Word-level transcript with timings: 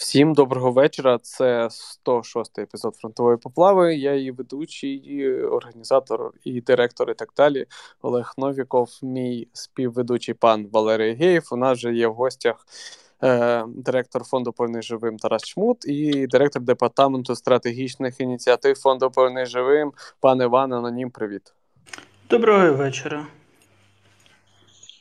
Всім 0.00 0.34
доброго 0.34 0.72
вечора. 0.72 1.18
Це 1.22 1.68
106-й 2.06 2.62
епізод 2.62 2.96
фронтової 2.96 3.36
поплави. 3.36 3.94
Я 3.94 4.14
її 4.14 4.30
ведучий, 4.30 4.94
і 4.94 5.42
організатор 5.42 6.32
і 6.44 6.60
директор, 6.60 7.10
і 7.10 7.14
так 7.14 7.28
далі. 7.36 7.66
Олег 8.02 8.32
Новіков, 8.38 8.88
мій 9.02 9.48
співведучий 9.52 10.34
пан 10.34 10.68
Валерій 10.72 11.14
Геєв. 11.14 11.48
У 11.52 11.56
нас 11.56 11.78
же 11.78 11.94
є 11.94 12.06
в 12.06 12.14
гостях 12.14 12.66
е, 13.22 13.64
директор 13.68 14.24
фонду 14.24 14.52
«Повний 14.52 14.82
живим 14.82 15.16
Тарас 15.16 15.42
Чмут 15.42 15.84
і 15.88 16.26
директор 16.26 16.62
департаменту 16.62 17.36
стратегічних 17.36 18.20
ініціатив 18.20 18.76
фонду 18.76 19.10
«Повний 19.10 19.46
живим 19.46 19.92
пан 20.20 20.42
Іван 20.42 20.72
Анонім. 20.72 21.10
Привіт. 21.10 21.42
Доброго 22.30 22.72
вечора. 22.72 23.26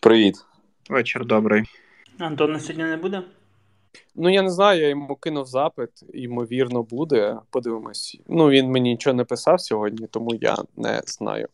Привіт. 0.01 0.35
Вечір 0.89 1.25
добрий. 1.25 1.63
Антона 2.19 2.59
сьогодні 2.59 2.83
не 2.83 2.97
буде? 2.97 3.23
Ну, 4.15 4.29
я 4.29 4.41
не 4.41 4.49
знаю, 4.49 4.81
я 4.81 4.87
йому 4.87 5.15
кинув 5.15 5.45
запит, 5.45 5.89
ймовірно, 6.13 6.83
буде. 6.83 7.37
Подивимось. 7.49 8.19
Ну, 8.27 8.49
він 8.49 8.71
мені 8.71 8.89
нічого 8.89 9.13
не 9.13 9.23
писав 9.23 9.61
сьогодні, 9.61 10.07
тому 10.07 10.35
я 10.35 10.57
не 10.77 11.01
знаю. 11.05 11.47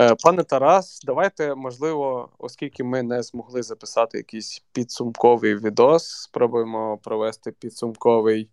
Е, 0.00 0.14
пане 0.22 0.44
Тарас, 0.44 1.00
давайте, 1.04 1.54
можливо, 1.54 2.28
оскільки 2.38 2.84
ми 2.84 3.02
не 3.02 3.22
змогли 3.22 3.62
записати 3.62 4.18
якийсь 4.18 4.62
підсумковий 4.72 5.54
відос, 5.54 6.22
спробуємо 6.22 6.98
провести 7.02 7.52
підсумковий 7.52 8.48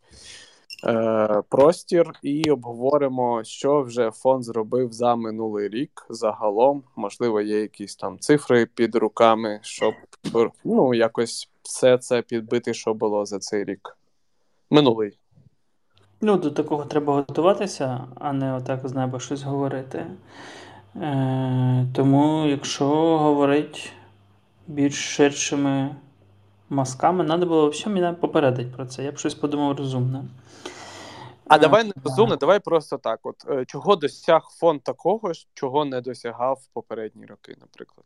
е, 0.85 1.41
простір 1.49 2.11
і 2.21 2.51
обговоримо, 2.51 3.43
що 3.43 3.81
вже 3.81 4.11
фонд 4.11 4.43
зробив 4.43 4.91
за 4.91 5.15
минулий 5.15 5.69
рік 5.69 6.05
загалом. 6.09 6.83
Можливо, 6.95 7.41
є 7.41 7.61
якісь 7.61 7.95
там 7.95 8.19
цифри 8.19 8.65
під 8.65 8.95
руками, 8.95 9.59
щоб 9.63 9.93
ну, 10.63 10.93
якось 10.93 11.49
все 11.63 11.97
це 11.97 12.21
підбити, 12.21 12.73
що 12.73 12.93
було 12.93 13.25
за 13.25 13.39
цей 13.39 13.63
рік. 13.63 13.97
Минулий. 14.69 15.17
Ну, 16.21 16.37
до 16.37 16.51
такого 16.51 16.85
треба 16.85 17.13
готуватися, 17.13 18.07
а 18.15 18.33
не 18.33 18.53
отак 18.53 18.87
з 18.87 18.93
неба 18.93 19.19
щось 19.19 19.43
говорити. 19.43 20.05
Е, 20.95 21.85
Тому, 21.95 22.45
якщо 22.47 22.85
говорити 23.17 23.79
більш 24.67 25.15
ширшими 25.15 25.95
мазками, 26.69 27.25
треба 27.25 27.45
було 27.45 27.69
взагалі 27.69 28.01
мене 28.01 28.13
попередити 28.13 28.71
про 28.75 28.85
це. 28.85 29.03
Я 29.03 29.11
б 29.11 29.17
щось 29.17 29.35
подумав 29.35 29.77
розумне. 29.77 30.23
А 31.47 31.57
давай 31.57 31.83
не 31.83 31.93
розумно, 32.03 32.35
давай 32.35 32.59
просто 32.59 32.97
так. 32.97 33.19
От 33.23 33.35
е, 33.49 33.65
чого 33.65 33.95
досяг 33.95 34.41
фонд 34.59 34.83
такого, 34.83 35.31
чого 35.53 35.85
не 35.85 36.01
досягав 36.01 36.59
в 36.63 36.67
попередні 36.73 37.25
роки, 37.25 37.55
наприклад. 37.61 38.05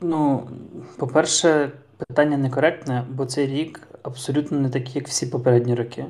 Ну, 0.00 0.48
по-перше, 0.96 1.72
питання 1.96 2.36
некоректне, 2.36 3.04
бо 3.10 3.26
цей 3.26 3.46
рік 3.46 3.88
абсолютно 4.02 4.60
не 4.60 4.70
такий, 4.70 4.92
як 4.94 5.08
всі 5.08 5.26
попередні 5.26 5.74
роки. 5.74 6.06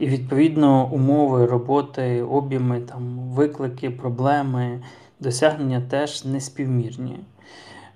І 0.00 0.06
відповідно 0.06 0.90
умови 0.92 1.46
роботи, 1.46 2.22
об'єми, 2.22 2.80
там, 2.80 3.18
виклики, 3.18 3.90
проблеми, 3.90 4.82
досягнення 5.20 5.82
теж 5.90 6.24
не 6.24 6.40
співмірні. 6.40 7.18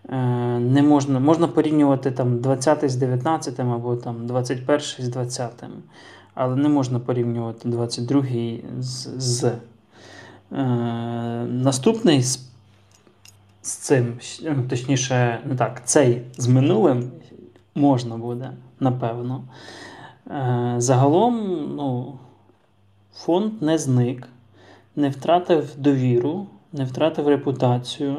Е, 0.09 0.17
не 0.59 0.83
можна 0.83 1.21
можна 1.21 1.49
порівнювати 1.49 2.11
там 2.11 2.41
20 2.41 2.91
з 2.91 2.97
19 2.97 3.61
або 3.61 3.97
там 3.97 4.27
21 4.27 4.81
з 4.81 5.09
20, 5.09 5.65
але 6.35 6.57
не 6.57 6.69
можна 6.69 7.01
порівнювати 7.01 7.69
22 7.69 8.23
з. 8.81 9.09
з. 9.19 9.45
Е, 9.45 9.57
Наступний 11.51 12.23
з 13.67 13.73
цим, 13.73 14.19
ну, 14.43 14.63
точніше, 14.69 15.41
не 15.45 15.55
так, 15.55 15.83
цей 15.85 16.23
з 16.39 16.49
минулим 16.49 17.11
можна 17.75 18.17
буде, 18.17 18.51
напевно. 18.81 19.45
Е, 20.31 20.75
загалом, 20.79 21.65
ну, 21.77 22.19
фонд 23.15 23.63
не 23.63 23.79
зник, 23.79 24.29
не 24.97 25.09
втратив 25.09 25.71
довіру, 25.77 26.47
не 26.73 26.85
втратив 26.85 27.29
репутацію, 27.29 28.17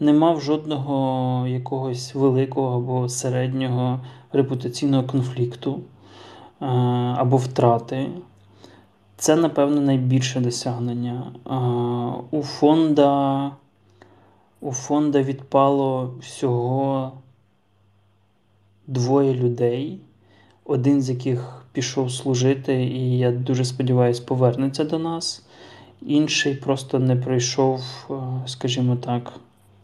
не 0.00 0.12
мав 0.12 0.40
жодного 0.40 1.46
якогось 1.46 2.14
великого 2.14 2.76
або 2.76 3.08
середнього 3.08 4.00
репутаційного 4.32 5.02
конфлікту 5.02 5.80
е, 6.60 6.66
або 7.16 7.36
втрати. 7.36 8.08
Це, 9.16 9.36
напевно, 9.36 9.80
найбільше 9.80 10.40
досягнення. 10.40 11.22
Е, 11.46 11.54
у 12.36 12.42
фонда 12.42 13.50
у 14.62 14.72
фонда 14.72 15.22
відпало 15.22 16.14
всього 16.20 17.12
двоє 18.86 19.34
людей, 19.34 19.98
один 20.64 21.02
з 21.02 21.10
яких 21.10 21.64
пішов 21.72 22.12
служити, 22.12 22.84
і 22.84 23.18
я 23.18 23.32
дуже 23.32 23.64
сподіваюся, 23.64 24.22
повернеться 24.22 24.84
до 24.84 24.98
нас. 24.98 25.46
Інший 26.02 26.54
просто 26.54 26.98
не 26.98 27.16
пройшов, 27.16 27.80
е, 28.10 28.14
скажімо 28.46 28.96
так, 28.96 29.32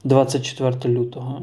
24 0.04 0.94
лютого 0.94 1.42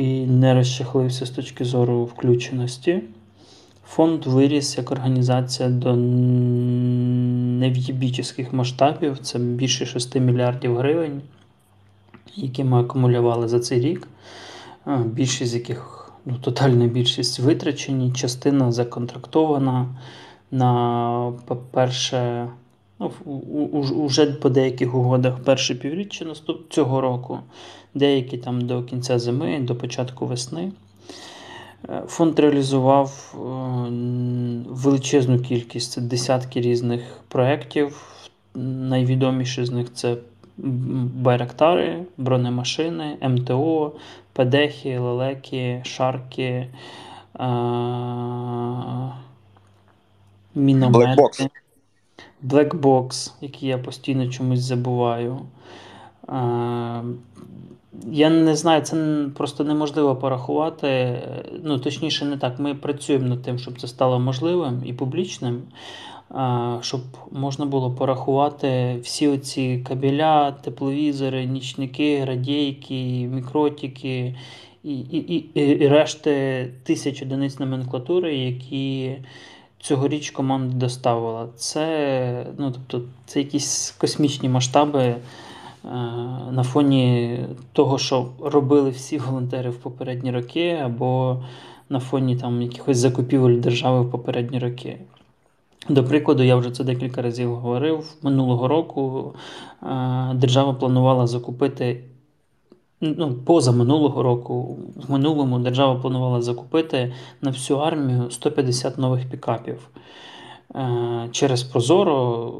і 0.00 0.26
не 0.26 0.54
розчахлився 0.54 1.26
з 1.26 1.30
точки 1.30 1.64
зору 1.64 2.04
включеності. 2.04 3.02
Фонд 3.88 4.26
виріс 4.26 4.78
як 4.78 4.90
організація 4.90 5.68
до 5.68 5.96
нев'єбічних 7.56 8.52
масштабів, 8.52 9.18
це 9.18 9.38
більше 9.38 9.86
6 9.86 10.16
мільярдів 10.16 10.76
гривень 10.76 11.22
які 12.36 12.64
ми 12.64 12.80
акумулювали 12.80 13.48
за 13.48 13.60
цей 13.60 13.80
рік, 13.80 14.08
більшість 15.04 15.50
з 15.50 15.54
яких, 15.54 16.10
ну, 16.24 16.36
тотальна 16.38 16.86
більшість 16.86 17.38
витрачені, 17.38 18.12
частина 18.12 18.72
законтрактована 18.72 19.86
на 20.50 21.32
перше, 21.70 22.48
ну, 22.98 23.10
уже 24.06 24.26
по 24.26 24.48
деяких 24.48 24.94
угодах 24.94 25.38
перше 25.44 25.74
півріччя 25.74 26.24
наступ 26.24 26.72
цього 26.72 27.00
року, 27.00 27.38
деякі 27.94 28.38
там 28.38 28.60
до 28.60 28.82
кінця 28.82 29.18
зими, 29.18 29.60
до 29.60 29.76
початку 29.76 30.26
весни. 30.26 30.72
Е, 31.88 32.02
фонд 32.06 32.38
реалізував 32.38 33.34
е, 33.34 33.38
величезну 34.68 35.40
кількість 35.40 36.00
десятки 36.00 36.60
різних 36.60 37.02
проєктів. 37.28 38.02
Найвідоміші 38.54 39.64
з 39.64 39.70
них 39.70 39.94
це 39.94 40.16
Байрактари, 40.58 42.04
бронемашини, 42.16 43.18
МТО, 43.22 43.92
Педехи, 44.32 44.98
Лелеки, 44.98 45.82
Шарки, 45.84 46.68
міномети. 50.54 51.48
Блекбокс, 52.42 53.34
який 53.40 53.68
я 53.68 53.78
постійно 53.78 54.28
чомусь 54.28 54.60
забуваю. 54.60 55.40
Я 58.06 58.30
не 58.30 58.56
знаю, 58.56 58.82
це 58.82 59.26
просто 59.36 59.64
неможливо 59.64 60.16
порахувати. 60.16 61.22
Ну, 61.64 61.78
точніше, 61.78 62.24
не 62.24 62.36
так. 62.36 62.58
Ми 62.58 62.74
працюємо 62.74 63.26
над 63.26 63.42
тим, 63.42 63.58
щоб 63.58 63.80
це 63.80 63.88
стало 63.88 64.18
можливим 64.18 64.82
і 64.84 64.92
публічним 64.92 65.62
щоб 66.80 67.00
можна 67.32 67.66
було 67.66 67.90
порахувати 67.90 68.98
всі 69.02 69.28
оці 69.28 69.84
кабеля, 69.88 70.52
тепловізори, 70.52 71.46
нічники, 71.46 72.24
радійки, 72.24 73.28
мікротики 73.32 74.34
і 74.84 74.98
і, 74.98 75.18
і, 75.18 75.60
і 75.60 75.88
решти 75.88 76.68
тисяч 76.82 77.22
одиниць 77.22 77.58
номенклатури, 77.58 78.36
які 78.36 79.16
цьогоріч 79.80 80.30
команда 80.30 80.76
доставила. 80.76 81.48
Це 81.56 82.46
ну, 82.58 82.72
тобто, 82.72 83.08
це 83.26 83.38
якісь 83.40 83.90
космічні 83.90 84.48
масштаби. 84.48 85.16
На 86.50 86.62
фоні 86.62 87.38
того, 87.72 87.98
що 87.98 88.28
робили 88.40 88.90
всі 88.90 89.18
волонтери 89.18 89.70
в 89.70 89.76
попередні 89.76 90.30
роки, 90.30 90.80
або 90.84 91.42
на 91.88 92.00
фоні 92.00 92.36
там 92.36 92.62
якихось 92.62 92.98
закупівель 92.98 93.60
держави 93.60 94.00
в 94.00 94.10
попередні 94.10 94.58
роки. 94.58 94.98
До 95.88 96.04
прикладу, 96.04 96.42
я 96.42 96.56
вже 96.56 96.70
це 96.70 96.84
декілька 96.84 97.22
разів 97.22 97.54
говорив. 97.54 98.14
Минулого 98.22 98.68
року 98.68 99.34
е, 99.82 99.86
держава 100.34 100.74
планувала 100.74 101.26
закупити. 101.26 102.04
Ну, 103.00 103.34
поза 103.34 103.72
минулого 103.72 104.22
року, 104.22 104.78
в 104.96 105.10
минулому 105.10 105.58
держава 105.58 106.00
планувала 106.00 106.42
закупити 106.42 107.12
на 107.42 107.50
всю 107.50 107.78
армію 107.78 108.30
150 108.30 108.98
нових 108.98 109.30
пікапів. 109.30 109.88
Е, 110.74 111.28
через 111.32 111.62
Прозоро 111.62 112.52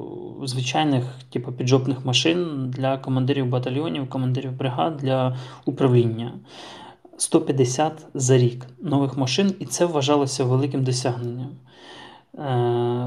звичайних 0.44 1.04
типу, 1.30 1.52
піджопних 1.52 2.04
машин 2.04 2.70
для 2.70 2.96
командирів 2.96 3.46
батальйонів, 3.46 4.10
командирів 4.10 4.52
бригад 4.52 4.96
для 4.96 5.36
управління. 5.64 6.32
150 7.16 8.06
за 8.14 8.38
рік 8.38 8.66
нових 8.80 9.16
машин, 9.16 9.54
і 9.58 9.66
це 9.66 9.86
вважалося 9.86 10.44
великим 10.44 10.84
досягненням. 10.84 11.48
Е, 12.38 12.42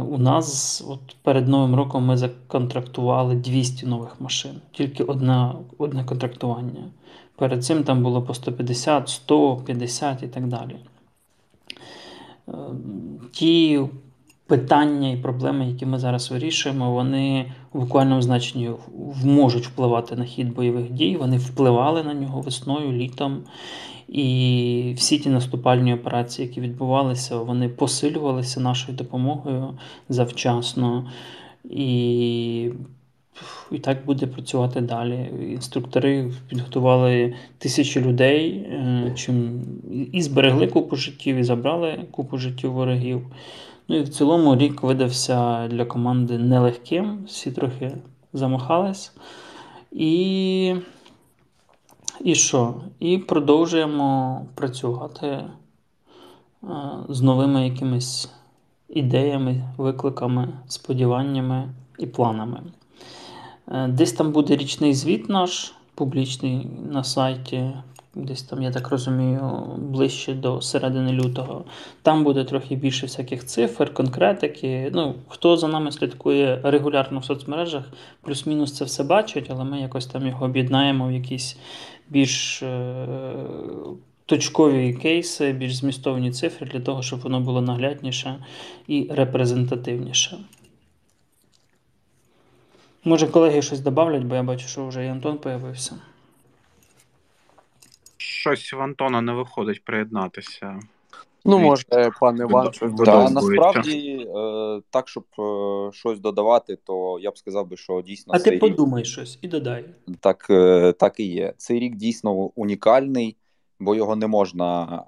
у 0.10 0.18
нас 0.18 0.84
от 0.88 1.16
перед 1.24 1.48
Новим 1.48 1.76
роком 1.76 2.06
ми 2.06 2.18
законтрактували 2.18 3.36
200 3.36 3.86
нових 3.86 4.22
машин, 4.22 4.62
тільки 4.72 5.04
одне, 5.04 5.52
одне 5.78 6.04
контрактування. 6.04 6.84
Перед 7.36 7.66
цим 7.66 7.84
там 7.84 8.04
було 8.04 8.22
по 8.22 8.34
150, 8.34 9.10
150 9.10 10.24
і 10.24 10.28
так 10.28 10.48
далі. 10.48 10.76
ті 13.32 13.80
питання 14.50 15.10
і 15.10 15.18
проблеми, 15.18 15.68
які 15.68 15.86
ми 15.86 16.00
зараз 16.00 16.32
вирішуємо, 16.32 16.92
вони 16.92 17.52
в 17.74 17.80
буквальному 17.80 18.22
значенні 18.22 18.72
можуть 19.24 19.68
впливати 19.68 20.16
на 20.16 20.26
хід 20.26 20.54
бойових 20.54 20.92
дій. 20.92 21.18
Вони 21.18 21.38
впливали 21.38 22.04
на 22.04 22.14
нього 22.14 22.42
весною, 22.42 22.92
літом. 22.92 23.42
І 24.08 24.94
всі 24.98 25.20
ті 25.20 25.30
наступальні 25.30 25.94
операції, 25.94 26.48
які 26.48 26.62
відбувалися, 26.62 27.38
вони 27.38 27.70
посилювалися 27.70 28.60
нашою 28.60 28.98
допомогою 28.98 29.74
завчасно. 30.10 31.10
І 31.70 32.72
і 33.72 33.80
так 33.80 34.06
буде 34.06 34.28
працювати 34.28 34.82
далі. 34.82 35.30
Інструктори 35.52 36.32
підготували 36.50 37.34
тисячі 37.58 38.02
людей, 38.02 38.50
е, 38.50 39.14
чим 39.16 39.62
і 40.12 40.22
зберегли 40.22 40.68
купу 40.68 40.96
життів, 40.96 41.36
і 41.36 41.44
забрали 41.44 42.00
купу 42.12 42.38
життів 42.38 42.72
ворогів. 42.72 43.22
Ну 43.90 43.96
і 43.98 44.02
в 44.02 44.10
цілому 44.10 44.56
рік 44.56 44.84
видався 44.84 45.68
для 45.68 45.86
команди 45.86 46.38
нелегким, 46.38 47.24
всі 47.28 47.52
трохи 47.52 47.98
замахались. 48.34 49.12
І 49.92 50.76
і 52.24 52.36
що? 52.36 52.76
І 53.00 53.18
продовжуємо 53.18 54.42
працювати 54.56 55.28
е, 55.28 55.50
з 57.10 57.22
новими 57.22 57.68
якимись 57.68 58.32
ідеями, 58.90 59.64
викликами, 59.78 60.54
сподіваннями 60.68 61.70
і 62.00 62.08
планами. 62.08 62.62
Е, 63.68 63.88
десь 63.88 64.14
там 64.14 64.32
буде 64.32 64.56
річний 64.56 64.94
звіт 64.94 65.30
наш 65.30 65.74
публічний 65.96 66.68
на 66.92 67.04
сайті. 67.04 67.72
Десь 68.16 68.44
там, 68.44 68.62
я 68.62 68.72
так 68.72 68.90
розумію, 68.90 69.62
ближче 69.78 70.34
до 70.34 70.62
середини 70.62 71.12
лютого. 71.12 71.66
Там 72.02 72.24
буде 72.24 72.44
трохи 72.44 72.76
більше 72.76 73.06
всяких 73.06 73.46
цифр, 73.46 73.94
конкретики. 73.94 74.92
Ну, 74.94 75.16
Хто 75.28 75.58
за 75.58 75.68
нами 75.68 75.92
слідкує 75.92 76.62
регулярно 76.64 77.20
в 77.20 77.26
соцмережах, 77.26 77.84
плюс-мінус 78.22 78.74
це 78.74 78.86
все 78.86 79.04
бачить, 79.04 79.48
але 79.50 79.64
ми 79.64 79.82
якось 79.82 80.06
там 80.06 80.28
його 80.28 80.46
об'єднаємо 80.46 81.08
в 81.08 81.12
якісь 81.12 81.58
більш 82.10 82.64
е, 82.64 83.06
точкові 84.26 84.94
кейси, 84.94 85.52
більш 85.52 85.76
змістовні 85.76 86.32
цифри 86.32 86.68
для 86.68 86.80
того, 86.80 87.02
щоб 87.02 87.20
воно 87.20 87.40
було 87.40 87.62
наглядніше 87.62 88.46
і 88.88 89.08
репрезентативніше. 89.12 90.38
Може, 93.04 93.28
колеги 93.28 93.62
щось 93.62 93.80
додавлять, 93.80 94.24
бо 94.24 94.36
я 94.36 94.44
бачу, 94.44 94.68
що 94.68 94.88
вже 94.88 95.06
і 95.06 95.08
Антон 95.08 95.38
появився. 95.38 95.96
Щось 98.40 98.74
в 98.74 98.82
Антона 98.82 99.22
не 99.22 99.34
виходить 99.34 99.84
приєднатися. 99.84 100.80
Ну, 101.46 101.60
може, 101.60 101.84
пан 102.20 102.38
Іван 102.38 102.74
щось 102.74 102.94
додати. 102.94 103.34
насправді, 103.34 104.28
е, 104.36 104.82
так, 104.90 105.10
щоб 105.10 105.26
е, 105.40 105.92
щось 105.92 106.20
додавати, 106.20 106.76
то 106.76 107.20
я 107.20 107.32
б 107.32 107.38
сказав 107.38 107.68
би, 107.68 107.78
що 107.78 108.02
дійсно. 108.02 108.34
А 108.34 108.40
ти 108.40 108.58
подумай 108.58 109.06
щось 109.06 109.40
і 109.42 109.48
додай. 109.48 109.86
Так, 110.20 110.48
е, 110.50 110.92
так 110.92 111.20
і 111.20 111.24
є. 111.24 111.54
Цей 111.58 111.80
рік 111.80 111.96
дійсно 111.96 112.34
унікальний, 112.34 113.38
бо 113.80 113.96
його 113.96 114.16
не 114.16 114.28
можна 114.28 115.04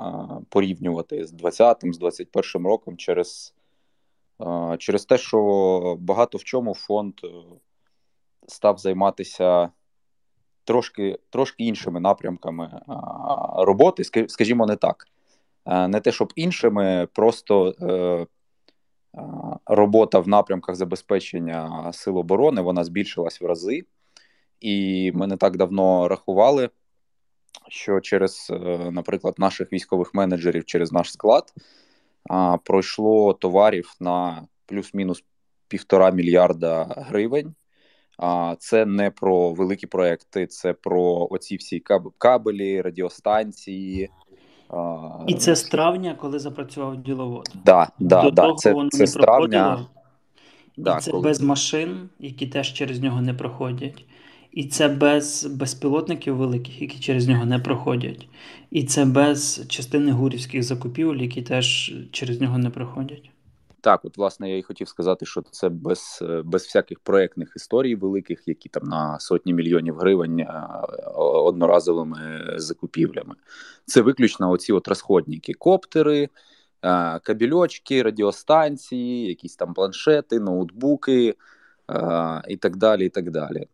порівнювати 0.50 1.26
з 1.26 1.34
20-м, 1.34 1.94
з 1.94 2.00
21-м 2.00 2.68
роком 2.68 2.98
через, 2.98 3.54
через 4.78 5.06
те, 5.06 5.18
що 5.18 5.98
багато 6.00 6.38
в 6.38 6.44
чому 6.44 6.74
фонд 6.74 7.14
став 8.48 8.78
займатися 8.78 9.70
трошки 10.64 11.20
трошки 11.30 11.64
іншими 11.64 12.00
напрямками 12.00 12.82
роботи, 13.58 14.04
скажімо, 14.28 14.66
не 14.66 14.76
так. 14.76 15.08
Не 15.66 16.00
те, 16.00 16.12
щоб 16.12 16.34
іншими, 16.36 17.08
просто 17.14 17.76
е, 17.82 18.28
робота 19.66 20.20
в 20.20 20.28
напрямках 20.28 20.76
забезпечення 20.76 21.92
сил 21.94 22.18
оборони 22.18 22.62
вона 22.62 22.84
збільшилась 22.84 23.42
в 23.42 23.46
рази, 23.46 23.82
і 24.60 25.12
ми 25.16 25.28
не 25.28 25.38
так 25.38 25.58
давно 25.58 26.08
рахували, 26.08 26.70
що 27.68 28.00
через, 28.00 28.48
е, 28.50 28.92
наприклад, 28.92 29.36
наших 29.38 29.74
військових 29.74 30.14
менеджерів, 30.14 30.66
через 30.66 30.92
наш 30.92 31.12
склад 31.12 31.54
пройшло 32.64 33.34
товарів 33.34 33.96
на 34.00 34.48
плюс-мінус 34.66 35.24
півтора 35.68 36.12
мільярда 36.12 36.84
гривень. 36.98 37.56
А 38.22 38.56
це 38.60 38.86
не 38.86 39.12
про 39.12 39.54
великі 39.54 39.88
проекти, 39.88 40.48
це 40.48 40.74
про 40.74 41.28
оці 41.32 41.56
всі 41.56 41.84
кабелі, 42.18 42.82
радіостанції. 42.82 44.10
І 45.28 45.34
це 45.34 45.56
з 45.56 45.64
травня, 45.64 46.16
коли 46.20 46.40
запрацював 46.40 47.04
діловод. 47.04 47.50
Да, 47.66 47.88
да, 48.00 48.22
До 48.22 48.32
да, 48.32 48.42
того 48.42 48.56
це, 48.56 48.74
воно 48.74 48.90
це 48.90 49.04
не 49.04 49.12
травня. 49.12 49.86
Да, 50.78 50.98
і 50.98 51.02
це 51.02 51.12
коли... 51.12 51.24
без 51.24 51.42
машин, 51.42 52.10
які 52.20 52.48
теж 52.48 52.74
через 52.74 53.00
нього 53.00 53.22
не 53.22 53.34
проходять. 53.34 54.06
І 54.52 54.64
це 54.64 54.88
без 54.88 55.46
безпілотників 55.46 56.36
великих, 56.36 56.82
які 56.82 57.00
через 57.00 57.28
нього 57.28 57.46
не 57.46 57.60
проходять. 57.60 58.28
І 58.72 58.84
це 58.84 59.06
без 59.06 59.66
частини 59.68 60.12
гурівських 60.12 60.64
закупівель, 60.64 61.18
які 61.18 61.42
теж 61.42 61.96
через 62.12 62.42
нього 62.42 62.58
не 62.58 62.70
проходять. 62.70 63.31
Так, 63.82 64.06
от 64.06 64.18
власне 64.18 64.52
я 64.52 64.58
і 64.58 64.62
хотів 64.62 64.88
сказати, 64.88 65.26
що 65.26 65.42
це 65.42 65.70
без 65.70 66.20
е, 66.22 66.42
без 66.46 66.64
всяких 66.64 67.00
проектних 67.00 67.54
історій 67.56 67.96
великих, 67.96 68.48
які 68.48 68.70
там 68.70 68.84
на 68.84 69.20
сотні 69.20 69.54
мільйонів 69.54 69.98
гривень 69.98 70.40
е, 70.40 70.70
одноразовими 71.16 72.44
закупівлями. 72.56 73.36
Це 73.86 74.02
виключно 74.02 74.52
оці 74.52 74.74
от 74.74 74.88
розходники, 74.88 75.54
коптери, 75.54 76.30
е, 76.82 77.20
кабельочки, 77.20 78.04
радіостанції, 78.04 79.28
якісь 79.28 79.56
там 79.56 79.74
планшети, 79.74 80.40
ноутбуки 80.40 81.36
і 82.48 82.58
так 82.58 82.78
далі. 82.78 83.06
і 83.06 83.10
так 83.10 83.32
далі. 83.32 83.68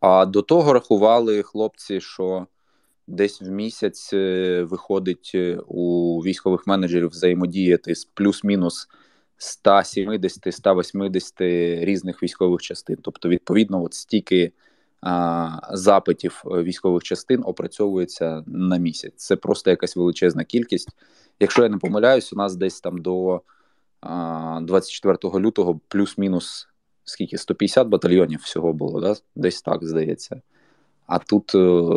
А 0.00 0.26
до 0.26 0.42
того 0.42 0.72
рахували 0.72 1.42
хлопці, 1.42 2.00
що 2.00 2.46
десь 3.08 3.42
в 3.42 3.50
місяць 3.50 4.10
е, 4.12 4.62
виходить 4.62 5.32
е, 5.34 5.58
у 5.66 6.20
військових 6.20 6.66
менеджерів 6.66 7.08
взаємодіяти 7.08 7.94
з 7.94 8.04
плюс-мінус 8.04 8.88
170-180 9.38 11.84
різних 11.84 12.22
військових 12.22 12.62
частин. 12.62 12.96
Тобто, 13.02 13.28
відповідно, 13.28 13.84
от 13.84 13.94
стільки 13.94 14.52
а, 15.00 15.60
запитів 15.72 16.42
е, 16.46 16.62
військових 16.62 17.02
частин 17.02 17.42
опрацьовується 17.44 18.44
на 18.46 18.76
місяць. 18.76 19.14
Це 19.16 19.36
просто 19.36 19.70
якась 19.70 19.96
величезна 19.96 20.44
кількість. 20.44 20.88
Якщо 21.40 21.62
я 21.62 21.68
не 21.68 21.78
помиляюсь, 21.78 22.32
у 22.32 22.36
нас 22.36 22.56
десь 22.56 22.80
там 22.80 22.98
до 22.98 23.42
а, 24.00 24.60
24 24.62 25.18
лютого 25.34 25.80
плюс-мінус 25.88 26.68
скільки 27.04 27.38
150 27.38 27.88
батальйонів 27.88 28.40
всього 28.40 28.72
було, 28.72 29.00
да? 29.00 29.14
десь 29.36 29.62
так 29.62 29.84
здається 29.84 30.42
а 31.08 31.18
тут 31.18 31.54
е, 31.54 31.92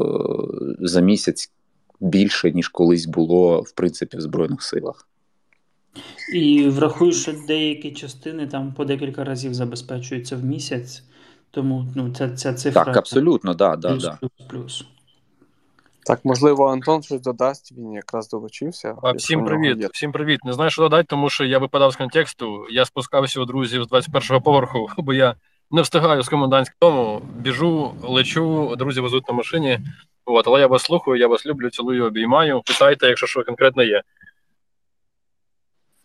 за 0.80 1.02
місяць 1.02 1.52
більше, 2.00 2.52
ніж 2.52 2.68
колись 2.68 3.06
було 3.06 3.62
в 3.62 3.72
принципі 3.72 4.18
в 4.18 4.22
Збройних 4.22 4.64
силах. 4.64 5.08
І 6.34 6.70
врахуй, 6.70 7.14
що 7.14 7.34
деякі 7.48 7.92
частини 7.92 8.48
там 8.48 8.74
по 8.74 8.86
декілька 8.86 9.24
разів 9.24 9.54
забезпечуються 9.54 10.36
в 10.36 10.44
місяць, 10.44 11.04
тому 11.52 11.86
ну, 11.96 12.14
ця 12.14 12.30
ця 12.30 12.54
цифра. 12.54 12.86
Так, 12.86 12.98
абсолютно, 12.98 13.54
да, 13.54 13.76
да, 13.76 13.90
плюс, 13.90 14.04
да. 14.04 14.18
плюс, 14.22 14.32
плюс. 14.50 14.86
Так, 16.06 16.26
можливо, 16.26 16.68
Антон 16.68 17.04
щось 17.04 17.22
додасть, 17.22 17.72
він 17.78 17.94
якраз 17.94 18.30
долучився. 18.30 18.96
А, 19.04 19.12
Всім 19.12 19.46
привіт, 19.46 19.90
всім 19.94 20.12
привіт. 20.12 20.40
Не 20.44 20.54
знаю, 20.54 20.70
що 20.70 20.82
додати, 20.82 21.04
тому 21.10 21.30
що 21.30 21.46
я 21.46 21.60
випадав 21.60 21.94
з 21.94 21.96
контексту. 21.96 22.66
Я 22.72 22.86
спускався 22.86 23.42
у 23.42 23.46
друзів 23.46 23.84
з 23.84 23.88
21-го 23.88 24.42
поверху, 24.42 24.90
бо 24.98 25.14
я 25.14 25.36
не 25.72 25.82
встигаю 25.82 26.22
з 26.22 26.30
комендантського 26.30 27.22
біжу, 27.36 27.96
лечу, 28.04 28.76
друзі 28.76 29.02
везуть 29.02 29.28
на 29.28 29.34
машині. 29.34 29.80
От, 30.26 30.48
але 30.48 30.60
я 30.60 30.68
вас 30.68 30.84
слухаю, 30.84 31.18
я 31.18 31.28
вас 31.28 31.46
люблю, 31.46 31.70
цілую, 31.70 32.06
обіймаю. 32.06 32.62
Питайте, 32.66 33.08
якщо 33.08 33.28
що 33.28 33.44
конкретно 33.44 33.84
є. 33.84 34.02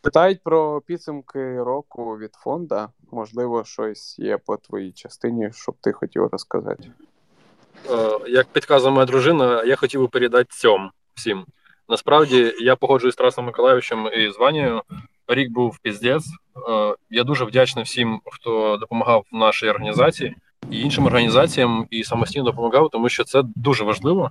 Питають 0.03 0.43
про 0.43 0.81
підсумки 0.81 1.63
року 1.63 2.19
від 2.19 2.35
фонда. 2.35 2.89
Можливо, 3.13 3.65
щось 3.65 4.19
є 4.19 4.39
по 4.39 4.57
твоїй 4.57 4.93
частині, 4.93 5.51
щоб 5.55 5.75
ти 5.81 5.93
хотів 5.93 6.27
розказати. 6.27 6.91
Е, 7.91 8.19
як 8.29 8.47
підказує 8.47 8.93
моя 8.93 9.07
дружина, 9.07 9.65
я 9.65 9.77
хотів 9.77 10.01
би 10.01 10.09
передати 10.09 10.49
цьому 10.51 10.91
всім. 11.15 11.45
Насправді 11.89 12.55
я 12.61 12.77
погоджуюсь 12.77 13.15
з 13.15 13.19
Тарасом 13.19 13.45
Миколаївичем 13.45 14.11
і 14.13 14.33
з 14.33 14.39
Ванією 14.39 14.83
рік 15.29 15.53
був 15.53 15.79
піздець. 15.83 16.27
Е, 16.27 16.95
я 17.11 17.25
дуже 17.25 17.45
вдячний 17.45 17.85
всім, 17.85 18.21
хто 18.25 18.77
допомагав 18.77 19.25
нашій 19.33 19.69
організації 19.69 20.37
і 20.71 20.81
іншим 20.81 21.07
організаціям, 21.07 21.87
і 21.91 22.05
самостійно 22.05 22.45
допомагав, 22.45 22.91
тому 22.91 23.09
що 23.09 23.25
це 23.25 23.43
дуже 23.57 23.85
важливо. 23.85 24.31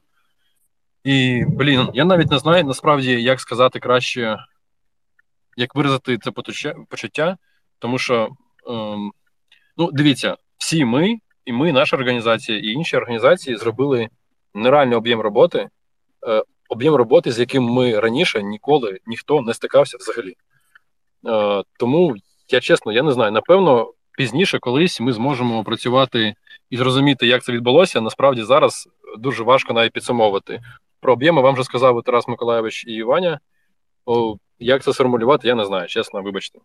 І, 1.04 1.46
блін, 1.48 1.90
я 1.94 2.06
навіть 2.06 2.32
не 2.32 2.40
знаю 2.40 2.64
насправді, 2.64 3.22
як 3.22 3.40
сказати 3.40 3.80
краще, 3.80 4.38
як 5.58 5.76
виразити 5.76 6.18
це 6.18 6.32
почуття, 6.90 7.38
тому 7.80 7.98
що, 7.98 8.30
ем, 8.70 9.12
ну, 9.78 9.90
дивіться, 9.92 10.38
всі 10.58 10.86
ми, 10.86 11.18
і 11.46 11.54
ми, 11.54 11.72
наша 11.72 11.98
організація, 11.98 12.58
і 12.58 12.68
інші 12.68 12.98
організації 12.98 13.58
зробили 13.58 14.10
нереальний 14.54 14.98
об'єм 14.98 15.22
роботи. 15.22 15.70
Е, 16.28 16.44
об'єм 16.70 16.96
роботи, 16.96 17.32
з 17.32 17.40
яким 17.40 17.64
ми 17.64 18.00
раніше 18.00 18.44
ніколи 18.44 19.00
ніхто 19.06 19.42
не 19.42 19.54
стикався 19.54 19.98
взагалі. 19.98 20.36
Е, 21.28 21.64
Тому 21.80 22.16
я 22.50 22.60
чесно, 22.60 22.92
я 22.92 23.04
не 23.04 23.12
знаю. 23.12 23.32
Напевно, 23.32 23.94
пізніше 24.18 24.60
колись 24.60 25.02
ми 25.02 25.14
зможемо 25.14 25.64
працювати 25.64 26.36
і 26.70 26.78
зрозуміти, 26.78 27.28
як 27.28 27.44
це 27.44 27.52
відбулося. 27.52 28.02
Насправді 28.02 28.44
зараз 28.44 28.90
дуже 29.18 29.44
важко 29.44 29.74
навіть 29.74 29.94
підсумовувати. 29.94 30.62
Про 31.00 31.14
об'єми 31.14 31.42
вам 31.42 31.54
вже 31.54 31.64
сказав 31.64 32.04
Тарас 32.04 32.28
Миколаєвич 32.28 32.86
і 32.88 33.04
Ваня. 33.04 33.40
Як 34.60 34.84
це 34.84 34.94
сформулювати, 34.94 35.48
я 35.48 35.56
не 35.56 35.66
знаю, 35.66 35.88
чесно, 35.88 36.22
вибачте. 36.22 36.60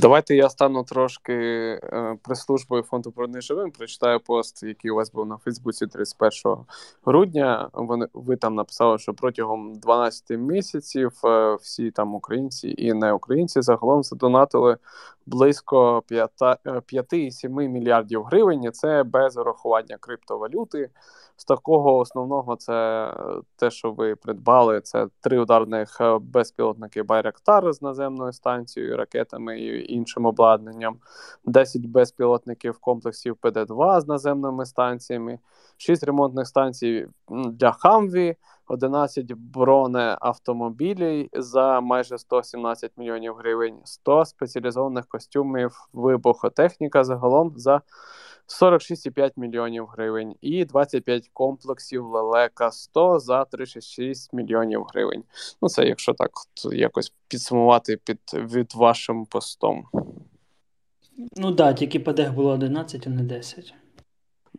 Давайте 0.00 0.36
я 0.36 0.48
стану 0.50 0.84
трошки 0.84 1.32
е, 1.32 2.18
прес-службою 2.22 2.82
фонду 2.82 3.12
«Повернись 3.12 3.44
живим. 3.44 3.70
Прочитаю 3.70 4.20
пост, 4.20 4.62
який 4.62 4.90
у 4.90 4.94
вас 4.94 5.12
був 5.12 5.26
на 5.26 5.36
Фейсбуці 5.36 5.86
31 5.86 6.56
грудня. 7.04 7.68
Вони 7.72 8.06
ви 8.14 8.36
там 8.36 8.54
написали, 8.54 8.98
що 8.98 9.14
протягом 9.14 9.74
12 9.74 10.38
місяців 10.38 11.12
е, 11.24 11.54
всі 11.54 11.90
там 11.90 12.14
українці 12.14 12.74
і 12.78 12.92
не 12.92 13.12
українці 13.12 13.62
загалом 13.62 14.02
задонатили 14.02 14.76
близько 15.26 16.02
5,7 16.10 17.60
е, 17.60 17.68
мільярдів 17.68 18.22
гривень. 18.22 18.72
Це 18.72 19.02
без 19.02 19.36
урахування 19.36 19.96
криптовалюти. 20.00 20.90
З 21.38 21.44
такого 21.44 21.98
основного, 21.98 22.56
це 22.56 23.10
те, 23.56 23.70
що 23.70 23.92
ви 23.92 24.16
придбали, 24.16 24.80
це 24.80 25.06
три 25.20 25.38
ударних 25.38 26.00
безпілотники 26.20 27.02
Байрактар 27.02 27.72
з 27.72 27.82
наземною 27.82 28.32
станцією, 28.32 28.96
ракетами 28.96 29.60
іншим 29.68 30.26
обладнанням, 30.26 30.96
10 31.44 31.86
безпілотників 31.86 32.78
комплексів 32.78 33.36
ПД-2 33.42 34.00
з 34.00 34.06
наземними 34.06 34.66
станціями, 34.66 35.38
6 35.76 36.04
ремонтних 36.04 36.46
станцій 36.46 37.06
для 37.28 37.72
Хамві, 37.72 38.36
11 38.68 39.32
бронеавтомобілів 39.32 41.28
за 41.32 41.80
майже 41.80 42.18
117 42.18 42.92
мільйонів 42.96 43.34
гривень, 43.34 43.76
100 43.84 44.24
спеціалізованих 44.24 45.06
костюмів 45.06 45.88
вибухотехніка 45.92 47.04
загалом 47.04 47.52
за 47.56 47.80
46,5 48.48 49.32
мільйонів 49.36 49.86
гривень 49.86 50.34
і 50.40 50.64
25 50.64 51.30
комплексів 51.32 52.06
лелека 52.06 52.70
100 52.70 53.18
за 53.18 53.44
36 53.44 54.32
мільйонів 54.32 54.84
гривень. 54.84 55.22
Ну 55.62 55.68
це 55.68 55.86
якщо 55.86 56.12
так 56.14 56.30
якось 56.72 57.12
підсумувати 57.28 57.96
під 57.96 58.20
від 58.34 58.74
вашим 58.74 59.26
постом. 59.26 59.84
Ну 61.36 61.46
так, 61.46 61.54
да, 61.54 61.72
тільки 61.72 62.00
ПДГ 62.00 62.32
було 62.32 62.50
11, 62.50 63.06
а 63.06 63.10
не 63.10 63.22
10. 63.22 63.74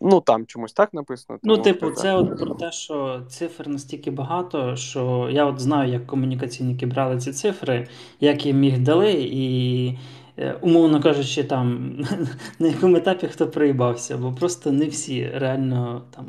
Ну 0.02 0.22
там 0.22 0.46
чомусь 0.46 0.74
так 0.74 0.94
написано. 0.94 1.40
Ну, 1.44 1.58
типу, 1.58 1.92
це 1.92 2.16
от 2.16 2.40
про 2.40 2.56
те, 2.56 2.72
що 2.72 3.22
цифр 3.30 3.68
настільки 3.68 4.12
багато, 4.12 4.76
що 4.76 5.30
я 5.32 5.46
от 5.46 5.60
знаю, 5.60 5.92
як 5.92 6.08
комунікаційники 6.08 6.86
брали 6.86 7.18
ці 7.18 7.32
цифри, 7.32 7.88
як 8.20 8.46
їм 8.46 8.64
їх 8.64 8.80
дали, 8.80 9.14
і 9.18 9.98
умовно 10.62 11.02
кажучи, 11.02 11.44
там 11.44 11.96
на 12.60 12.68
якому 12.68 12.98
етапі 12.98 13.28
хто 13.28 13.48
приїбався, 13.48 14.18
бо 14.18 14.34
просто 14.34 14.72
не 14.72 14.86
всі 14.86 15.30
реально 15.34 16.04
там 16.16 16.26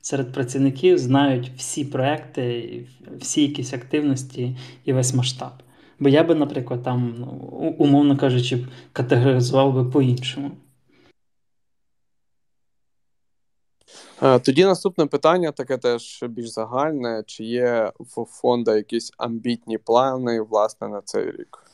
серед 0.00 0.32
працівників 0.32 0.98
знають 0.98 1.52
всі 1.56 1.84
проекти, 1.84 2.84
всі 3.18 3.42
якісь 3.42 3.72
активності 3.72 4.56
і 4.84 4.92
весь 4.92 5.14
масштаб. 5.14 5.52
Бо 5.98 6.08
я 6.08 6.24
би, 6.24 6.34
наприклад, 6.34 6.82
там, 6.82 7.14
ну, 7.18 7.26
умовно 7.78 8.16
кажучи, 8.16 8.66
категоризував 8.92 9.74
би 9.74 9.84
по-іншому. 9.84 10.50
Е, 14.22 14.38
тоді 14.38 14.64
наступне 14.64 15.06
питання, 15.06 15.52
таке 15.52 15.78
теж 15.78 16.24
більш 16.28 16.48
загальне: 16.48 17.22
чи 17.26 17.44
є 17.44 17.92
в 17.98 18.24
фонду 18.24 18.74
якісь 18.74 19.12
амбітні 19.18 19.78
плани 19.78 20.40
власне 20.40 20.88
на 20.88 21.00
цей 21.00 21.30
рік? 21.30 21.69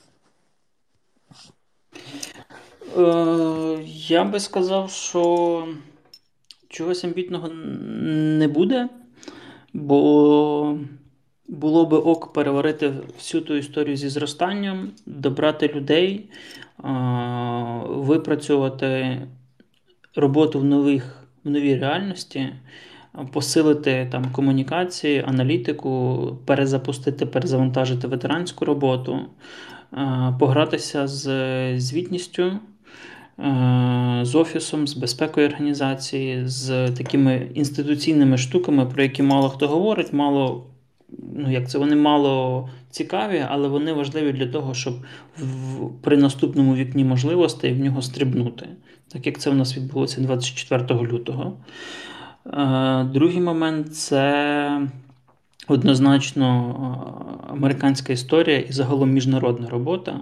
Е, 2.98 3.84
Я 4.08 4.24
би 4.24 4.40
сказав, 4.40 4.90
що 4.90 5.68
чогось 6.68 7.04
амбітного 7.04 7.48
не 7.48 8.48
буде, 8.48 8.88
бо 9.72 10.78
було 11.48 11.86
би 11.86 11.96
ок 11.96 12.32
переварити 12.32 12.92
всю 13.16 13.40
ту 13.40 13.54
історію 13.54 13.96
зі 13.96 14.08
зростанням, 14.08 14.90
добрати 15.06 15.68
людей, 15.68 16.30
е, 16.84 16.88
випрацювати 17.86 19.20
роботу 20.16 20.60
в 20.60 20.64
нових, 20.64 21.28
в 21.44 21.50
новій 21.50 21.76
реальності, 21.76 22.52
посилити 23.32 24.08
там 24.12 24.32
комунікації, 24.32 25.24
аналітику, 25.26 26.38
перезапустити, 26.46 27.26
перезавантажити 27.26 28.06
ветеранську 28.06 28.64
роботу. 28.64 29.26
Е, 29.92 30.34
погратися 30.38 31.06
з 31.06 31.80
звітністю, 31.80 32.42
е, 33.38 34.20
з 34.22 34.34
офісом, 34.34 34.86
з 34.86 34.94
безпекою 34.94 35.48
організації, 35.48 36.42
з 36.46 36.90
такими 36.90 37.50
інституційними 37.54 38.38
штуками, 38.38 38.86
про 38.86 39.02
які 39.02 39.22
мало 39.22 39.48
хто 39.48 39.68
говорить, 39.68 40.12
мало. 40.12 40.66
Ну, 41.34 41.52
як 41.52 41.70
це 41.70 41.78
вони 41.78 41.96
мало 41.96 42.68
цікаві, 42.90 43.44
але 43.48 43.68
вони 43.68 43.92
важливі 43.92 44.32
для 44.32 44.46
того, 44.46 44.74
щоб 44.74 44.94
в, 45.38 45.88
при 46.02 46.16
наступному 46.16 46.74
вікні 46.74 47.04
можливостей 47.04 47.72
в 47.72 47.78
нього 47.78 48.02
стрибнути, 48.02 48.68
так 49.08 49.26
як 49.26 49.38
це 49.38 49.50
у 49.50 49.54
нас 49.54 49.76
відбулося 49.76 50.20
24 50.20 51.00
лютого. 51.00 51.56
Е, 52.46 53.04
Другий 53.12 53.40
момент 53.40 53.96
це 53.96 54.88
однозначно 55.68 56.74
американська 57.48 58.12
історія 58.12 58.58
і 58.58 58.72
загалом 58.72 59.10
міжнародна 59.10 59.68
робота. 59.68 60.20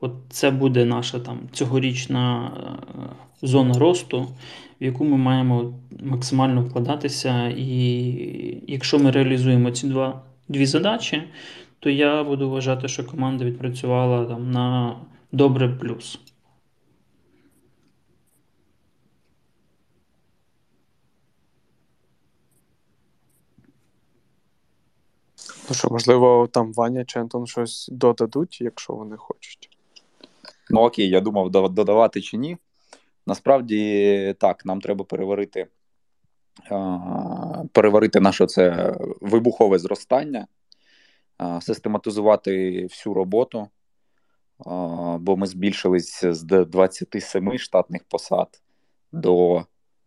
От 0.00 0.12
Це 0.28 0.50
буде 0.50 0.84
наша 0.84 1.18
там 1.18 1.38
цьогорічна 1.52 2.50
е, 2.56 3.46
зона 3.46 3.78
росту, 3.78 4.20
в 4.80 4.84
яку 4.84 5.04
ми 5.04 5.16
маємо 5.16 5.74
максимально 6.02 6.62
вкладатися. 6.62 7.48
І 7.48 7.74
якщо 8.66 8.98
ми 8.98 9.10
реалізуємо 9.10 9.70
ці 9.70 9.88
два, 9.88 10.22
дві 10.48 10.66
задачі, 10.66 11.22
то 11.80 11.90
я 11.90 12.24
буду 12.24 12.50
вважати, 12.50 12.88
що 12.88 13.04
команда 13.04 13.44
відпрацювала 13.44 14.24
там 14.24 14.50
на 14.50 14.96
добре 15.32 15.68
плюс. 15.68 16.18
Ну 25.68 25.74
що, 25.74 25.88
можливо, 25.90 26.48
там 26.52 26.72
Ваня 26.72 27.04
чи 27.04 27.20
Антон 27.20 27.46
щось 27.46 27.88
додадуть, 27.92 28.60
якщо 28.60 28.92
вони 28.92 29.16
хочуть. 29.16 29.78
Ну 30.70 30.80
окей, 30.80 31.08
я 31.08 31.20
думав, 31.20 31.50
додавати 31.50 32.20
чи 32.20 32.36
ні. 32.36 32.56
Насправді 33.26 34.34
так, 34.38 34.66
нам 34.66 34.80
треба 34.80 35.04
переварити 35.04 35.66
переварити 37.72 38.20
наше 38.20 38.46
це 38.46 38.94
вибухове 39.20 39.78
зростання, 39.78 40.46
систематизувати 41.60 42.82
всю 42.82 43.14
роботу, 43.14 43.68
бо 45.18 45.36
ми 45.36 45.46
збільшились 45.46 46.24
з 46.24 46.64
27 46.64 47.58
штатних 47.58 48.04
посад 48.04 48.62
до 49.12 49.64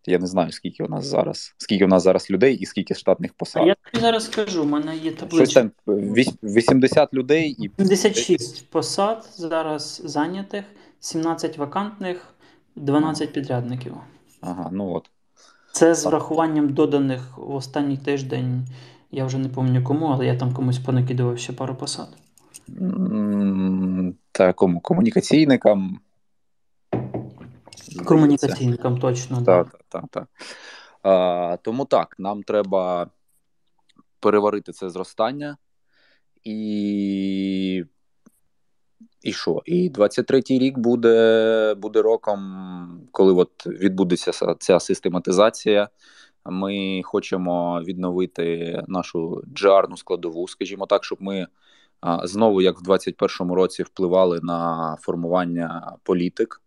я 0.07 0.19
не 0.19 0.27
знаю, 0.27 0.51
скільки 0.51 0.83
у 0.83 0.87
нас 0.87 1.05
зараз, 1.05 1.55
скільки 1.57 1.85
у 1.85 1.87
нас 1.87 2.03
зараз 2.03 2.29
людей 2.29 2.55
і 2.55 2.65
скільки 2.65 2.95
штатних 2.95 3.33
посад. 3.33 3.63
А 3.63 3.65
я 3.65 3.75
тобі 3.75 4.01
зараз 4.01 4.25
скажу, 4.25 4.63
у 4.63 4.65
мене 4.65 4.97
є 4.97 5.11
таблиця. 5.11 5.69
80 5.87 7.13
людей 7.13 7.49
і 7.59 7.71
76 7.77 8.69
посад 8.69 9.29
зараз 9.35 10.01
зайнятих, 10.05 10.65
17 10.99 11.57
вакантних, 11.57 12.33
12 12.75 13.33
підрядників. 13.33 13.93
Ага, 14.41 14.69
ну 14.71 14.93
от. 14.93 15.09
Це 15.71 15.95
з 15.95 16.05
врахуванням 16.05 16.73
доданих 16.73 17.37
в 17.37 17.55
останній 17.55 17.97
тиждень. 17.97 18.67
Я 19.11 19.25
вже 19.25 19.37
не 19.37 19.49
пам'ятаю 19.49 19.83
кому, 19.83 20.05
але 20.05 20.25
я 20.25 20.37
там 20.37 20.53
комусь 20.53 20.79
понакидував 20.79 21.39
ще 21.39 21.53
пару 21.53 21.75
посад. 21.75 22.07
Та 24.31 24.53
кому 24.53 24.79
комунікаційникам. 24.79 25.99
Комунікаційникам 28.05 28.99
точно. 28.99 29.43
Так, 29.43 29.71
так, 29.71 29.81
так. 29.89 30.03
так. 30.11 30.27
А, 31.03 31.57
Тому 31.61 31.85
так, 31.85 32.15
нам 32.19 32.43
треба 32.43 33.09
переварити 34.19 34.71
це 34.71 34.89
зростання. 34.89 35.57
І 36.43 37.85
і 39.21 39.33
що? 39.33 39.61
І 39.65 39.89
23-й 39.89 40.59
рік 40.59 40.77
буде 40.77 41.75
буде 41.77 42.01
роком, 42.01 43.07
коли 43.11 43.33
от 43.33 43.67
відбудеться 43.67 44.55
ця 44.59 44.79
систематизація. 44.79 45.89
Ми 46.45 47.01
хочемо 47.03 47.81
відновити 47.81 48.81
нашу 48.87 49.43
джарну 49.53 49.97
складову, 49.97 50.47
скажімо 50.47 50.85
так, 50.85 51.03
щоб 51.03 51.17
ми 51.21 51.47
знову, 52.23 52.61
як 52.61 52.81
в 52.81 52.83
21-му 52.89 53.55
році, 53.55 53.83
впливали 53.83 54.39
на 54.43 54.95
формування 55.01 55.95
політик. 56.03 56.61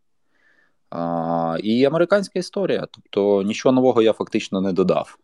А, 0.91 1.57
І 1.63 1.85
американська 1.85 2.39
історія. 2.39 2.87
Тобто 2.91 3.43
нічого 3.43 3.73
нового 3.73 4.03
я 4.03 4.13
фактично 4.13 4.61
не 4.61 4.73
додав. 4.73 5.19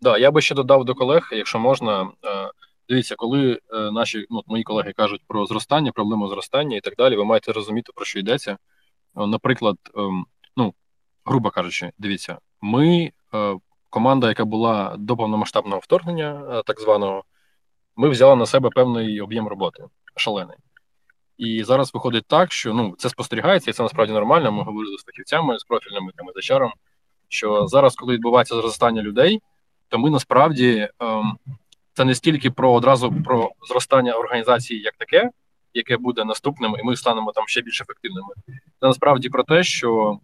Да, 0.00 0.18
я 0.18 0.30
би 0.30 0.40
ще 0.40 0.54
додав 0.54 0.84
до 0.84 0.94
колег, 0.94 1.28
якщо 1.32 1.58
можна. 1.58 2.02
Е, 2.02 2.50
дивіться, 2.88 3.14
коли 3.18 3.52
е, 3.52 3.90
наші 3.90 4.26
ну, 4.30 4.42
мої 4.46 4.62
колеги 4.62 4.92
кажуть 4.96 5.22
про 5.28 5.46
зростання, 5.46 5.92
проблему 5.92 6.28
зростання 6.28 6.76
і 6.76 6.80
так 6.80 6.94
далі, 6.96 7.16
ви 7.16 7.24
маєте 7.24 7.52
розуміти, 7.52 7.92
про 7.94 8.04
що 8.04 8.18
йдеться. 8.18 8.58
Наприклад, 9.14 9.76
ем, 9.96 10.26
ну, 10.56 10.74
грубо 11.24 11.50
кажучи, 11.50 11.90
дивіться, 11.98 12.38
ми, 12.60 13.12
команда, 13.90 14.28
яка 14.28 14.44
була 14.44 14.96
до 14.98 15.16
повномасштабного 15.16 15.78
вторгнення, 15.78 16.62
так 16.66 16.80
званого, 16.80 17.24
ми 17.96 18.08
взяли 18.08 18.36
на 18.36 18.46
себе 18.46 18.70
певний 18.70 19.20
об'єм 19.20 19.48
роботи, 19.48 19.84
шалений. 20.16 20.56
І 21.38 21.64
зараз 21.64 21.94
виходить 21.94 22.24
так, 22.26 22.52
що 22.52 22.74
ну 22.74 22.94
це 22.98 23.08
спостерігається, 23.08 23.70
і 23.70 23.74
це 23.74 23.82
насправді 23.82 24.12
нормально. 24.12 24.52
Ми 24.52 24.62
говорили 24.62 24.98
з 24.98 25.04
фахівцями, 25.04 25.58
з 25.58 25.64
профільними 25.64 26.12
там, 26.16 26.26
з 26.34 26.50
HR, 26.50 26.70
що 27.28 27.66
зараз, 27.66 27.94
коли 27.94 28.14
відбувається 28.14 28.54
зростання 28.54 29.02
людей, 29.02 29.40
то 29.88 29.98
ми 29.98 30.10
насправді 30.10 30.88
ем, 31.00 31.38
це 31.92 32.04
не 32.04 32.14
стільки 32.14 32.50
про 32.50 32.72
одразу 32.72 33.14
про 33.24 33.50
зростання 33.68 34.12
організації 34.12 34.80
як 34.80 34.94
таке, 34.94 35.30
яке 35.74 35.96
буде 35.96 36.24
наступним, 36.24 36.76
і 36.80 36.82
ми 36.82 36.96
станемо 36.96 37.32
там 37.32 37.44
ще 37.46 37.62
більш 37.62 37.80
ефективними. 37.80 38.28
Це 38.80 38.86
насправді 38.86 39.28
про 39.28 39.44
те, 39.44 39.62
що 39.62 40.18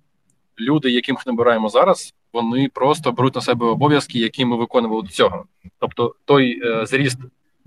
люди, 0.61 0.91
яким 0.91 1.17
ми 1.17 1.23
набираємо 1.27 1.69
зараз, 1.69 2.15
вони 2.33 2.69
просто 2.69 3.13
беруть 3.13 3.35
на 3.35 3.41
себе 3.41 3.67
обов'язки, 3.67 4.19
які 4.19 4.45
ми 4.45 4.57
виконували 4.57 5.03
до 5.03 5.09
цього. 5.09 5.45
Тобто 5.79 6.15
той 6.25 6.61
е, 6.65 6.87
зріст 6.87 7.19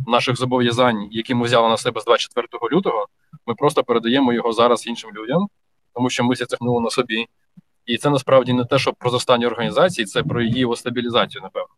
наших 0.08 0.38
зобов'язань, 0.38 1.08
які 1.12 1.36
ми 1.36 1.46
взяли 1.46 1.70
на 1.70 1.78
себе 1.78 2.02
з 2.02 2.06
24 2.06 2.48
лютого, 2.72 3.08
ми 3.48 3.56
просто 3.56 3.84
передаємо 3.84 4.34
його 4.34 4.54
зараз 4.54 4.88
іншим 4.88 5.12
людям, 5.16 5.48
тому 5.94 6.10
що 6.10 6.24
ми 6.24 6.36
зацягнули 6.36 6.82
на 6.82 6.90
собі. 6.90 7.28
І 7.86 7.98
це 7.98 8.10
насправді 8.10 8.54
не 8.54 8.66
те, 8.66 8.80
що 8.80 8.94
про 8.94 9.10
зростання 9.10 9.48
організації, 9.48 10.06
це 10.06 10.24
про 10.24 10.42
її 10.42 10.76
стабілізацію, 10.76 11.42
напевно. 11.42 11.76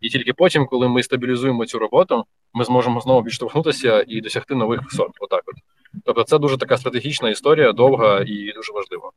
І 0.00 0.08
тільки 0.08 0.32
потім, 0.32 0.66
коли 0.66 0.88
ми 0.88 1.02
стабілізуємо 1.02 1.66
цю 1.66 1.78
роботу, 1.78 2.24
ми 2.54 2.64
зможемо 2.64 3.00
знову 3.00 3.22
відштовхнутися 3.22 4.04
і 4.08 4.20
досягти 4.20 4.54
нових 4.54 4.82
висот. 4.82 5.10
Отак, 5.20 5.42
от 5.46 5.54
тобто, 6.04 6.24
це 6.24 6.38
дуже 6.38 6.58
така 6.58 6.76
стратегічна 6.76 7.30
історія, 7.30 7.72
довга 7.72 8.20
і 8.20 8.52
дуже 8.52 8.72
важлива. 8.72 9.10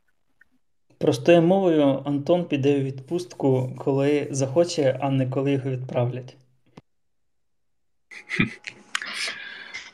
Простою 0.98 1.42
мовою 1.42 2.02
Антон 2.04 2.44
піде 2.44 2.78
у 2.78 2.82
відпустку, 2.82 3.72
коли 3.78 4.28
захоче, 4.30 4.98
а 5.02 5.10
не 5.10 5.30
коли 5.30 5.52
його 5.52 5.70
відправлять. 5.70 6.36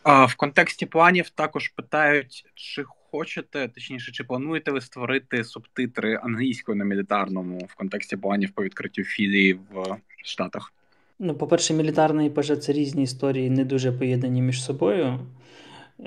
В 0.06 0.34
контексті 0.36 0.86
планів 0.86 1.30
також 1.30 1.68
питають, 1.68 2.44
чи 2.54 2.84
хочете, 3.10 3.68
точніше, 3.68 4.12
чи 4.12 4.24
плануєте 4.24 4.70
ви 4.70 4.80
створити 4.80 5.44
субтитри 5.44 6.20
англійською 6.22 6.78
на 6.78 6.84
мілітарному 6.84 7.58
в 7.68 7.74
контексті 7.74 8.16
планів 8.16 8.50
по 8.50 8.62
відкриттю 8.62 9.02
філії 9.02 9.52
в 9.52 9.96
Штатах? 10.24 10.72
Ну, 11.18 11.34
по-перше, 11.34 11.74
мілітарний 11.74 12.26
і 12.26 12.30
ПЖ 12.30 12.58
це 12.58 12.72
різні 12.72 13.02
історії, 13.02 13.50
не 13.50 13.64
дуже 13.64 13.92
поєднані 13.92 14.42
між 14.42 14.64
собою. 14.64 15.18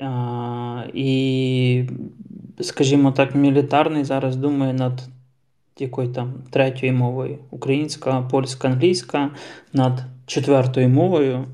А, 0.00 0.84
І, 0.94 1.84
скажімо 2.60 3.12
так, 3.12 3.34
мілітарний 3.34 4.04
зараз 4.04 4.36
думає 4.36 4.72
над 4.72 5.00
якою 5.78 6.08
там 6.08 6.34
третьою 6.50 6.92
мовою: 6.92 7.38
українська, 7.50 8.22
польська, 8.22 8.68
англійська, 8.68 9.30
над 9.72 10.04
четвертою 10.26 10.88
мовою. 10.88 11.46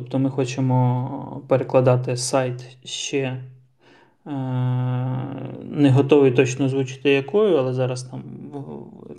Тобто 0.00 0.18
ми 0.18 0.30
хочемо 0.30 1.42
перекладати 1.48 2.16
сайт 2.16 2.76
ще 2.84 3.18
е, 3.18 3.40
не 5.62 5.90
готовий 5.90 6.30
точно 6.30 6.64
озвучити 6.64 7.10
якою, 7.10 7.56
але 7.56 7.72
зараз 7.72 8.02
там 8.02 8.22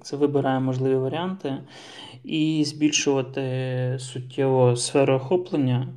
це 0.01 0.17
вибираємо 0.17 0.65
можливі 0.65 0.95
варіанти, 0.95 1.53
і 2.23 2.63
збільшувати 2.65 3.95
суттєво 3.99 4.75
сферу 4.75 5.13
охоплення. 5.13 5.87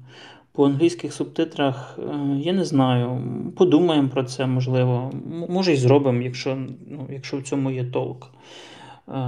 По 0.53 0.67
англійських 0.67 1.13
субтитрах 1.13 1.99
е, 1.99 2.37
я 2.39 2.53
не 2.53 2.65
знаю. 2.65 3.23
Подумаємо 3.57 4.09
про 4.09 4.25
це, 4.25 4.47
можливо. 4.47 5.13
Може 5.49 5.73
і 5.73 5.77
зробимо, 5.77 6.23
якщо 6.23 6.57
ну, 6.91 7.09
якщо 7.11 7.39
в 7.39 7.43
цьому 7.43 7.71
є 7.71 7.85
толк. 7.85 8.31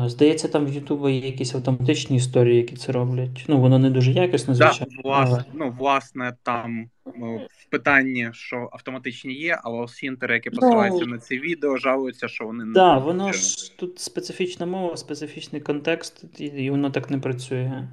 Здається, 0.07 0.49
там 0.49 0.67
в 0.67 0.73
Ютубі 0.73 1.13
є 1.13 1.27
якісь 1.27 1.55
автоматичні 1.55 2.17
історії, 2.17 2.57
які 2.57 2.77
це 2.77 2.93
роблять. 2.93 3.45
Ну, 3.49 3.61
воно 3.61 3.79
не 3.79 3.91
дуже 3.91 4.13
якісно, 4.13 4.55
звичайно. 4.55 4.93
Да, 4.97 5.09
власне, 5.09 5.45
ну, 5.55 5.75
власне, 5.79 6.37
там 6.43 6.91
ну, 7.17 7.37
в 7.37 7.71
питанні, 7.71 8.29
що 8.33 8.69
автоматичні 8.73 9.35
є, 9.35 9.59
але 9.63 9.79
осінтери, 9.79 10.35
які 10.35 10.51
ну, 10.53 10.61
посилаються 10.61 11.05
да. 11.05 11.11
на 11.11 11.19
ці 11.19 11.39
відео, 11.39 11.77
жалуються, 11.77 12.29
що 12.29 12.45
вони 12.45 12.65
не 12.65 12.75
Так, 12.75 13.05
воно 13.05 13.33
ж 13.33 13.79
тут 13.79 13.99
специфічна 13.99 14.67
мова, 14.67 14.97
специфічний 14.97 15.61
контекст, 15.61 16.41
і 16.41 16.71
воно 16.71 16.91
так 16.91 17.11
не 17.11 17.19
працює. 17.19 17.89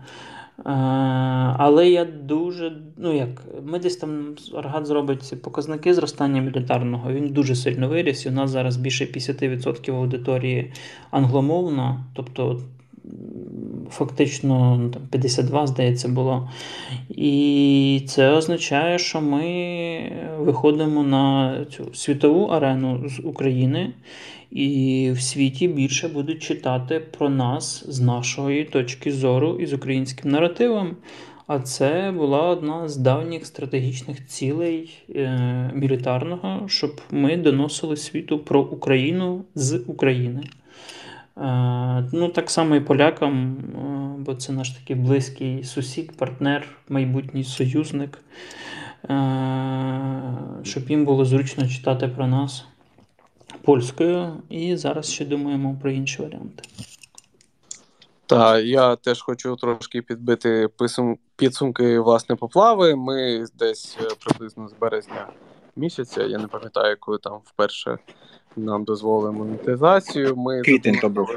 Але 1.58 1.90
я 1.90 2.06
дуже, 2.06 2.74
ну 2.98 3.16
як, 3.16 3.30
ми 3.66 3.80
десь 3.80 3.98
там 3.98 4.36
Аргат 4.56 4.86
зробить 4.86 5.42
показники 5.42 5.94
зростання 5.94 6.42
мілітарного, 6.42 7.12
він 7.12 7.30
дуже 7.30 7.56
сильно 7.56 7.90
виріс. 7.90 8.26
І 8.26 8.30
у 8.30 8.32
нас 8.32 8.50
зараз 8.50 8.78
більше 8.78 9.06
50% 9.06 9.96
аудиторії 9.96 10.74
англомовна, 11.12 12.04
тобто 12.14 12.60
фактично 13.90 14.78
ну, 14.78 14.90
там, 14.90 15.02
52, 15.10 15.68
здається, 15.68 16.08
було. 16.08 16.50
І 17.10 18.06
це 18.08 18.30
означає, 18.30 19.00
що 19.00 19.22
ми 19.22 20.12
виходимо 20.40 21.04
на 21.04 21.56
цю 21.66 21.94
світову 21.94 22.46
арену 22.46 23.10
з 23.10 23.20
України. 23.20 23.94
І 24.54 25.12
в 25.16 25.22
світі 25.22 25.68
більше 25.68 26.08
будуть 26.08 26.44
читати 26.44 27.00
про 27.18 27.30
нас 27.30 27.86
з 27.88 28.02
нашої 28.02 28.64
точки 28.64 29.12
зору 29.12 29.58
і 29.60 29.66
з 29.66 29.74
українським 29.74 30.32
наративом. 30.32 30.96
А 31.48 31.60
це 31.60 32.14
була 32.18 32.42
одна 32.42 32.88
з 32.90 32.98
давніх 32.98 33.46
стратегічних 33.46 34.28
цілей 34.28 34.94
е, 35.16 35.72
мілітарного, 35.74 36.68
щоб 36.68 37.02
ми 37.12 37.38
доносили 37.38 37.98
світу 37.98 38.40
про 38.40 38.62
Україну 38.62 39.44
з 39.56 39.84
України. 39.88 40.44
Е, 41.38 42.04
ну, 42.14 42.30
Так 42.30 42.50
само 42.50 42.76
і 42.76 42.80
полякам, 42.80 43.58
е, 43.58 44.24
бо 44.24 44.36
це 44.36 44.54
наш 44.54 44.70
такий 44.70 44.96
близький 44.96 45.64
сусід, 45.64 46.18
партнер, 46.18 46.68
майбутній 46.90 47.44
союзник, 47.44 48.20
е, 49.10 49.14
щоб 50.64 50.90
їм 50.90 51.06
було 51.06 51.26
зручно 51.26 51.68
читати 51.68 52.08
про 52.08 52.28
нас 52.28 52.66
польською, 53.64 54.42
і 54.50 54.76
зараз 54.78 55.12
ще 55.12 55.26
думаємо 55.26 55.78
про 55.82 55.92
інші 55.92 56.22
варіанти. 56.22 56.64
Так, 58.26 58.66
я 58.66 58.96
теж 58.96 59.22
хочу 59.22 59.56
трошки 59.56 60.02
підбити 60.02 60.70
підсумки 61.36 62.00
власне 62.00 62.36
поплави. 62.36 62.96
Ми 62.96 63.46
десь 63.60 63.98
е, 64.02 64.08
приблизно 64.26 64.68
з 64.68 64.74
березня 64.74 65.28
місяця, 65.76 66.24
я 66.24 66.38
не 66.38 66.48
пам'ятаю, 66.48 66.98
коли 67.00 67.18
там 67.18 67.40
вперше 67.46 67.98
нам 68.56 68.84
дозволили 68.84 69.32
монетизацію. 69.32 70.36
Ми 70.36 70.62
Квітень 70.62 71.00
то 71.02 71.10
був. 71.10 71.28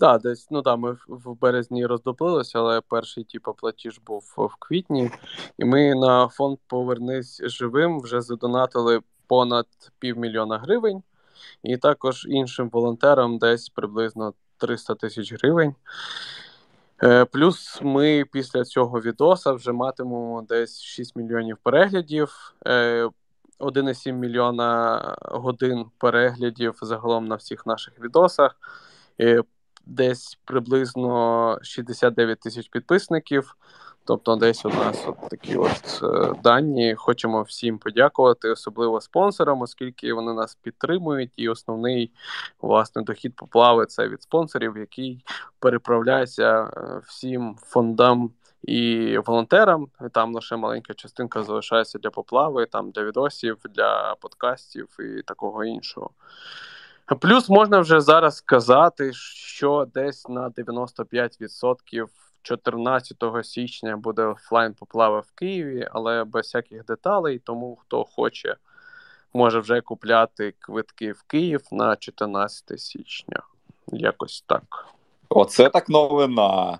Так, 0.00 0.22
десь 0.22 0.46
ну 0.50 0.62
да, 0.62 0.76
ми 0.76 0.96
в 1.08 1.40
березні 1.40 1.86
роздоплилися, 1.86 2.58
але 2.58 2.80
перший 2.80 3.24
типу, 3.24 3.54
платіж 3.54 4.00
був 4.06 4.34
в 4.36 4.56
квітні, 4.58 5.10
і 5.58 5.64
ми 5.64 5.94
на 5.94 6.28
фонд 6.28 6.58
Повернись 6.66 7.42
живим 7.44 8.00
вже 8.00 8.20
задонатили 8.20 9.00
понад 9.26 9.66
півмільйона 9.98 10.58
гривень 10.58 11.02
і 11.62 11.76
також 11.76 12.26
іншим 12.28 12.68
волонтерам 12.72 13.38
десь 13.38 13.68
приблизно 13.68 14.34
300 14.58 14.94
тисяч 14.94 15.32
гривень. 15.32 15.74
Е, 17.02 17.24
плюс 17.24 17.78
ми 17.82 18.24
після 18.32 18.64
цього 18.64 19.00
відоса 19.00 19.52
вже 19.52 19.72
матимемо 19.72 20.46
десь 20.48 20.80
6 20.80 21.16
мільйонів 21.16 21.56
переглядів, 21.62 22.54
1,7 22.64 24.08
е, 24.08 24.12
мільйона 24.12 25.16
годин 25.22 25.84
переглядів 25.98 26.78
загалом 26.82 27.28
на 27.28 27.34
всіх 27.34 27.66
наших 27.66 28.00
відосах, 28.00 28.56
е, 29.20 29.42
десь 29.86 30.38
приблизно 30.44 31.58
69 31.62 32.40
тисяч 32.40 32.68
підписників. 32.68 33.56
Тобто, 34.06 34.36
десь 34.36 34.64
у 34.64 34.68
нас 34.68 35.04
от 35.06 35.28
такі 35.30 35.56
от 35.56 36.00
е, 36.02 36.34
дані. 36.42 36.94
Хочемо 36.94 37.42
всім 37.42 37.78
подякувати, 37.78 38.50
особливо 38.50 39.00
спонсорам, 39.00 39.62
оскільки 39.62 40.12
вони 40.12 40.32
нас 40.32 40.54
підтримують. 40.54 41.32
І 41.36 41.48
основний 41.48 42.10
власне 42.60 43.02
дохід 43.02 43.36
поплави 43.36 43.86
це 43.86 44.08
від 44.08 44.22
спонсорів, 44.22 44.76
який 44.76 45.24
переправляється 45.58 46.62
е, 46.62 47.00
всім 47.06 47.56
фондам. 47.62 48.30
І 48.62 49.18
волонтерам 49.18 49.88
там 50.12 50.34
лише 50.34 50.56
маленька 50.56 50.94
частинка 50.94 51.42
залишається 51.42 51.98
для 51.98 52.10
поплави, 52.10 52.66
там 52.66 52.90
для 52.90 53.04
відосів, 53.04 53.58
для 53.74 54.14
подкастів 54.20 54.88
і 55.00 55.22
такого 55.22 55.64
іншого. 55.64 56.10
Плюс 57.20 57.48
можна 57.48 57.80
вже 57.80 58.00
зараз 58.00 58.36
сказати, 58.36 59.12
що 59.12 59.88
десь 59.94 60.28
на 60.28 60.50
95% 60.50 62.06
14 62.44 63.16
січня 63.42 63.96
буде 63.96 64.22
офлайн 64.22 64.74
поплава 64.74 65.20
в 65.20 65.30
Києві, 65.34 65.88
але 65.92 66.24
без 66.24 66.46
всяких 66.46 66.84
деталей. 66.84 67.38
Тому 67.38 67.76
хто 67.76 68.04
хоче, 68.04 68.56
може 69.34 69.60
вже 69.60 69.80
купляти 69.80 70.54
квитки 70.58 71.12
в 71.12 71.22
Київ 71.22 71.62
на 71.72 71.96
14 71.96 72.80
січня. 72.80 73.42
Якось 73.86 74.44
так. 74.46 74.86
Оце 75.28 75.68
так 75.68 75.88
новина. 75.88 76.78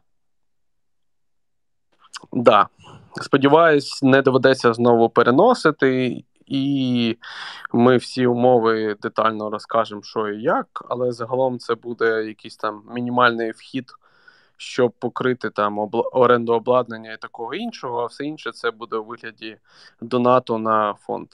Да. 2.33 2.68
Сподіваюсь, 3.22 4.03
не 4.03 4.22
доведеться 4.22 4.74
знову 4.74 5.09
переносити, 5.09 6.24
і 6.46 7.16
ми 7.72 7.96
всі 7.96 8.27
умови 8.27 8.96
детально 9.03 9.50
розкажемо, 9.50 10.03
що 10.03 10.29
і 10.29 10.42
як, 10.42 10.85
але 10.88 11.12
загалом 11.12 11.59
це 11.59 11.74
буде 11.74 12.24
якийсь 12.24 12.57
там 12.57 12.83
мінімальний 12.94 13.50
вхід, 13.50 13.92
щоб 14.57 14.93
покрити 14.93 15.51
там 15.51 15.81
обла- 15.81 16.09
оренду 16.12 16.53
обладнання 16.53 17.12
і 17.12 17.21
такого 17.21 17.55
іншого, 17.55 18.03
а 18.03 18.07
все 18.07 18.25
інше 18.25 18.53
це 18.53 18.71
буде 18.71 18.97
у 18.97 19.05
вигляді 19.05 19.57
донату 20.01 20.59
на 20.59 20.95
фонд. 20.95 21.29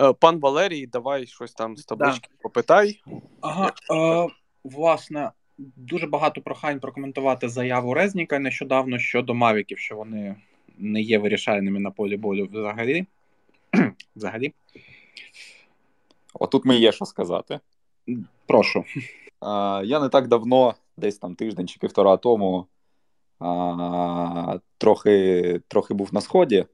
Е, 0.00 0.12
Пан 0.12 0.40
Валерій, 0.40 0.86
давай 0.86 1.26
щось 1.26 1.52
там 1.52 1.76
з 1.76 1.84
таблички 1.84 2.28
попитай. 2.42 3.02
Ага, 3.40 3.72
е, 3.92 4.28
власне, 4.64 5.30
дуже 5.58 6.06
багато 6.06 6.40
прохань 6.40 6.80
прокоментувати 6.80 7.48
заяву 7.48 7.94
Резніка 7.94 8.38
нещодавно 8.38 8.98
щодо 8.98 9.34
Мавіків, 9.34 9.78
що 9.78 9.96
вони 9.96 10.36
не 10.78 11.00
є 11.00 11.18
вирішальними 11.18 11.80
на 11.80 11.90
полі 11.90 12.16
болю 12.16 12.48
взагалі. 12.52 13.06
взагалі. 14.16 14.52
Отут 16.34 16.64
мені 16.64 16.80
є 16.80 16.92
що 16.92 17.04
сказати. 17.04 17.60
Прошу. 18.46 18.84
Я 19.84 20.00
не 20.00 20.08
так 20.08 20.28
давно, 20.28 20.74
десь 20.96 21.18
там 21.18 21.34
тиждень 21.34 21.68
чи 21.68 21.78
півтора 21.78 22.16
тому, 22.16 22.66
трохи, 24.78 25.60
трохи 25.68 25.94
був 25.94 26.14
на 26.14 26.20
сході. 26.20 26.66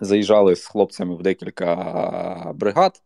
Заїжджали 0.00 0.56
з 0.56 0.66
хлопцями 0.66 1.14
в 1.14 1.22
декілька 1.22 2.52
бригад 2.54 3.02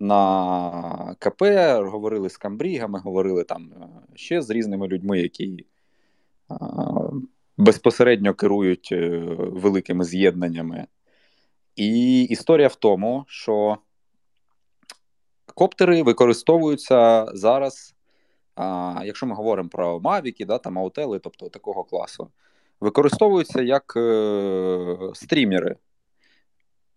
на 0.00 1.16
КП, 1.18 1.42
говорили 1.84 2.30
з 2.30 2.36
камбрігами, 2.36 2.98
говорили 2.98 3.44
там 3.44 3.72
е, 3.72 3.88
ще 4.14 4.42
з 4.42 4.50
різними 4.50 4.88
людьми, 4.88 5.20
які 5.20 5.66
безпосередньо 7.56 8.34
керують 8.34 8.88
е, 8.92 9.08
великими 9.38 10.04
з'єднаннями. 10.04 10.86
І 11.76 12.22
історія 12.22 12.68
в 12.68 12.74
тому, 12.74 13.24
що 13.28 13.78
коптери 15.54 16.02
використовуються 16.02 17.26
зараз, 17.34 17.94
а, 18.54 19.00
якщо 19.04 19.26
ми 19.26 19.34
говоримо 19.34 19.68
про 19.68 20.00
Мавіки, 20.00 20.44
да, 20.44 20.58
там 20.58 20.78
аутели, 20.78 21.18
тобто 21.18 21.48
такого 21.48 21.84
класу, 21.84 22.28
використовуються 22.80 23.62
як 23.62 23.92
е, 23.96 24.96
стрімери. 25.14 25.76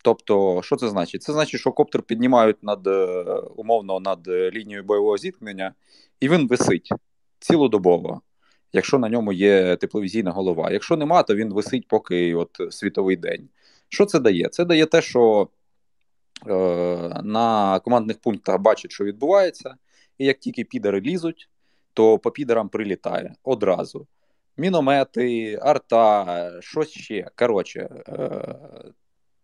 Тобто, 0.04 0.62
що 0.64 0.76
це 0.76 0.90
значить? 0.90 1.24
Це 1.24 1.34
значить, 1.34 1.60
що 1.60 1.72
коптер 1.72 2.02
піднімають 2.02 2.64
над 2.64 2.88
е, 2.88 3.24
умовно 3.56 4.00
над 4.00 4.28
лінією 4.28 4.84
бойового 4.84 5.18
зіткнення, 5.18 5.74
і 6.20 6.30
він 6.30 6.48
висить 6.48 6.90
цілодобово, 7.40 8.22
якщо 8.74 9.00
на 9.00 9.10
ньому 9.10 9.34
є 9.34 9.76
тепловізійна 9.76 10.32
голова. 10.32 10.72
Якщо 10.72 10.98
нема, 10.98 11.24
то 11.24 11.36
він 11.36 11.54
висить 11.54 11.88
поки 11.88 12.36
от 12.36 12.50
світовий 12.70 13.16
день. 13.16 13.50
Що 13.90 14.06
це 14.06 14.20
дає? 14.20 14.50
Це 14.50 14.66
дає 14.66 14.86
те, 14.86 15.02
що 15.02 15.42
е, 15.42 15.57
на 17.24 17.80
командних 17.84 18.20
пунктах 18.20 18.60
бачать, 18.60 18.92
що 18.92 19.04
відбувається, 19.04 19.76
і 20.18 20.26
як 20.26 20.40
тільки 20.40 20.64
підери 20.64 21.02
лізуть, 21.02 21.50
то 21.94 22.20
по 22.20 22.32
підерам 22.32 22.70
прилітає 22.70 23.36
одразу. 23.44 24.08
Міномети, 24.58 25.60
арта, 25.62 26.52
щось 26.62 26.90
ще. 26.90 27.30
Коротше, 27.36 27.90
е, 28.08 28.56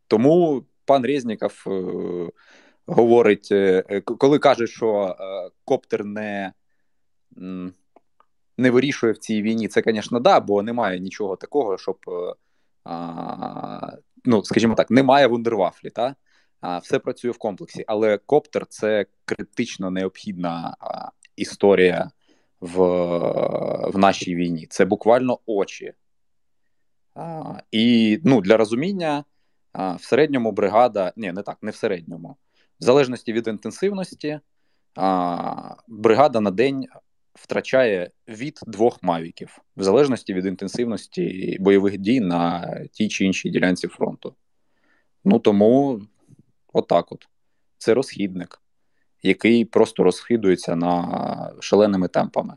тому 0.07 0.63
пан 0.85 1.05
Резніков 1.05 1.63
е, 1.67 1.71
говорить, 2.85 3.47
е, 3.51 4.01
коли 4.01 4.39
каже, 4.39 4.67
що 4.67 5.15
е, 5.19 5.49
коптер 5.65 6.05
не 6.05 6.53
не 8.57 8.71
вирішує 8.71 9.13
в 9.13 9.17
цій 9.17 9.41
війні, 9.41 9.67
це, 9.67 9.83
звісно, 9.85 10.19
да, 10.19 10.39
бо 10.39 10.63
немає 10.63 10.99
нічого 10.99 11.35
такого, 11.35 11.77
щоб, 11.77 11.97
ну, 14.25 14.43
скажімо 14.43 14.75
так, 14.75 14.91
немає 14.91 15.27
вундервафлі, 15.27 15.89
та? 15.89 16.15
А, 16.63 16.77
все 16.77 16.99
працює 16.99 17.31
в 17.31 17.37
комплексі. 17.37 17.83
Але 17.87 18.17
коптер 18.17 18.65
це 18.65 19.05
критично 19.25 19.91
необхідна 19.91 20.75
а, 20.79 21.09
історія 21.35 22.11
в 22.59 22.77
в 23.89 23.97
нашій 23.97 24.35
війні. 24.35 24.67
Це 24.69 24.85
буквально 24.85 25.39
очі. 25.45 25.93
А, 27.15 27.53
І 27.71 28.19
ну, 28.23 28.41
для 28.41 28.57
розуміння 28.57 29.23
в 29.73 29.99
середньому 30.03 30.51
бригада, 30.51 31.13
ні, 31.15 31.31
не 31.31 31.41
так, 31.41 31.57
не 31.61 31.71
в 31.71 31.75
середньому. 31.75 32.35
В 32.79 32.83
залежності 32.83 33.33
від 33.33 33.47
інтенсивності, 33.47 34.39
бригада 35.87 36.39
на 36.39 36.51
день 36.51 36.85
втрачає 37.33 38.11
від 38.27 38.59
двох 38.67 39.03
мавіків, 39.03 39.57
в 39.77 39.83
залежності 39.83 40.33
від 40.33 40.45
інтенсивності 40.45 41.57
бойових 41.59 41.97
дій 41.97 42.19
на 42.19 42.75
тій 42.91 43.07
чи 43.07 43.25
іншій 43.25 43.49
ділянці 43.49 43.87
фронту. 43.87 44.35
Ну 45.25 45.39
тому 45.39 46.01
отак 46.73 47.11
от. 47.11 47.27
Це 47.77 47.93
розхідник, 47.93 48.61
який 49.23 49.65
просто 49.65 50.03
розхидується 50.03 50.75
на 50.75 51.51
шаленими 51.59 52.07
темпами. 52.07 52.53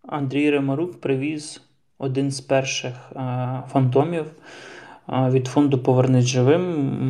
Андрій 0.02 0.50
Ремарук 0.50 1.00
привіз 1.00 1.62
один 1.98 2.30
з 2.30 2.40
перших 2.40 3.12
е, 3.12 3.62
фантомів 3.72 4.26
від 5.08 5.46
фонду 5.46 5.78
Повернись 5.78 6.24
живим 6.24 6.62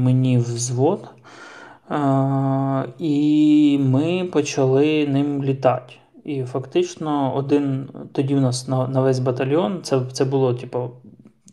мені 0.03 0.39
в 0.39 0.43
взвод. 0.43 1.09
І 2.99 3.79
ми 3.81 4.29
почали 4.33 5.07
ним 5.07 5.45
літати. 5.45 5.95
І 6.25 6.45
фактично, 6.45 7.35
один 7.35 7.89
тоді 8.13 8.35
в 8.35 8.41
нас 8.41 8.69
на 8.69 8.89
на 8.89 9.01
весь 9.01 9.19
батальйон 9.19 9.83
це 9.83 10.01
це 10.13 10.25
було 10.25 10.55
типу, 10.55 10.91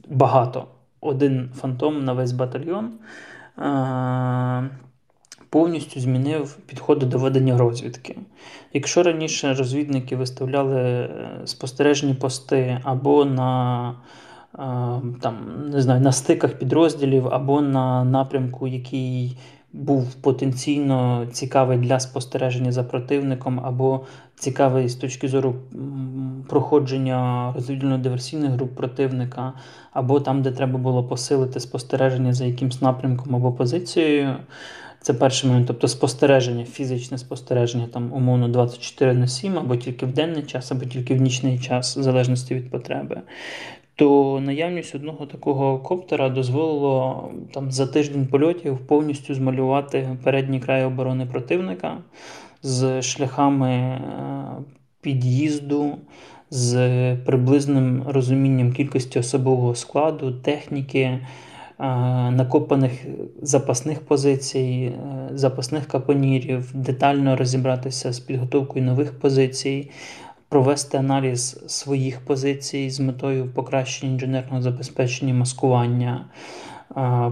багато. 0.09 0.65
Один 1.01 1.49
фантом 1.55 2.05
на 2.05 2.13
весь 2.13 2.31
батальйон 2.31 2.91
е, 3.59 4.69
повністю 5.49 5.99
змінив 5.99 6.57
підходи 6.57 7.05
до 7.05 7.17
ведення 7.17 7.57
розвідки. 7.57 8.17
Якщо 8.73 9.03
раніше 9.03 9.53
розвідники 9.53 10.15
виставляли 10.15 10.81
е, 10.81 11.09
спостережні 11.45 12.13
пости 12.13 12.81
або 12.83 13.25
на 13.25 13.89
е, 13.89 14.57
там, 15.21 15.35
не 15.69 15.81
знаю, 15.81 16.01
на 16.01 16.11
стиках 16.11 16.53
підрозділів, 16.53 17.27
або 17.27 17.61
на 17.61 18.03
напрямку, 18.03 18.67
який 18.67 19.37
був 19.73 20.13
потенційно 20.13 21.27
цікавий 21.31 21.77
для 21.77 21.99
спостереження 21.99 22.71
за 22.71 22.83
противником, 22.83 23.59
або 23.63 24.05
цікавий 24.35 24.89
з 24.89 24.95
точки 24.95 25.27
зору 25.27 25.55
проходження 26.49 27.53
розвідувально-диверсійних 27.57 28.49
груп 28.49 28.75
противника, 28.75 29.53
або 29.93 30.19
там, 30.19 30.41
де 30.41 30.51
треба 30.51 30.79
було 30.79 31.03
посилити 31.03 31.59
спостереження 31.59 32.33
за 32.33 32.45
якимсь 32.45 32.81
напрямком 32.81 33.35
або 33.35 33.51
позицією. 33.51 34.35
Це 35.01 35.13
перший 35.13 35.49
момент, 35.49 35.67
тобто 35.67 35.87
спостереження, 35.87 36.65
фізичне 36.65 37.17
спостереження, 37.17 37.87
там, 37.87 38.13
умовно, 38.13 38.47
24 38.47 39.13
на 39.13 39.27
7, 39.27 39.57
або 39.57 39.75
тільки 39.75 40.05
в 40.05 40.13
денний 40.13 40.43
час, 40.43 40.71
або 40.71 40.85
тільки 40.85 41.15
в 41.15 41.21
нічний 41.21 41.59
час, 41.59 41.97
в 41.97 42.01
залежності 42.01 42.55
від 42.55 42.71
потреби. 42.71 43.21
То 43.95 44.39
наявність 44.45 44.95
одного 44.95 45.25
такого 45.25 45.79
коптера 45.79 46.29
дозволило 46.29 47.31
там 47.53 47.71
за 47.71 47.87
тиждень 47.87 48.27
польотів 48.27 48.77
повністю 48.77 49.33
змалювати 49.33 50.17
передній 50.23 50.59
край 50.59 50.85
оборони 50.85 51.25
противника 51.25 51.97
з 52.63 53.01
шляхами 53.01 53.69
е, 53.69 54.01
під'їзду, 55.01 55.97
з 56.49 57.15
приблизним 57.25 58.03
розумінням 58.07 58.73
кількості 58.73 59.19
особового 59.19 59.75
складу, 59.75 60.31
техніки. 60.31 61.19
Е, 61.79 61.85
накопаних 62.31 62.91
запасних 63.41 64.01
позицій, 64.01 64.93
е, 64.95 65.29
запасних 65.37 65.87
капонірів, 65.87 66.71
детально 66.73 67.35
розібратися 67.35 68.13
з 68.13 68.19
підготовкою 68.19 68.85
нових 68.85 69.19
позицій, 69.19 69.91
провести 70.53 70.97
аналіз 70.97 71.63
своїх 71.67 72.19
позицій 72.19 72.89
з 72.89 72.99
метою 72.99 73.47
покращення 73.53 74.11
інженерного 74.11 74.61
забезпечення 74.61 75.33
маскування. 75.33 76.25
Е, 76.97 77.31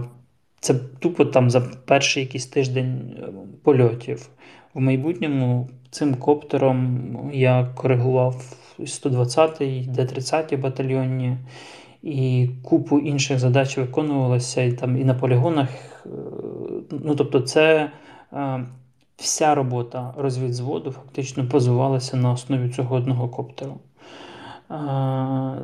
це 0.60 0.74
тупо 0.74 1.24
там 1.24 1.50
за 1.50 1.60
перший 1.60 2.22
якийсь 2.22 2.46
тиждень 2.46 3.14
польотів. 3.62 4.28
В 4.74 4.80
майбутньому 4.80 5.68
цим 5.90 6.14
коптером 6.14 7.30
я 7.32 7.68
коригував 7.74 8.56
120-й, 8.78 9.86
Д-30 9.86 10.60
батальйонні 10.60 11.36
і 12.02 12.48
купу 12.62 12.98
інших 12.98 13.38
задач 13.38 13.78
виконувалося 13.78 14.62
і 14.62 14.72
там 14.72 15.00
і 15.00 15.04
на 15.04 15.14
полігонах. 15.14 15.68
Е, 16.06 16.08
ну 16.90 17.14
тобто, 17.14 17.40
це 17.40 17.90
е, 18.32 18.66
вся 19.16 19.54
робота 19.54 20.14
розвідзводу 20.16 20.90
фактично 20.90 21.42
базувалася 21.42 22.16
на 22.16 22.32
основі 22.32 22.68
цього 22.68 22.96
одного 22.96 23.28
коптеру. 23.28 23.78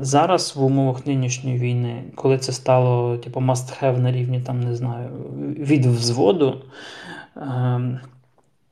Зараз 0.01 0.57
в 0.57 0.65
умовах 0.65 1.07
нинішньої 1.07 1.59
війни, 1.59 2.05
коли 2.15 2.39
це 2.39 2.53
стало 2.53 3.17
типу, 3.17 3.41
must 3.41 3.85
have 3.85 3.99
на 3.99 4.13
рівні 4.13 4.41
там, 4.41 4.61
не 4.61 4.77
знаю, 4.77 5.09
від 5.59 5.87
взводу, 5.87 6.61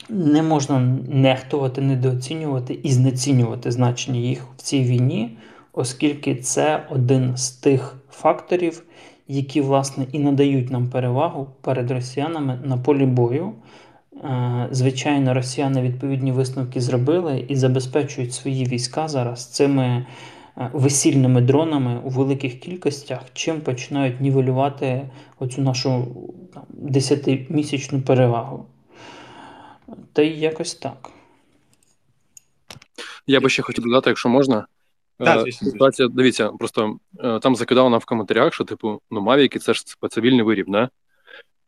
не 0.09 0.43
можна 0.43 0.79
нехтувати, 1.09 1.81
недооцінювати 1.81 2.75
і 2.83 2.93
знецінювати 2.93 3.71
значення 3.71 4.21
їх 4.21 4.47
в 4.57 4.63
цій 4.63 4.83
війні, 4.83 5.39
оскільки 5.73 6.35
це 6.35 6.87
один 6.91 7.37
з 7.37 7.51
тих 7.51 7.97
факторів, 8.11 8.83
які, 9.29 9.61
власне, 9.61 10.07
і 10.13 10.19
надають 10.19 10.71
нам 10.71 10.91
перевагу 10.91 11.47
перед 11.61 11.91
росіянами 11.91 12.61
на 12.65 12.77
полі 12.77 13.07
бою. 13.07 13.53
Е, 14.25 14.69
звичайно, 14.71 15.35
росіяни 15.35 15.83
відповідні 15.83 16.33
висновки 16.33 16.81
зробили 16.81 17.45
і 17.49 17.57
забезпечують 17.57 18.35
свої 18.35 18.65
війська 18.65 19.09
зараз 19.09 19.53
цими 19.53 20.07
е, 20.59 20.71
весільними 20.73 21.41
дронами 21.41 22.01
у 22.05 22.09
великих 22.09 22.61
кількостях, 22.61 23.21
чим 23.33 23.61
починають 23.61 24.21
нівелювати 24.21 25.11
оцю 25.39 25.63
нашу 25.63 26.07
десятимісячну 26.69 28.03
перевагу. 28.03 28.67
Та 30.13 30.23
й 30.23 30.41
якось 30.41 30.75
так. 30.75 31.11
Я 33.27 33.41
би 33.41 33.49
ще 33.49 33.63
хотів 33.63 33.85
додати, 33.85 34.11
якщо 34.11 34.29
можна. 34.29 34.67
Так, 35.19 35.43
звісно, 35.43 35.71
Ситуація, 35.71 36.09
дивіться, 36.09 36.49
просто 36.49 36.99
там 37.43 37.57
закидав 37.57 37.91
нам 37.91 38.01
в 38.01 38.05
коментарях, 38.05 38.55
що, 38.55 38.65
типу, 38.65 39.01
ну, 39.11 39.21
Мавіки 39.21 39.59
це 39.59 39.75
ж 39.75 39.85
цивільний 40.11 40.43
виріб, 40.43 40.67
да? 40.69 40.89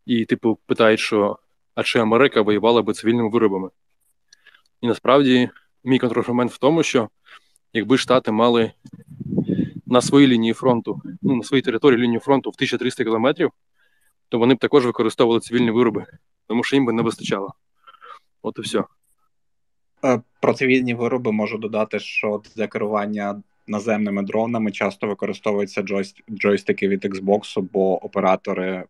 І, 0.06 0.24
типу, 0.24 0.58
питають, 0.66 1.00
що 1.00 1.38
а 1.78 1.82
чи 1.82 1.98
Америка 1.98 2.42
воювала 2.42 2.82
би 2.82 2.92
цивільними 2.92 3.28
виробами. 3.28 3.70
І 4.80 4.86
насправді 4.86 5.50
мій 5.84 5.98
контраргумент 5.98 6.52
в 6.52 6.58
тому, 6.58 6.82
що 6.82 7.08
якби 7.72 7.98
Штати 7.98 8.32
мали 8.32 8.72
на 9.86 10.00
своїй 10.00 10.26
лінії 10.26 10.52
фронту, 10.52 11.02
ну, 11.22 11.36
на 11.36 11.42
своїй 11.42 11.62
території 11.62 12.02
лінію 12.02 12.20
фронту 12.20 12.50
в 12.50 12.54
1300 12.56 13.04
кілометрів, 13.04 13.50
то 14.28 14.38
вони 14.38 14.54
б 14.54 14.58
також 14.58 14.86
використовували 14.86 15.40
цивільні 15.40 15.70
вироби, 15.70 16.06
тому 16.46 16.64
що 16.64 16.76
їм 16.76 16.86
би 16.86 16.92
не 16.92 17.02
вистачало. 17.02 17.54
От 18.42 18.58
і 18.58 18.60
все. 18.60 18.84
Про 20.40 20.54
цивільні 20.54 20.94
вироби 20.94 21.32
можу 21.32 21.58
додати, 21.58 21.98
що 21.98 22.42
для 22.56 22.66
керування 22.66 23.42
наземними 23.66 24.22
дронами 24.22 24.72
часто 24.72 25.06
використовуються 25.06 25.82
джойстики 26.30 26.88
від 26.88 27.04
Xbox, 27.04 27.60
бо 27.72 28.04
оператори 28.04 28.84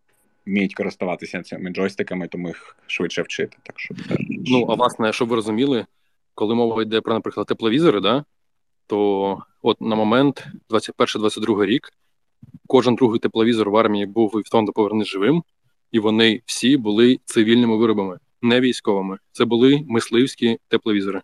вміють 0.49 0.75
користуватися 0.75 1.43
цими 1.43 1.71
джойстиками, 1.71 2.29
тому 2.29 2.49
їх 2.49 2.77
швидше 2.87 3.23
вчити. 3.23 3.57
Так 3.63 3.81
що. 3.81 3.95
Ну, 4.47 4.67
а 4.69 4.75
власне, 4.75 5.13
щоб 5.13 5.29
ви 5.29 5.37
розуміли, 5.37 5.87
коли 6.35 6.55
мова 6.55 6.83
йде 6.83 7.01
про, 7.01 7.15
наприклад, 7.15 7.47
тепловізори, 7.47 8.01
да, 8.01 8.25
то 8.87 9.39
от 9.63 9.81
на 9.81 9.97
момент 9.97 10.47
21-22 10.71 11.67
рік 11.67 11.91
кожен 12.67 12.95
другий 12.95 13.21
тепловізор 13.21 13.71
в 13.71 13.77
армії 13.77 14.07
був 14.07 14.33
і 14.37 14.41
в 14.41 14.51
фонду 14.51 14.73
повернись 14.73 15.09
живим, 15.09 15.43
і 15.93 15.99
вони 15.99 16.43
всі 16.47 16.77
були 16.77 17.19
цивільними 17.25 17.77
виробами, 17.77 18.19
не 18.43 18.61
військовими. 18.61 19.19
Це 19.33 19.45
були 19.45 19.85
мисливські 19.89 20.59
тепловізори. 20.69 21.23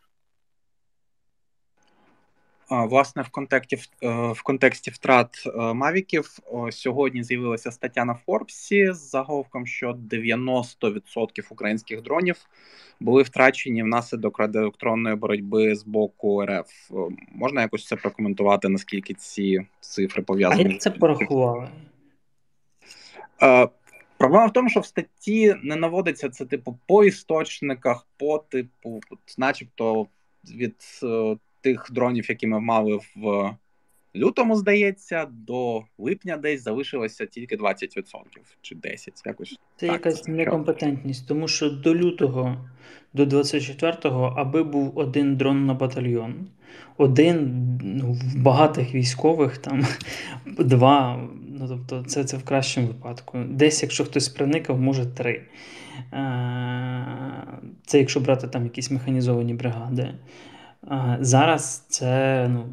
Власне, 2.70 3.22
в 3.22 3.29
контексті 3.29 3.77
е, 3.77 4.33
в 4.33 4.42
контексті 4.42 4.90
втрат 4.90 5.42
е, 5.46 5.74
Мавіків 5.74 6.38
сьогодні 6.70 7.22
з'явилася 7.22 7.70
стаття 7.70 8.05
на 8.05 8.14
Форбсі 8.14 8.92
з 8.92 9.11
заголовком, 9.11 9.66
що 9.66 9.92
90% 9.92 11.46
українських 11.50 12.03
дронів 12.03 12.37
були 13.00 13.22
втрачені 13.22 13.83
внаслідок 13.83 14.38
радіоелектронної 14.38 15.16
боротьби 15.16 15.74
з 15.74 15.85
боку 15.85 16.46
РФ. 16.46 16.90
Е, 16.90 16.94
можна 17.33 17.61
якось 17.61 17.87
це 17.87 17.96
прокоментувати, 17.96 18.68
наскільки 18.68 19.14
ці 19.14 19.66
цифри 19.81 20.22
пов'язані? 20.22 20.64
А 20.64 20.68
як 20.68 20.81
це 20.81 20.90
порахували? 20.90 21.68
Проблема 24.16 24.46
в 24.46 24.53
тому, 24.53 24.68
що 24.68 24.81
в 24.81 24.87
статті 24.87 25.55
не 25.62 25.77
наводиться 25.77 26.29
це, 26.29 26.44
типу, 26.44 26.79
по 26.87 27.05
істочниках, 27.05 28.07
по 28.16 28.38
типу, 28.38 29.00
начебто 29.38 30.07
від 30.44 30.74
тих 31.64 31.87
дронів, 31.90 32.27
які 32.29 32.46
ми 32.46 32.61
мали 32.61 32.98
в 33.16 33.55
лютому, 34.16 34.57
здається, 34.57 35.27
до 35.31 35.83
липня 35.98 36.37
десь 36.37 36.62
залишилося 36.62 37.27
тільки 37.27 37.57
20% 37.57 38.22
чи 38.62 38.74
10%. 38.74 39.11
Якось 39.27 39.59
це 39.77 39.87
так, 39.87 39.92
якась 39.92 40.22
це 40.22 40.33
некомпетентність, 40.33 41.29
тому 41.29 41.48
що 41.48 41.70
до 41.70 41.94
лютого, 41.94 42.70
до 43.14 43.24
24-го, 43.24 44.35
аби 44.37 44.62
був 44.62 44.98
один 44.98 45.37
дрон 45.37 45.66
на 45.66 45.74
батальйон. 45.74 46.35
Один 46.96 47.79
ну, 47.83 48.12
в 48.12 48.38
багатих 48.38 48.94
військових, 48.94 49.59
там 49.59 49.87
два. 50.59 51.29
Ну, 51.48 51.68
тобто, 51.68 52.05
це 52.09 52.24
це 52.24 52.37
в 52.37 52.44
кращому 52.44 52.87
випадку. 52.87 53.38
Десь, 53.48 53.83
якщо 53.83 54.05
хтось 54.05 54.29
проникав, 54.29 54.81
може 54.81 55.07
три. 55.07 55.42
Е, 56.12 57.07
це 57.87 57.98
якщо 57.98 58.20
брати 58.20 58.48
там 58.48 58.64
якісь 58.64 58.90
механізовані 58.90 59.55
бригади. 59.55 60.14
Зараз 61.20 61.87
це 61.88 62.49
ну, 62.49 62.66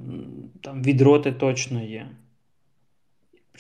там 0.62 0.84
від 0.84 1.38
точно 1.38 1.84
є. 1.84 2.08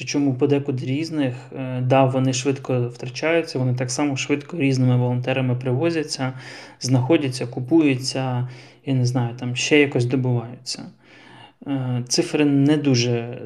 Причому 0.02 0.34
подекуди 0.34 0.86
різних, 0.86 1.36
е, 1.56 1.82
да, 1.82 2.06
вони 2.06 2.34
швидко 2.34 2.88
втрачаються, 2.88 3.60
вони 3.60 3.76
так 3.76 3.92
само 3.92 4.18
швидко 4.18 4.58
різними 4.58 4.98
волонтерами 4.98 5.56
привозяться, 5.56 6.34
знаходяться, 6.80 7.48
купуються 7.48 8.50
і 8.86 8.94
не 8.94 9.06
знаю, 9.06 9.36
там 9.40 9.56
ще 9.56 9.80
якось 9.80 10.06
добуваються. 10.06 10.84
Е, 11.68 12.04
цифри 12.08 12.46
не 12.46 12.78
дуже 12.78 13.42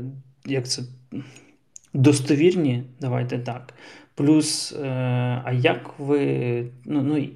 як 0.45 0.67
це, 0.67 0.81
достовірні, 1.93 2.83
давайте 3.01 3.39
так. 3.39 3.73
Плюс, 4.15 4.73
е, 4.73 4.87
а 5.45 5.51
як 5.51 5.93
ви, 5.99 6.65
ну, 6.85 7.01
ну, 7.01 7.27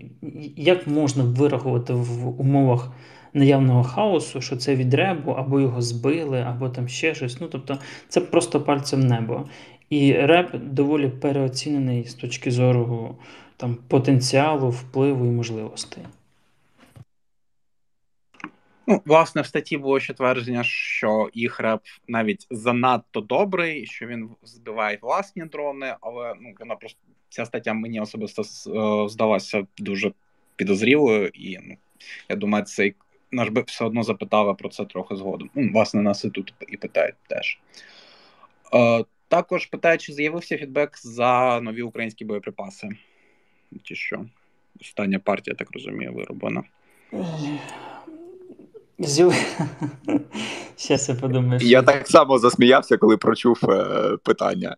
як 0.56 0.88
можна 0.88 1.24
вирахувати 1.24 1.94
в 1.94 2.42
умовах 2.42 2.92
наявного 3.34 3.84
хаосу, 3.84 4.42
що 4.42 4.58
це 4.58 4.76
від 4.76 4.94
ребу, 4.94 5.32
або 5.32 5.60
його 5.60 5.82
збили, 5.82 6.42
або 6.42 6.70
там 6.70 6.88
ще 6.88 7.16
щось. 7.16 7.42
Ну, 7.42 7.48
тобто, 7.48 7.80
це 8.08 8.22
просто 8.22 8.62
пальцем 8.62 9.00
небо. 9.00 9.50
І 9.90 10.14
реп 10.14 10.56
доволі 10.56 11.10
переоцінений 11.10 12.06
з 12.06 12.14
точки 12.14 12.52
зору 12.52 13.18
там, 13.58 13.78
потенціалу, 13.88 14.70
впливу 14.70 15.26
і 15.26 15.30
можливостей. 15.30 16.04
Ну, 18.88 19.02
власне, 19.06 19.42
в 19.42 19.46
статті 19.46 19.78
було 19.78 20.00
ще 20.00 20.14
твердження, 20.14 20.64
що 20.64 21.30
їх 21.34 21.60
реп 21.60 21.82
навіть 22.08 22.48
занадто 22.52 23.22
добрий, 23.22 23.86
що 23.86 24.08
він 24.08 24.30
збиває 24.44 25.00
власні 25.02 25.46
дрони, 25.46 25.96
але 26.02 26.34
ну, 26.42 26.54
вона 26.60 26.76
просто 26.76 27.00
ця 27.30 27.46
стаття 27.46 27.74
мені 27.74 28.02
особисто 28.02 28.42
е, 28.42 29.10
здалася 29.10 29.68
дуже 29.78 30.12
підозрілою, 30.56 31.28
і 31.28 31.58
ну, 31.58 31.78
я 32.30 32.36
думаю, 32.36 32.64
цей 32.64 32.96
наш 33.32 33.50
би 33.50 33.62
все 33.62 33.86
одно 33.86 34.04
запитали 34.04 34.54
про 34.54 34.70
це 34.70 34.86
трохи 34.86 35.16
згодом. 35.16 35.50
Ну, 35.56 35.72
Власне, 35.74 36.02
нас 36.02 36.26
і 36.26 36.30
тут 36.30 36.54
і 36.68 36.78
питають 36.78 37.16
теж. 37.28 37.60
Е, 38.74 39.06
Також 39.28 39.66
питають, 39.66 40.02
чи 40.02 40.14
з'явився 40.14 40.58
фідбек 40.58 40.98
за 40.98 41.62
нові 41.62 41.82
українські 41.82 42.26
боєприпаси. 42.26 42.90
Чи 43.84 43.96
що? 43.96 44.26
Остання 44.82 45.20
партія, 45.20 45.56
так 45.56 45.68
розумію, 45.74 46.14
вироблена. 46.14 46.64
Щас 50.78 51.10
я 51.10 51.16
подумаю. 51.16 51.60
Я 51.64 51.82
так 51.82 52.08
само 52.08 52.40
засміявся, 52.40 52.98
коли 52.98 53.18
прочув 53.18 53.60
е, 53.70 54.18
питання. 54.24 54.76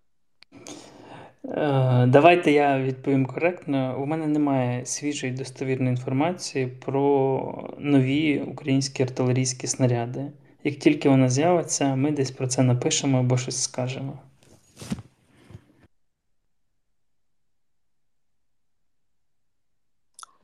Е, 1.46 2.06
давайте 2.08 2.52
я 2.52 2.80
відповім 2.80 3.26
коректно. 3.26 3.98
У 4.04 4.06
мене 4.06 4.28
немає 4.28 4.86
свіжої 4.86 5.34
достовірної 5.34 5.90
інформації 5.92 6.68
про 6.68 7.76
нові 7.80 8.40
українські 8.40 9.04
артилерійські 9.04 9.68
снаряди. 9.68 10.32
Як 10.64 10.76
тільки 10.76 11.10
вона 11.10 11.30
з'явиться, 11.30 11.96
ми 11.96 12.12
десь 12.12 12.32
про 12.32 12.48
це 12.48 12.64
напишемо 12.64 13.20
або 13.20 13.38
щось 13.38 13.64
скажемо. 13.64 14.20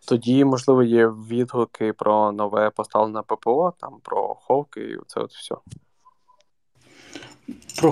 Тоді, 0.07 0.45
можливо, 0.45 0.83
є 0.83 1.07
відгуки 1.07 1.93
про 1.93 2.31
нове 2.31 2.69
поставлене 2.69 3.21
ППО, 3.21 3.73
там 3.79 3.99
про 4.03 4.35
Ховки 4.35 4.81
і 4.81 4.97
це 5.07 5.19
от 5.19 5.31
все. 5.31 5.55
Про 7.79 7.91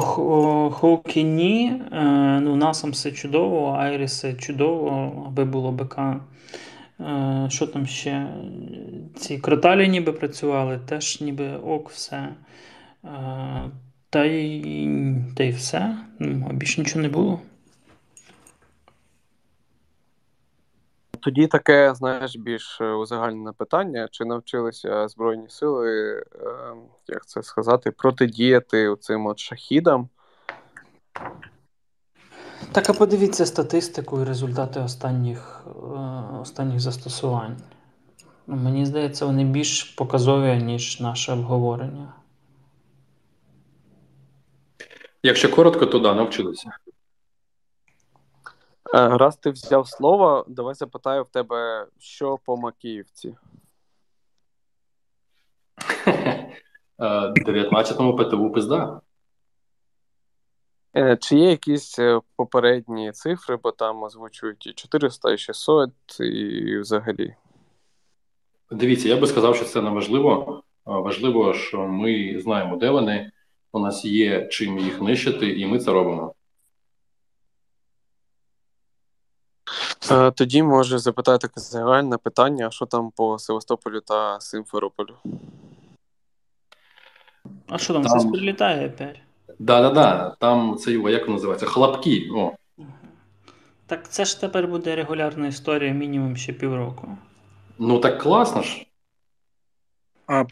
Хоукі 0.72 1.24
ні. 1.24 1.82
Е, 1.91 2.04
ну, 2.39 2.56
Насам 2.56 2.91
все 2.91 3.12
чудово, 3.12 3.76
Айріси 3.80 4.34
чудово, 4.34 5.24
аби 5.28 5.46
було 5.46 5.72
БК. 5.72 6.00
Е, 7.00 7.46
що 7.50 7.68
там 7.68 7.86
ще? 7.86 8.28
Ці 9.15 9.38
кроталі 9.38 9.88
ніби 9.88 10.12
працювали, 10.12 10.80
теж 10.86 11.22
ніби 11.22 11.58
ок, 11.58 11.89
все. 11.89 12.30
Е, 13.06 13.72
та 14.10 14.26
й 14.26 14.88
та 15.36 15.44
й 15.44 15.52
все. 15.52 15.98
Ну, 16.20 16.50
більше 16.54 16.82
нічого 16.82 17.02
не 17.02 17.10
було. 17.10 17.39
Тоді 21.26 21.48
таке, 21.48 21.96
знаєш, 21.96 22.36
більш 22.36 22.82
узагальнене 22.82 23.52
питання: 23.52 24.08
чи 24.12 24.26
навчилися 24.26 25.08
Збройні 25.08 25.50
сили, 25.50 26.12
е, 26.12 26.24
як 27.08 27.26
це 27.26 27.44
сказати, 27.44 27.92
протидіяти 27.92 28.96
цим 29.00 29.26
от 29.26 29.40
шахідам? 29.40 30.10
Так, 32.72 32.90
а 32.90 32.94
подивіться 32.94 33.46
статистику 33.46 34.22
і 34.22 34.24
результати 34.24 34.80
останніх 34.80 35.66
е, 35.68 35.72
останніх 36.42 36.80
застосувань. 36.80 37.58
Ну, 38.48 38.56
Мені 38.56 38.86
здається, 38.86 39.26
вони 39.26 39.44
більш 39.44 39.84
показові, 39.84 40.64
ніж 40.64 41.00
наше 41.00 41.34
обговорення. 41.34 42.14
Якщо 45.24 45.52
коротко, 45.52 45.86
то 45.86 46.00
да, 46.00 46.14
навчилися. 46.14 46.72
Е, 48.93 49.17
раз 49.17 49.38
ти 49.38 49.50
взяв 49.50 49.88
слово, 49.88 50.45
давай 50.48 50.76
запитаю 50.76 51.24
в 51.24 51.30
тебе, 51.30 51.88
що 52.00 52.38
по 52.45 52.58
Макіївці? 52.58 53.36
19-му 56.98 58.21
е, 58.21 58.24
ПТУ 58.24 58.52
пизда. 58.52 59.02
Е, 60.98 61.17
чи 61.21 61.38
є 61.38 61.50
якісь 61.50 62.00
попередні 62.36 63.12
цифри, 63.12 63.58
бо 63.63 63.71
там 63.71 64.04
озвучують 64.04 64.67
і 64.67 64.74
400, 64.74 65.32
і 65.32 65.38
600, 65.38 65.91
і 66.19 66.78
взагалі? 66.78 67.36
Дивіться, 68.71 69.10
я 69.10 69.17
би 69.17 69.28
сказав, 69.28 69.56
що 69.56 69.65
це 69.65 69.82
не 69.82 69.89
важливо. 69.89 70.63
Важливо, 70.86 71.54
що 71.54 71.88
ми 71.88 72.39
знаємо, 72.39 72.78
де 72.78 72.89
вони. 72.89 73.32
У 73.71 73.80
нас 73.80 74.06
є 74.06 74.48
чим 74.48 74.80
їх 74.80 75.02
нищити, 75.02 75.60
і 75.60 75.65
ми 75.65 75.80
це 75.80 75.91
робимо. 75.91 76.36
Тоді 80.36 80.63
може 80.63 81.00
запитати 81.00 81.48
загальне 81.56 82.18
питання, 82.18 82.72
що 82.72 82.86
там 82.86 83.12
по 83.12 83.39
Севастополю 83.39 84.02
та 84.02 84.39
Симферополю. 84.39 85.15
А 87.68 87.78
що 87.78 87.94
там, 87.94 88.04
там... 88.04 88.20
це 88.20 88.28
прилітає 88.28 88.88
опять? 88.88 89.20
Да-да-да, 89.60 90.36
там 90.39 90.78
це 90.78 90.91
його, 90.91 91.10
як 91.10 91.30
називається? 91.30 91.65
Хлопки. 91.65 92.30
О. 92.36 92.52
Так 93.88 94.10
це 94.10 94.26
ж 94.26 94.41
тепер 94.41 94.68
буде 94.68 94.96
регулярна 94.96 95.48
історія 95.48 95.94
мінімум 95.94 96.38
ще 96.38 96.54
півроку. 96.54 97.18
Ну 97.80 98.00
так 98.00 98.22
класно 98.22 98.62
ж. 98.62 98.86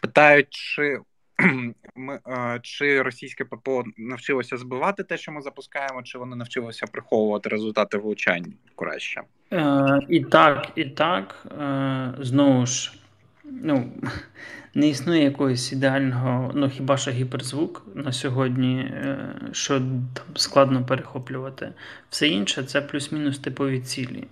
Питають, 0.00 0.48
чи 0.50 1.00
чи 2.62 3.02
російське 3.02 3.44
ППО 3.44 3.84
навчилося 3.96 4.56
збивати 4.56 5.04
те, 5.04 5.16
що 5.16 5.32
ми 5.32 5.42
запускаємо, 5.42 6.02
чи 6.02 6.18
вони 6.18 6.36
навчилося 6.36 6.86
приховувати 6.86 7.48
результати 7.48 7.98
влучань 7.98 8.54
краще? 8.76 9.22
Е, 9.52 10.00
І 10.08 10.20
так, 10.20 10.68
і 10.74 10.84
так. 10.84 11.46
Е, 11.60 12.14
Знову 12.20 12.66
ж, 12.66 12.92
ну, 13.44 13.92
не 14.74 14.88
існує 14.88 15.24
якогось 15.24 15.72
ідеального, 15.72 16.52
ну 16.54 16.68
хіба 16.68 16.96
що 16.96 17.10
гіперзвук 17.10 17.86
на 17.94 18.12
сьогодні, 18.12 18.78
е, 18.78 19.18
що 19.52 19.78
там 19.78 20.26
складно 20.34 20.84
перехоплювати. 20.84 21.68
Все 22.10 22.28
інше 22.28 22.62
це 22.62 22.80
плюс-мінус 22.80 23.38
типові 23.38 23.80
цілі. 23.80 24.24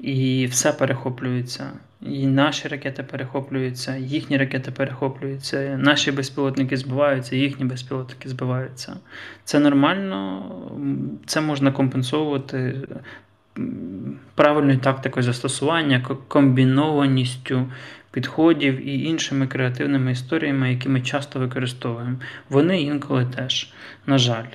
І 0.00 0.46
все 0.46 0.72
перехоплюється. 0.72 1.70
І 2.02 2.26
наші 2.26 2.68
ракети 2.68 3.02
перехоплюються, 3.02 3.96
їхні 3.96 4.36
ракети 4.36 4.70
перехоплюються, 4.70 5.78
наші 5.78 6.12
безпілотники 6.12 6.76
збиваються, 6.76 7.36
їхні 7.36 7.64
безпілотники 7.64 8.28
збиваються. 8.28 8.96
Це 9.44 9.58
нормально, 9.58 10.44
це 11.26 11.40
можна 11.40 11.72
компенсовувати 11.72 12.74
правильною 14.34 14.78
тактикою 14.78 15.24
застосування, 15.24 16.06
комбінованістю 16.28 17.66
підходів 18.10 18.88
і 18.88 19.02
іншими 19.04 19.46
креативними 19.46 20.12
історіями, 20.12 20.70
які 20.72 20.88
ми 20.88 21.00
часто 21.00 21.38
використовуємо. 21.38 22.16
Вони 22.50 22.82
інколи 22.82 23.26
теж, 23.26 23.72
на 24.06 24.18
жаль. 24.18 24.46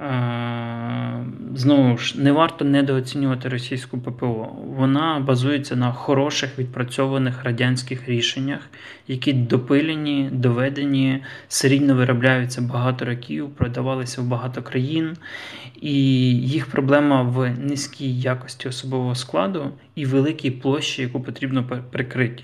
Е, 0.00 1.24
знову 1.54 1.98
ж, 1.98 2.20
не 2.20 2.32
варто 2.32 2.64
недооцінювати 2.64 3.48
російську 3.48 3.98
ППО. 3.98 4.56
Вона 4.64 5.20
базується 5.20 5.76
на 5.76 5.92
хороших 5.92 6.58
відпрацьованих 6.58 7.44
радянських 7.44 8.08
рішеннях, 8.08 8.60
які 9.08 9.32
допилені, 9.32 10.28
доведені, 10.32 11.22
серійно 11.48 11.94
виробляються 11.94 12.62
багато 12.62 13.04
років, 13.04 13.50
продавалися 13.50 14.22
в 14.22 14.24
багато 14.24 14.62
країн. 14.62 15.16
І 15.80 15.94
їх 16.34 16.66
проблема 16.66 17.22
в 17.22 17.50
низькій 17.50 18.20
якості 18.20 18.68
особового 18.68 19.14
складу 19.14 19.70
і 19.94 20.06
великій 20.06 20.50
площі, 20.50 21.02
яку 21.02 21.20
потрібно 21.20 21.82
прикрити. 21.90 22.42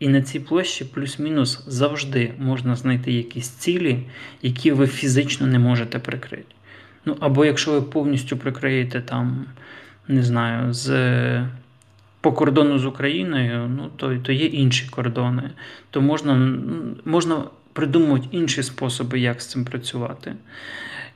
І 0.00 0.08
на 0.08 0.22
цій 0.22 0.40
площі 0.40 0.84
плюс-мінус 0.84 1.64
завжди 1.66 2.32
можна 2.38 2.76
знайти 2.76 3.12
якісь 3.12 3.48
цілі, 3.48 3.98
які 4.42 4.72
ви 4.72 4.86
фізично 4.86 5.46
не 5.46 5.58
можете 5.58 5.98
прикрити. 5.98 6.54
Ну, 7.04 7.16
або 7.20 7.44
якщо 7.44 7.72
ви 7.72 7.82
повністю 7.82 8.36
прикриєте 8.36 9.00
там, 9.00 9.46
не 10.08 10.22
знаю, 10.22 10.72
з 10.72 10.88
по 12.20 12.32
кордону 12.32 12.78
з 12.78 12.86
Україною, 12.86 13.68
ну, 13.76 13.90
то 13.96 14.16
то 14.16 14.32
є 14.32 14.46
інші 14.46 14.88
кордони, 14.90 15.50
то 15.90 16.00
можна 16.00 16.58
можна 17.04 17.44
придумувати 17.72 18.28
інші 18.30 18.62
способи, 18.62 19.20
як 19.20 19.42
з 19.42 19.46
цим 19.46 19.64
працювати. 19.64 20.34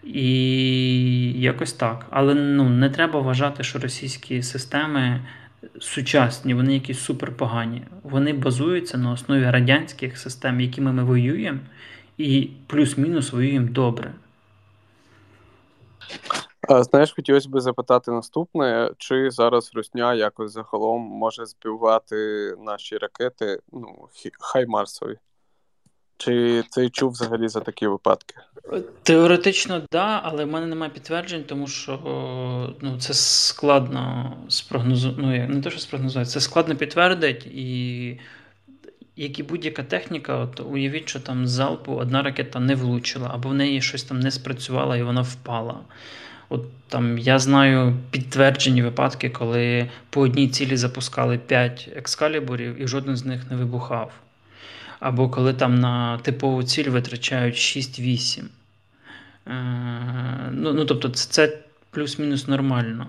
І 0.04 1.32
якось 1.40 1.72
так. 1.72 2.06
Але 2.10 2.34
ну, 2.34 2.68
не 2.68 2.90
треба 2.90 3.20
вважати, 3.20 3.64
що 3.64 3.78
російські 3.78 4.42
системи 4.42 5.20
сучасні, 5.80 6.54
вони 6.54 6.74
якісь 6.74 7.00
суперпогані. 7.00 7.82
Вони 8.02 8.32
базуються 8.32 8.98
на 8.98 9.12
основі 9.12 9.50
радянських 9.50 10.18
систем, 10.18 10.60
якими 10.60 10.92
ми 10.92 11.04
воюємо, 11.04 11.60
і 12.18 12.50
плюс-мінус 12.66 13.32
воюємо 13.32 13.68
добре. 13.68 14.14
Знаєш, 16.68 17.12
хотілося 17.12 17.48
б 17.48 17.60
запитати 17.60 18.10
наступне: 18.10 18.90
чи 18.98 19.30
зараз 19.30 19.70
Русня 19.74 20.14
якось 20.14 20.52
загалом 20.52 21.02
може 21.02 21.46
збивати 21.46 22.16
наші 22.58 22.98
ракети, 22.98 23.58
ну, 23.72 24.08
хай 24.40 24.66
Марсові? 24.66 25.18
Чи 26.24 26.64
ти 26.70 26.90
чув 26.90 27.10
взагалі 27.10 27.48
за 27.48 27.60
такі 27.60 27.86
випадки? 27.86 28.34
Теоретично, 29.02 29.80
так, 29.80 29.88
да, 29.92 30.20
але 30.24 30.44
в 30.44 30.48
мене 30.48 30.66
немає 30.66 30.92
підтверджень, 30.92 31.44
тому 31.44 31.66
що 31.66 31.98
ну, 32.80 32.98
це 32.98 33.14
складно 33.14 34.36
спрогнозувати. 34.48 35.22
Ну, 35.22 35.54
не 35.54 35.62
те, 35.62 35.70
що 35.70 35.80
спрогнозувати, 35.80 36.30
це 36.30 36.40
складно 36.40 36.76
підтвердити 36.76 37.50
і. 37.54 38.18
Як 39.16 39.38
і 39.38 39.42
будь-яка 39.42 39.82
техніка, 39.82 40.36
от 40.36 40.60
уявіть, 40.60 41.08
що 41.08 41.20
там 41.20 41.46
залпу 41.46 41.92
одна 41.92 42.22
ракета 42.22 42.60
не 42.60 42.74
влучила, 42.74 43.30
або 43.34 43.48
в 43.48 43.54
неї 43.54 43.82
щось 43.82 44.02
там 44.02 44.20
не 44.20 44.30
спрацювало 44.30 44.96
і 44.96 45.02
вона 45.02 45.22
впала. 45.22 45.80
От 46.48 46.62
там 46.88 47.18
Я 47.18 47.38
знаю 47.38 47.96
підтверджені 48.10 48.82
випадки, 48.82 49.30
коли 49.30 49.90
по 50.10 50.20
одній 50.20 50.48
цілі 50.48 50.76
запускали 50.76 51.38
5 51.38 51.90
екскалібурів 51.96 52.82
і 52.82 52.86
жоден 52.86 53.16
з 53.16 53.24
них 53.24 53.50
не 53.50 53.56
вибухав. 53.56 54.12
Або 55.02 55.28
коли 55.28 55.54
там 55.54 55.80
на 55.80 56.18
типову 56.18 56.62
ціль 56.62 56.88
витрачають 56.88 57.54
6-8. 57.54 58.44
Е, 59.46 59.52
ну, 60.52 60.72
ну, 60.72 60.84
Тобто, 60.84 61.08
це 61.08 61.58
плюс-мінус 61.90 62.48
нормально. 62.48 63.06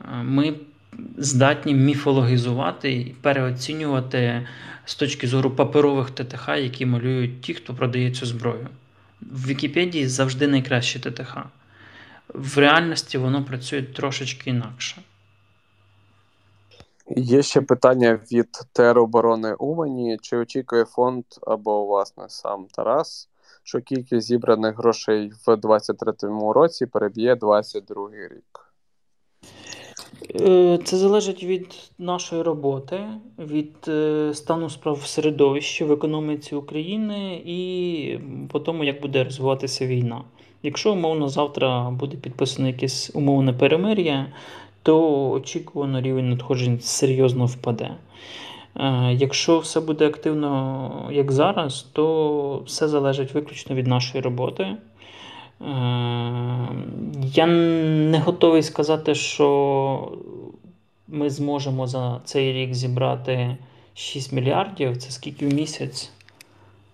Е, 0.00 0.22
ми 0.22 0.54
здатні 1.18 1.74
міфологізувати 1.74 2.92
і 2.92 3.04
переоцінювати 3.20 4.46
з 4.84 4.94
точки 4.94 5.28
зору 5.28 5.50
паперових 5.50 6.10
ТТХ, 6.10 6.48
які 6.48 6.86
малюють 6.86 7.40
ті, 7.40 7.54
хто 7.54 7.74
продає 7.74 8.10
цю 8.10 8.26
зброю. 8.26 8.68
В 9.20 9.46
Вікіпедії 9.46 10.08
завжди 10.08 10.48
найкраще 10.48 11.00
ТТХ 11.00 11.36
в 12.34 12.58
реальності 12.58 13.18
воно 13.18 13.44
працює 13.44 13.82
трошечки 13.82 14.50
інакше. 14.50 14.96
Є 17.16 17.42
ще 17.42 17.60
питання 17.60 18.20
від 18.32 18.48
тероборони 18.72 19.54
Умані. 19.54 20.18
Чи 20.22 20.36
очікує 20.36 20.84
фонд 20.84 21.24
або, 21.46 21.86
власне, 21.86 22.24
сам 22.28 22.66
Тарас, 22.72 23.28
що 23.62 23.80
кількість 23.80 24.26
зібраних 24.26 24.78
грошей 24.78 25.28
в 25.28 25.56
2023 25.56 26.14
році 26.54 26.86
переб'є 26.86 27.36
2022 27.36 28.10
рік? 28.10 28.72
Е, 30.40 30.78
це 30.84 30.96
залежить 30.96 31.44
від 31.44 31.90
нашої 31.98 32.42
роботи, 32.42 33.00
від 33.38 33.76
е, 33.88 34.30
стану 34.34 34.70
справ 34.70 34.94
в 35.02 35.06
середовищі 35.06 35.84
в 35.84 35.92
економіці 35.92 36.54
України 36.54 37.42
і 37.44 38.18
по 38.52 38.60
тому, 38.60 38.84
як 38.84 39.02
буде 39.02 39.24
розвиватися 39.24 39.86
війна. 39.86 40.24
Якщо 40.62 40.92
умовно 40.92 41.28
завтра 41.28 41.90
буде 41.90 42.16
підписано 42.16 42.68
якесь 42.68 43.10
умовне 43.14 43.52
перемир'я, 43.52 44.32
то 44.82 45.30
очікувано 45.30 46.00
рівень 46.00 46.30
надходжень 46.30 46.80
серйозно 46.80 47.46
впаде. 47.46 47.90
Е, 48.76 49.12
якщо 49.12 49.58
все 49.58 49.80
буде 49.80 50.06
активно, 50.06 51.08
як 51.12 51.32
зараз, 51.32 51.82
то 51.92 52.62
все 52.66 52.88
залежить 52.88 53.34
виключно 53.34 53.76
від 53.76 53.86
нашої 53.86 54.24
роботи. 54.24 54.62
Е, 54.62 54.76
я 57.34 57.46
не 57.46 58.22
готовий 58.24 58.62
сказати, 58.62 59.14
що 59.14 60.12
ми 61.08 61.30
зможемо 61.30 61.86
за 61.86 62.20
цей 62.24 62.52
рік 62.52 62.74
зібрати 62.74 63.56
6 63.94 64.32
мільярдів, 64.32 64.96
це 64.96 65.10
скільки 65.10 65.48
в 65.48 65.54
місяць? 65.54 66.10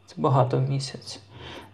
Це 0.07 0.15
багато 0.17 0.57
в 0.59 0.71
місяць. 0.71 1.21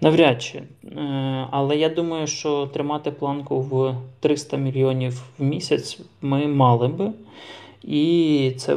Навряд 0.00 0.42
чи. 0.42 0.58
Е, 0.58 1.48
але 1.50 1.76
я 1.76 1.88
думаю, 1.88 2.26
що 2.26 2.66
тримати 2.66 3.10
планку 3.10 3.60
в 3.60 3.94
300 4.20 4.56
мільйонів 4.56 5.22
в 5.38 5.42
місяць 5.42 6.00
ми 6.22 6.46
мали 6.46 6.88
би. 6.88 7.10
І 7.82 8.52
це 8.58 8.76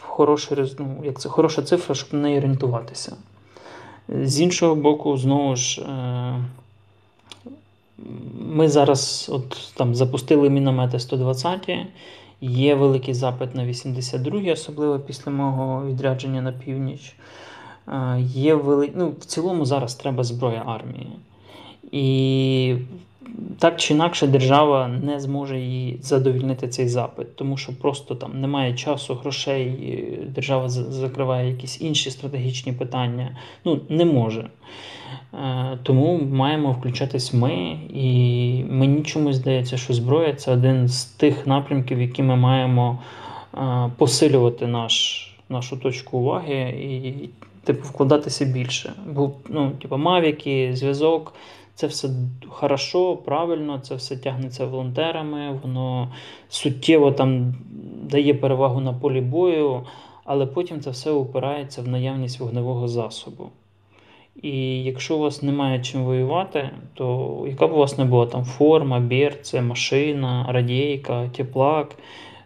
хороший, 0.00 0.58
ну, 0.78 0.96
як 1.04 1.20
це 1.20 1.28
хороша 1.28 1.62
цифра, 1.62 1.94
щоб 1.94 2.14
на 2.14 2.18
неї 2.18 2.38
орієнтуватися. 2.38 3.16
З 4.08 4.40
іншого 4.40 4.74
боку, 4.74 5.16
знову 5.16 5.56
ж, 5.56 5.82
е, 5.82 6.44
ми 8.48 8.68
зараз 8.68 9.30
от, 9.32 9.72
там, 9.74 9.94
запустили 9.94 10.50
міномети 10.50 11.00
120 11.00 11.70
є 12.40 12.74
великий 12.74 13.14
запит 13.14 13.54
на 13.54 13.64
82 13.64 14.52
особливо 14.52 14.98
після 14.98 15.32
мого 15.32 15.86
відрядження 15.86 16.42
на 16.42 16.52
північ. 16.52 17.14
Є 18.18 18.54
вели... 18.54 18.90
ну, 18.94 19.14
В 19.20 19.24
цілому 19.24 19.64
зараз 19.64 19.94
треба 19.94 20.24
зброя 20.24 20.62
армії. 20.66 21.08
І 21.92 22.76
так 23.58 23.76
чи 23.76 23.94
інакше 23.94 24.26
держава 24.26 24.88
не 24.88 25.20
зможе 25.20 25.60
її 25.60 25.98
задовільнити 26.02 26.68
цей 26.68 26.88
запит, 26.88 27.36
тому 27.36 27.56
що 27.56 27.78
просто 27.78 28.14
там 28.14 28.40
немає 28.40 28.74
часу, 28.74 29.14
грошей, 29.14 29.98
держава 30.28 30.68
закриває 30.68 31.50
якісь 31.50 31.80
інші 31.80 32.10
стратегічні 32.10 32.72
питання. 32.72 33.36
Ну, 33.64 33.80
не 33.88 34.04
може. 34.04 34.50
Е, 35.34 35.78
тому 35.82 36.20
маємо 36.32 36.72
включатись 36.72 37.34
ми, 37.34 37.78
і 37.94 38.64
мені 38.70 39.02
чомусь 39.02 39.36
здається, 39.36 39.76
що 39.76 39.94
зброя 39.94 40.34
це 40.34 40.52
один 40.52 40.88
з 40.88 41.04
тих 41.04 41.46
напрямків, 41.46 42.00
які 42.00 42.22
ми 42.22 42.36
маємо 42.36 42.98
е, 43.54 43.90
посилювати 43.96 44.66
наш, 44.66 45.22
нашу 45.48 45.76
точку 45.76 46.18
уваги 46.18 46.74
і 46.80 47.28
типу, 47.66 47.88
вкладатися 47.88 48.44
більше. 48.44 48.92
Бо 49.06 49.30
ну, 49.48 49.70
типу, 49.70 49.96
мавіки, 49.96 50.70
зв'язок. 50.74 51.32
Це 51.74 51.86
все 51.86 52.08
хорошо, 52.48 53.16
правильно, 53.16 53.78
це 53.78 53.94
все 53.94 54.16
тягнеться 54.16 54.66
волонтерами, 54.66 55.60
воно 55.62 56.08
суттєво 56.48 57.12
там 57.12 57.54
дає 58.02 58.34
перевагу 58.34 58.80
на 58.80 58.92
полі 58.92 59.20
бою, 59.20 59.82
але 60.24 60.46
потім 60.46 60.80
це 60.80 60.90
все 60.90 61.10
опирається 61.10 61.82
в 61.82 61.88
наявність 61.88 62.40
вогневого 62.40 62.88
засобу. 62.88 63.50
І 64.42 64.82
якщо 64.84 65.16
у 65.16 65.18
вас 65.18 65.42
немає 65.42 65.80
чим 65.80 66.04
воювати, 66.04 66.70
то 66.94 67.44
яка 67.48 67.66
б 67.66 67.72
у 67.72 67.76
вас 67.76 67.98
не 67.98 68.04
була 68.04 68.26
там 68.26 68.44
форма, 68.44 69.00
берце, 69.00 69.62
машина, 69.62 70.46
радійка, 70.48 71.28
теплак, 71.28 71.96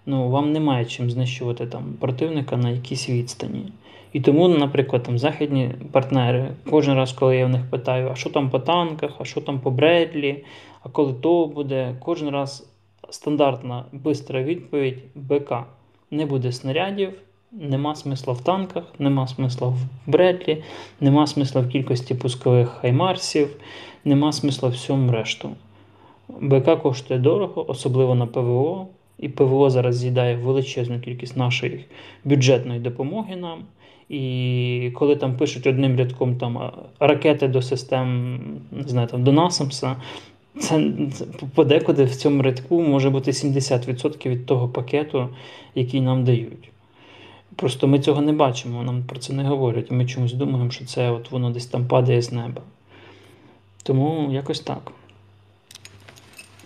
ну 0.06 0.28
вам 0.28 0.52
немає 0.52 0.84
чим 0.84 1.10
знищувати 1.10 1.66
там 1.66 1.94
противника 2.00 2.56
на 2.56 2.70
якійсь 2.70 3.08
відстані. 3.08 3.64
І 4.12 4.20
тому, 4.20 4.48
наприклад, 4.48 5.02
там 5.02 5.18
західні 5.18 5.70
партнери, 5.92 6.48
кожен 6.70 6.94
раз, 6.94 7.12
коли 7.12 7.36
я 7.36 7.46
в 7.46 7.48
них 7.48 7.70
питаю, 7.70 8.08
а 8.12 8.14
що 8.14 8.30
там 8.30 8.50
по 8.50 8.58
танках, 8.58 9.10
а 9.18 9.24
що 9.24 9.40
там 9.40 9.60
по 9.60 9.70
Бредлі, 9.70 10.44
а 10.82 10.88
коли 10.88 11.12
то 11.12 11.46
буде, 11.46 11.96
кожен 12.00 12.30
раз 12.30 12.70
стандартна 13.10 13.84
бистра 13.92 14.42
відповідь 14.42 14.98
БК. 15.14 15.52
Не 16.10 16.26
буде 16.26 16.52
снарядів, 16.52 17.12
нема 17.52 17.94
смисла 17.94 18.32
в 18.32 18.40
танках, 18.40 18.84
нема 18.98 19.26
смисла 19.26 19.68
в 19.68 19.78
Бредлі, 20.06 20.62
нема 21.00 21.26
смисла 21.26 21.60
в 21.60 21.68
кількості 21.68 22.14
пускових 22.14 22.68
хаймарсів, 22.68 23.56
нема 24.04 24.32
смисла 24.32 24.68
всьому 24.68 25.12
решту. 25.12 25.50
БК 26.28 26.82
коштує 26.82 27.20
дорого, 27.20 27.70
особливо 27.70 28.14
на 28.14 28.26
ПВО. 28.26 28.86
І 29.18 29.28
ПВО 29.28 29.70
зараз 29.70 29.96
з'їдає 29.96 30.36
величезну 30.36 31.00
кількість 31.00 31.36
нашої 31.36 31.84
бюджетної 32.24 32.80
допомоги 32.80 33.36
нам. 33.36 33.64
І 34.10 34.92
коли 34.94 35.16
там 35.16 35.36
пишуть 35.36 35.66
одним 35.66 35.96
рядком 35.96 36.36
там 36.36 36.72
ракети 37.00 37.48
до 37.48 37.62
систем, 37.62 38.38
не 38.70 38.88
знаю, 38.88 39.08
там 39.08 39.24
до 39.24 39.32
Насамса, 39.32 39.96
це 40.60 40.90
подекуди 41.54 42.04
в 42.04 42.16
цьому 42.16 42.42
рядку 42.42 42.82
може 42.82 43.10
бути 43.10 43.30
70% 43.30 44.28
від 44.28 44.46
того 44.46 44.68
пакету, 44.68 45.28
який 45.74 46.00
нам 46.00 46.24
дають. 46.24 46.70
Просто 47.56 47.86
ми 47.86 47.98
цього 47.98 48.20
не 48.20 48.32
бачимо, 48.32 48.82
нам 48.82 49.02
про 49.02 49.18
це 49.18 49.32
не 49.32 49.44
говорять. 49.44 49.90
Ми 49.90 50.06
чомусь 50.06 50.32
думаємо, 50.32 50.70
що 50.70 50.84
це 50.84 51.10
от 51.10 51.30
воно 51.30 51.50
десь 51.50 51.66
там 51.66 51.86
падає 51.86 52.22
з 52.22 52.32
неба. 52.32 52.62
Тому 53.82 54.32
якось 54.32 54.60
так. 54.60 54.82
Так, 54.84 54.92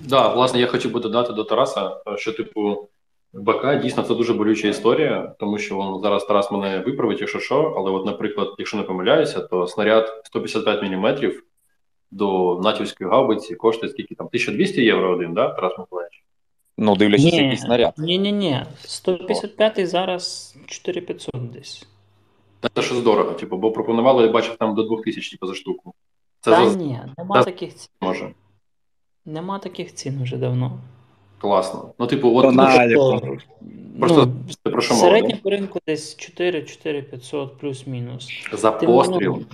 да, 0.01 0.29
власне, 0.29 0.61
я 0.61 0.67
хотів 0.67 0.93
би 0.93 1.01
додати 1.01 1.33
до 1.33 1.45
Тараса, 1.45 1.97
що, 2.17 2.33
типу, 2.33 2.89
БК 3.35 3.81
дійсно 3.83 4.03
це 4.03 4.15
дуже 4.15 4.35
болюча 4.35 4.69
історія, 4.69 5.35
тому 5.39 5.59
що 5.59 5.77
вон, 5.77 6.03
зараз 6.03 6.25
Тарас 6.25 6.51
мене 6.51 6.79
виправить, 6.79 7.21
якщо 7.21 7.39
що. 7.39 7.75
Але, 7.77 7.91
от, 7.91 8.07
наприклад, 8.07 8.49
якщо 8.59 8.77
не 8.77 8.83
помиляюся, 8.83 9.41
то 9.41 9.67
снаряд 9.67 10.23
155 10.25 10.83
мм 10.83 11.33
до 12.11 12.61
натівської 12.63 13.11
гаубиці 13.11 13.55
коштує 13.55 13.93
скільки 13.93 14.15
там 14.15 14.27
1200 14.27 14.85
євро 14.85 15.13
один, 15.13 15.35
да, 15.35 15.49
Тарас 15.49 15.79
Миколаївич? 15.79 16.25
Ну, 16.79 16.97
дивлячись, 16.97 17.33
ні, 17.33 17.39
який 17.39 17.57
снаряд. 17.57 17.95
Ні, 17.99 18.19
ні, 18.19 18.33
ні. 18.33 18.65
155 18.81 19.89
зараз 19.89 20.57
4500 20.67 21.51
десь. 21.51 21.89
Це 22.75 22.83
щось 22.83 23.03
дорого, 23.03 23.33
типу, 23.33 23.57
бо 23.57 23.73
пропонували, 23.73 24.23
я 24.27 24.33
бачив 24.33 24.57
там 24.57 24.75
до 24.75 24.83
2000 24.83 25.31
типу, 25.31 25.47
за 25.47 25.55
штуку. 25.55 25.95
Це 26.41 26.51
Та 26.51 26.69
за... 26.69 26.79
ні, 26.79 27.01
нема 27.19 27.35
Та... 27.35 27.45
таких 27.45 27.75
цін. 27.75 27.89
Може. 28.01 28.35
Нема 29.25 29.59
таких 29.59 29.95
цін 29.95 30.23
вже 30.23 30.37
давно. 30.37 30.79
Класно. 31.45 31.95
Ну, 31.99 32.07
типу, 32.07 32.37
от 32.37 32.45
ну, 32.55 32.67
просто 33.99 34.29
ну, 34.67 34.73
про 34.73 34.81
що 34.81 34.95
середній 34.95 35.35
по 35.35 35.51
ринку 35.51 35.79
десь 35.87 36.17
4-4-500 36.41 37.49
плюс-мінус. 37.49 38.29
За 38.53 38.71
Ти 38.71 38.87
постріл. 38.87 39.33
Воно... 39.33 39.45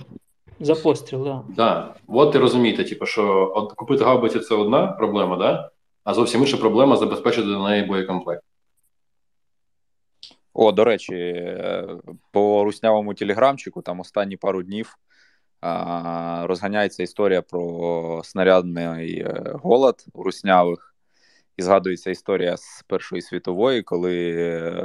За 0.61 0.75
постріл, 0.75 1.25
так. 1.25 1.43
Да. 1.49 1.55
Да. 1.57 1.95
От 2.09 2.33
ти 2.33 2.39
розумієте, 2.39 2.85
типу, 2.85 3.07
що 3.07 3.53
от 3.57 3.73
купити 3.73 4.05
гаубиці 4.05 4.39
це 4.41 4.55
одна 4.55 4.87
проблема, 4.87 5.37
да? 5.37 5.71
а 6.05 6.15
зовсім 6.15 6.41
інша 6.41 6.57
проблема 6.57 6.97
забезпечити 6.97 7.47
до 7.47 7.69
неї 7.69 7.85
боєкомплект. 7.85 8.43
О, 10.55 10.73
до 10.73 10.85
речі, 10.85 11.15
е, 11.15 11.89
по 12.31 12.65
руснявому 12.65 13.15
телеграмчику 13.15 13.83
там 13.83 14.01
останні 14.01 14.37
пару 14.37 14.63
днів 14.63 14.99
а, 15.61 16.45
розганяється 16.47 17.03
історія 17.03 17.43
про 17.43 18.21
снарядний 18.25 19.19
е, 19.19 19.53
голод 19.63 20.05
у 20.13 20.23
руснявих. 20.23 20.90
І 21.61 21.63
згадується 21.63 22.11
історія 22.11 22.57
з 22.57 22.85
Першої 22.87 23.23
світової, 23.23 23.83
коли 23.83 24.31
е, 24.31 24.81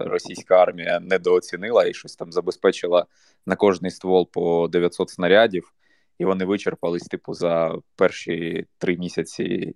російська 0.00 0.62
армія 0.62 1.00
недооцінила 1.00 1.86
і 1.86 1.94
щось 1.94 2.16
там 2.16 2.32
забезпечила 2.32 3.06
на 3.46 3.56
кожний 3.56 3.90
ствол 3.90 4.30
по 4.32 4.68
900 4.68 5.10
снарядів, 5.10 5.72
і 6.18 6.24
вони 6.24 6.44
вичерпались, 6.44 7.02
типу, 7.02 7.34
за 7.34 7.74
перші 7.96 8.66
три 8.78 8.96
місяці 8.96 9.74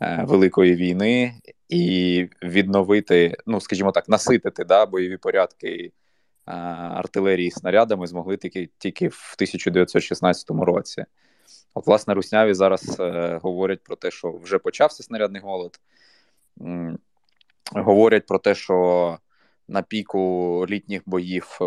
е, 0.00 0.24
Великої 0.28 0.74
війни, 0.74 1.34
і 1.68 2.28
відновити, 2.42 3.36
ну 3.46 3.60
скажімо 3.60 3.92
так, 3.92 4.08
наситити 4.08 4.64
да, 4.64 4.86
бойові 4.86 5.16
порядки 5.16 5.92
е, 6.46 6.52
артилерії 6.94 7.50
снарядами 7.50 8.06
змогли 8.06 8.36
тільки 8.36 8.70
тільки 8.78 9.08
в 9.08 9.34
1916 9.36 10.50
році. 10.50 11.04
От, 11.74 11.86
власне, 11.86 12.14
русняві 12.14 12.54
зараз 12.54 13.00
е, 13.00 13.38
говорять 13.42 13.82
про 13.82 13.96
те, 13.96 14.10
що 14.10 14.32
вже 14.32 14.58
почався 14.58 15.02
снарядний 15.02 15.42
голод. 15.42 15.80
М, 16.60 16.98
говорять 17.72 18.26
про 18.26 18.38
те, 18.38 18.54
що 18.54 19.18
на 19.68 19.82
піку 19.82 20.66
літніх 20.68 21.02
боїв 21.06 21.58
е, 21.60 21.66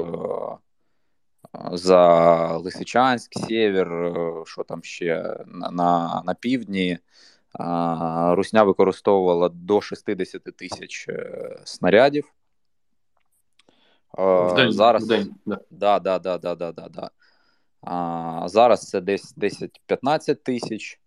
за 1.71 2.57
Лисичанськ, 2.57 3.31
Сєвєр, 3.39 3.93
е, 3.93 4.43
що 4.45 4.63
там 4.63 4.83
ще 4.83 5.37
на, 5.45 5.71
на, 5.71 6.21
на 6.25 6.33
півдні. 6.33 6.91
Е, 6.91 6.99
Русня 8.35 8.63
використовувала 8.63 9.49
до 9.49 9.81
60 9.81 10.43
тисяч 10.43 11.05
е, 11.09 11.59
снарядів. 11.63 12.31
В 14.17 14.53
день, 14.55 14.71
зараз 14.71 15.03
в 15.03 15.07
день. 15.07 15.35
Да, 15.45 15.99
да, 15.99 16.19
да, 16.19 16.37
да, 16.37 16.55
да, 16.55 16.71
да, 16.71 16.89
да. 16.89 17.09
А, 17.85 18.43
Зараз 18.45 18.89
це 18.89 19.01
десь 19.01 19.35
10-15 19.37 20.35
тисяч. 20.35 20.99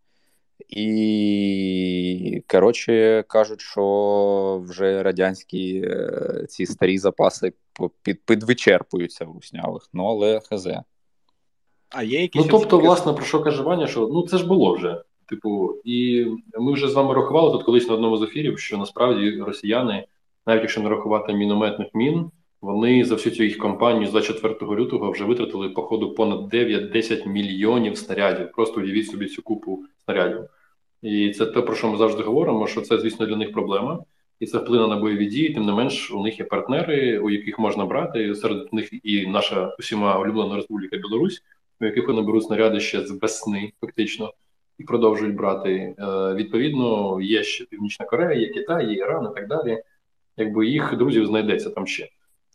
І, 0.68 2.42
коротше, 2.46 3.24
кажуть, 3.28 3.60
що 3.60 4.62
вже 4.68 5.02
радянські 5.02 5.82
е, 5.84 6.46
ці 6.48 6.66
старі 6.66 6.98
запаси 6.98 7.52
під, 8.02 8.24
підвичерпуються 8.24 9.24
в 9.24 9.32
руснявих, 9.32 9.90
ну 9.92 10.04
але 10.04 10.40
хз. 10.40 10.68
А 11.90 12.02
є 12.02 12.22
якісь. 12.22 12.44
Ну, 12.44 12.48
тобто, 12.50 12.78
власне, 12.78 13.12
про 13.12 13.24
що 13.24 13.42
каже 13.42 13.62
Ваня, 13.62 13.86
що 13.86 14.08
ну 14.12 14.26
це 14.26 14.38
ж 14.38 14.46
було 14.46 14.74
вже. 14.74 15.02
Типу, 15.28 15.74
і 15.84 16.26
ми 16.58 16.72
вже 16.72 16.88
з 16.88 16.94
вами 16.94 17.14
рахували 17.14 17.52
тут 17.52 17.62
колись 17.62 17.88
на 17.88 17.94
одному 17.94 18.16
з 18.16 18.22
ефірів, 18.22 18.58
що 18.58 18.78
насправді 18.78 19.40
росіяни, 19.40 20.06
навіть 20.46 20.62
якщо 20.62 20.80
не 20.80 20.88
рахувати 20.88 21.32
мінометних 21.32 21.88
мін, 21.94 22.30
вони 22.61 23.04
за 23.04 23.14
всю 23.14 23.36
цю 23.36 23.44
їх 23.44 23.59
кампанію 23.59 24.06
з 24.06 24.11
24 24.11 24.54
лютого 24.76 25.11
вже 25.11 25.24
витратили 25.24 25.68
походу 25.68 26.14
понад 26.14 26.54
9-10 26.54 27.28
мільйонів 27.28 27.98
снарядів. 27.98 28.52
Просто 28.52 28.80
уявіть 28.80 29.06
собі 29.06 29.26
цю 29.26 29.42
купу 29.42 29.84
снарядів. 30.04 30.44
І 31.02 31.30
це 31.30 31.46
те, 31.46 31.62
про 31.62 31.74
що 31.74 31.88
ми 31.88 31.96
завжди 31.96 32.22
говоримо, 32.22 32.66
що 32.66 32.80
це, 32.80 32.98
звісно, 32.98 33.26
для 33.26 33.36
них 33.36 33.52
проблема. 33.52 34.04
і 34.40 34.46
це 34.46 34.59
вплине 34.59 34.86
на 34.86 34.96
бойові 34.96 35.26
дії. 35.26 35.54
Тим 35.54 35.66
не 35.66 35.72
менш, 35.72 36.11
у 36.11 36.22
них 36.22 36.38
є 36.38 36.44
партнери, 36.44 37.18
у 37.18 37.30
яких 37.30 37.59
можна 37.59 37.86
брати. 37.86 38.34
Серед 38.34 38.72
них 38.72 38.90
і 39.02 39.26
наша 39.26 39.76
усіма 39.78 40.18
улюблена 40.18 40.56
Республіка 40.56 40.96
Білорусь, 40.96 41.42
у 41.80 41.84
яких 41.84 42.09
вони 42.09 42.22
беруть 42.22 42.44
снаряди 42.44 42.80
ще 42.80 43.06
з 43.06 43.11
весни, 43.11 43.72
фактично, 43.80 44.32
і 44.78 44.84
продовжують 44.84 45.36
брати. 45.36 45.94
Е, 45.98 46.34
відповідно, 46.34 47.18
є 47.20 47.42
ще 47.42 47.64
Північна 47.64 48.06
Корея, 48.06 48.40
є 48.40 48.48
Китай, 48.48 48.86
є 48.86 48.94
Іран 48.94 49.28
і 49.32 49.34
так 49.34 49.48
далі. 49.48 49.82
Якби 50.36 50.66
їх 50.66 50.96
друзів 50.96 51.26
знайдеться 51.26 51.70
там 51.70 51.86
ще. 51.86 52.09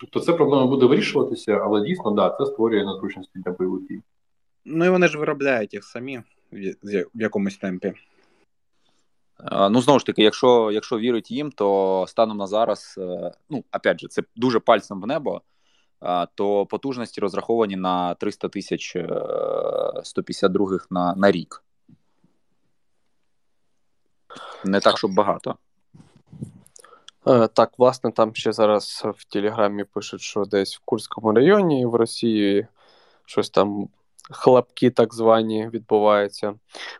Тобто, 0.04 0.20
це 0.20 0.34
проблема 0.34 0.66
буде 0.66 0.86
вирішуватися, 0.86 1.51
але 1.51 1.82
дійсно, 1.82 2.12
да, 2.12 2.30
це 2.30 2.45
створює 2.45 2.86
незручності 2.86 3.39
для 3.39 3.51
бойових 3.51 3.88
дій. 3.88 4.01
Ну 4.66 4.86
і 4.86 4.89
вони 4.89 5.08
ж 5.08 5.18
виробляють 5.18 5.74
їх 5.74 5.84
самі 5.84 6.22
в 7.14 7.22
якомусь 7.22 7.58
темпі. 7.58 7.93
Ну, 9.70 9.82
знову 9.82 9.99
ж 9.99 10.06
таки, 10.06 10.24
якщо 10.24 10.72
якщо 10.72 10.97
вірить 10.97 11.32
їм, 11.32 11.51
то 11.51 12.06
станом 12.08 12.38
на 12.38 12.47
зараз, 12.47 12.95
е, 12.97 13.32
ну 13.49 13.64
опять 13.74 13.99
же, 13.99 14.08
це 14.08 14.24
дуже 14.36 14.60
пальцем 14.60 15.01
в 15.01 15.08
небо, 15.08 15.41
то 16.36 16.66
потужності 16.66 17.22
розраховані 17.22 17.76
на 17.76 18.14
300 18.14 18.49
тисяч 18.49 18.97
152 20.04 20.76
е, 20.76 20.80
на, 20.89 21.16
на 21.16 21.32
рік. 21.32 21.64
Не 24.66 24.80
так, 24.80 24.97
щоб 24.97 25.14
багато. 25.14 25.56
Е, 27.28 27.47
так, 27.47 27.71
власне, 27.78 28.11
там 28.11 28.36
ще 28.36 28.53
зараз 28.53 29.05
в 29.05 29.26
Телеграмі 29.26 29.84
пишуть, 29.84 30.21
що 30.21 30.45
десь 30.45 30.76
в 30.76 30.82
Курському 30.86 31.34
районі 31.34 31.86
в 31.86 31.95
Росії 31.95 32.67
щось 33.26 33.49
там 33.49 33.88
хлопки 34.32 34.91
так 34.91 35.13
звані 35.13 35.69
відбуваються. 35.69 36.55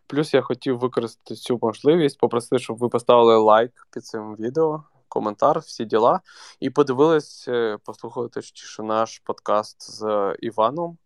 Плюс 0.08 0.34
я 0.34 0.42
хотів 0.42 0.80
використати 0.80 1.36
цю 1.36 1.60
можливість, 1.62 2.20
попросити, 2.20 2.60
щоб 2.60 2.78
ви 2.78 2.90
поставили 2.90 3.38
лайк 3.38 3.88
під 3.92 4.06
цим 4.06 4.36
відео, 4.36 4.84
коментар, 5.08 5.60
всі 5.60 5.86
діла, 5.86 6.22
і 6.60 6.70
подивились, 6.70 7.46
е, 7.48 7.78
послухали 7.86 8.30
точніше 8.30 8.84
наш 8.84 9.20
подкаст 9.20 9.92
з 9.92 10.36
Іваном. 10.40 10.98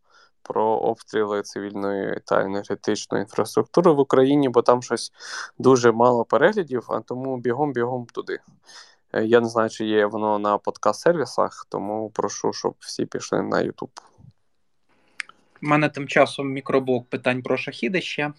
Про 0.42 0.66
обстріли 0.66 1.42
цивільної 1.42 2.22
та 2.26 2.42
енергетичної 2.42 3.22
інфраструктури 3.22 3.92
в 3.92 4.00
Україні, 4.00 4.50
бо 4.50 4.62
там 4.62 4.84
щось 4.84 5.12
дуже 5.60 5.92
мало 5.92 6.26
переглядів, 6.26 6.86
а 6.90 7.00
тому 7.00 7.38
бігом-бігом 7.38 8.06
туди. 8.14 8.40
Е, 9.18 9.26
я 9.26 9.40
не 9.42 9.50
знаю, 9.50 9.70
чи 9.70 9.86
є 9.86 10.06
воно 10.06 10.40
на 10.40 10.58
подкаст-сервісах, 10.58 11.68
тому 11.70 12.10
прошу, 12.10 12.54
щоб 12.54 12.74
всі 12.80 13.06
пішли 13.06 13.42
на 13.42 13.58
YouTube. 13.58 14.02
У 15.62 15.68
мене 15.68 15.90
тим 15.90 16.08
часом 16.08 16.52
мікроблок 16.52 17.10
питань 17.10 17.42
про 17.42 17.58
шахіди 17.58 18.02
ще. 18.02 18.34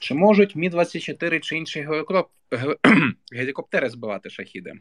Чи 0.00 0.14
можуть 0.14 0.56
Мі-24 0.56 1.40
чи 1.40 1.56
інші 1.56 1.88
гелікоптери 3.32 3.90
збивати 3.90 4.30
шахіди? 4.30 4.72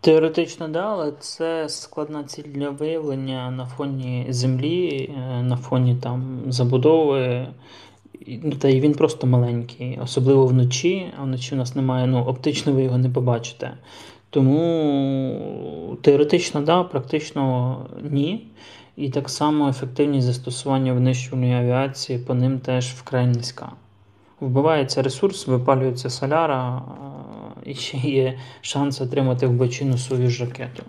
Теоретично, 0.00 0.68
да, 0.68 0.86
але 0.86 1.12
це 1.12 1.68
складна 1.68 2.24
ціль 2.24 2.42
для 2.42 2.70
виявлення 2.70 3.50
на 3.50 3.66
фоні 3.66 4.26
землі, 4.28 5.10
е, 5.16 5.42
на 5.42 5.56
фоні 5.56 5.96
там 6.02 6.42
забудови. 6.48 7.48
Ну, 8.26 8.50
Та 8.50 8.68
й 8.68 8.80
він 8.80 8.92
просто 8.92 9.26
маленький, 9.26 9.98
особливо 10.02 10.46
вночі, 10.46 11.06
а 11.20 11.22
вночі 11.22 11.54
у 11.54 11.58
нас 11.58 11.76
немає, 11.76 12.06
ну, 12.06 12.24
оптично 12.24 12.72
ви 12.72 12.82
його 12.82 12.98
не 12.98 13.10
побачите. 13.10 13.72
Тому 14.30 15.96
теоретично, 16.02 16.60
да, 16.60 16.84
практично 16.84 17.76
ні. 18.02 18.46
І 18.96 19.10
так 19.10 19.28
само 19.28 19.68
ефективність 19.68 20.26
застосування 20.26 20.92
винищувальної 20.92 21.54
авіації 21.54 22.18
по 22.18 22.34
ним 22.34 22.58
теж 22.58 22.86
вкрай 22.86 23.26
низька. 23.26 23.72
Вбивається 24.40 25.02
ресурс, 25.02 25.46
випалюється 25.46 26.10
соляра, 26.10 26.82
і 27.64 27.74
ще 27.74 27.98
є 27.98 28.38
шанс 28.60 29.00
отримати 29.00 29.46
в 29.46 29.52
бочину 29.52 29.98
свою 29.98 30.30
ж 30.30 30.44
ракету. 30.44 30.82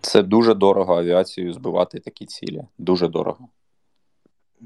Це 0.00 0.22
дуже 0.22 0.54
дорого 0.54 0.98
авіацією 0.98 1.52
збивати 1.52 2.00
такі 2.00 2.26
цілі. 2.26 2.62
Дуже 2.78 3.08
дорого. 3.08 3.48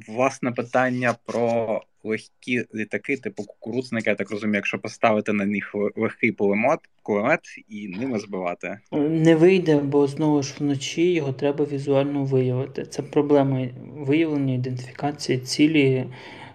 Власне 0.09 0.53
питання 0.53 1.15
про 1.27 1.81
легкі 2.05 2.65
літаки, 2.75 3.17
типу 3.17 3.45
кукурудзника, 3.45 4.11
я 4.11 4.17
так 4.17 4.31
розумію, 4.31 4.55
якщо 4.55 4.79
поставити 4.79 5.33
на 5.33 5.45
них 5.45 5.75
легкий 5.97 6.33
пулемет, 6.33 6.81
кулемет 7.03 7.41
і 7.69 7.89
ними 7.89 8.19
збивати. 8.19 8.79
Не 8.93 9.35
вийде, 9.37 9.77
бо 9.77 10.07
знову 10.07 10.43
ж 10.43 10.55
вночі 10.59 11.13
його 11.13 11.33
треба 11.33 11.65
візуально 11.65 12.25
виявити. 12.25 12.87
Це 12.87 13.03
проблема 13.03 13.69
виявлення 13.97 14.55
ідентифікації 14.55 15.39
цілі 15.39 15.85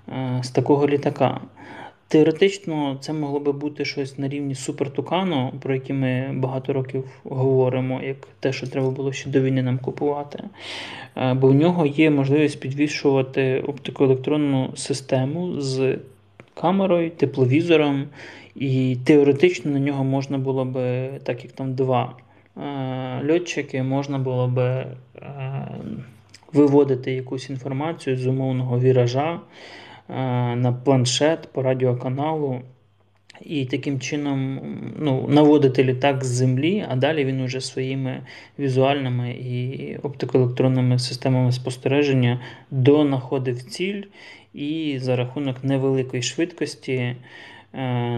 е, 0.07 0.41
з 0.43 0.49
такого 0.49 0.87
літака. 0.87 1.41
Теоретично 2.11 2.97
це 3.01 3.13
могло 3.13 3.39
би 3.39 3.51
бути 3.51 3.85
щось 3.85 4.17
на 4.17 4.27
рівні 4.27 4.55
супертукану, 4.55 5.53
про 5.61 5.73
який 5.73 5.95
ми 5.95 6.33
багато 6.33 6.73
років 6.73 7.03
говоримо, 7.23 8.01
як 8.01 8.17
те, 8.39 8.53
що 8.53 8.67
треба 8.67 8.89
було 8.89 9.13
ще 9.13 9.29
до 9.29 9.41
війни 9.41 9.63
нам 9.63 9.79
купувати. 9.79 10.43
Е, 11.17 11.33
бо 11.33 11.47
в 11.47 11.53
нього 11.53 11.85
є 11.85 12.09
можливість 12.09 12.59
підвішувати 12.59 13.59
оптикоелектронну 13.67 14.69
систему 14.75 15.61
з 15.61 15.97
камерою, 16.53 17.09
тепловізором, 17.09 18.05
і 18.55 18.97
теоретично 19.05 19.71
на 19.71 19.79
нього 19.79 20.03
можна 20.03 20.37
було 20.37 20.65
би, 20.65 21.09
так 21.23 21.43
як 21.43 21.53
там 21.53 21.73
два 21.73 22.15
е, 22.57 23.31
льотчики, 23.31 23.83
можна 23.83 24.17
було 24.17 24.47
би 24.47 24.63
е, 24.63 24.87
виводити 26.53 27.11
якусь 27.11 27.49
інформацію 27.49 28.17
з 28.17 28.27
умовного 28.27 28.79
віража. 28.79 29.39
Е, 30.11 30.55
на 30.55 30.73
планшет 30.73 31.49
по 31.53 31.61
радіоканалу. 31.61 32.61
І 33.41 33.65
таким 33.65 33.99
чином 33.99 34.59
ну, 34.99 35.25
наводити 35.27 35.83
літак 35.83 36.23
з 36.23 36.27
землі, 36.27 36.85
а 36.89 36.95
далі 36.95 37.25
він 37.25 37.41
уже 37.41 37.61
своїми 37.61 38.21
візуальними 38.59 39.31
і 39.31 39.97
оптикоелектронними 40.03 40.99
системами 40.99 41.51
спостереження 41.51 42.39
донаходив 42.71 43.63
ціль 43.63 44.03
і 44.53 44.99
за 45.01 45.15
рахунок 45.15 45.63
невеликої 45.63 46.23
швидкості, 46.23 46.93
е, 46.93 47.15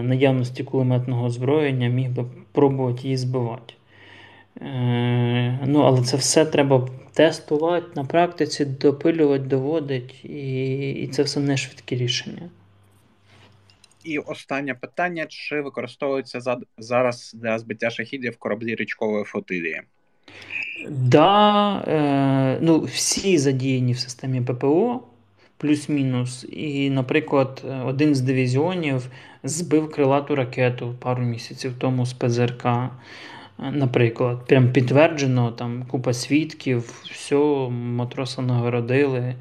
наявності 0.02 0.64
кулеметного 0.64 1.26
озброєння 1.26 1.88
міг 1.88 2.10
би 2.10 2.24
пробувати 2.52 3.02
її 3.02 3.16
збивати. 3.16 3.74
Е, 4.60 5.58
ну, 5.66 5.80
Але 5.80 6.02
це 6.02 6.16
все 6.16 6.44
треба 6.44 6.88
тестувати 7.12 7.86
на 7.96 8.04
практиці, 8.04 8.64
допилювати, 8.64 9.44
доводити, 9.44 10.14
і, 10.28 10.90
і 10.92 11.08
це 11.08 11.22
все 11.22 11.40
не 11.40 11.56
швидкі 11.56 11.96
рішення. 11.96 12.50
І 14.04 14.18
останнє 14.18 14.74
питання: 14.74 15.26
чи 15.28 15.60
використовується 15.60 16.40
за, 16.40 16.58
зараз 16.78 17.32
для 17.34 17.58
збиття 17.58 17.90
шахідів 17.90 18.36
кораблі 18.36 18.74
річкової 18.74 19.24
флотилії? 19.24 19.82
Да, 20.90 21.78
е, 21.88 22.58
ну, 22.60 22.80
всі 22.80 23.38
задіяні 23.38 23.92
в 23.92 23.98
системі 23.98 24.40
ППО, 24.40 25.00
плюс-мінус. 25.56 26.46
І, 26.52 26.90
наприклад, 26.90 27.64
один 27.84 28.14
з 28.14 28.20
дивізіонів 28.20 29.10
збив 29.42 29.90
крилату 29.90 30.34
ракету 30.34 30.94
пару 31.00 31.22
місяців 31.22 31.74
тому 31.78 32.06
з 32.06 32.12
ПЗРК. 32.12 32.66
Наприклад, 33.58 34.46
прям 34.46 34.72
підтверджено, 34.72 35.50
там 35.50 35.84
купа 35.88 36.12
свідків, 36.12 37.02
все, 37.10 37.68
матроса 37.70 38.42
нагородили 38.42 39.34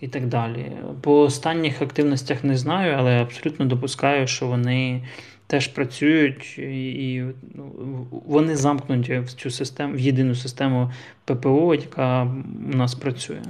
і 0.00 0.08
так 0.08 0.26
далі. 0.26 0.72
По 1.00 1.20
останніх 1.20 1.82
активностях 1.82 2.44
не 2.44 2.56
знаю, 2.56 2.94
але 2.98 3.22
абсолютно 3.22 3.66
допускаю, 3.66 4.26
що 4.26 4.46
вони 4.46 5.02
теж 5.46 5.68
працюють 5.68 6.58
і 6.58 7.24
ну, 7.54 8.06
вони 8.26 8.56
замкнуті 8.56 9.18
в 9.18 9.32
цю 9.32 9.50
систему, 9.50 9.94
в 9.94 10.00
єдину 10.00 10.34
систему 10.34 10.92
ППО, 11.24 11.74
яка 11.74 12.22
у 12.72 12.76
нас 12.76 12.94
працює. 12.94 13.42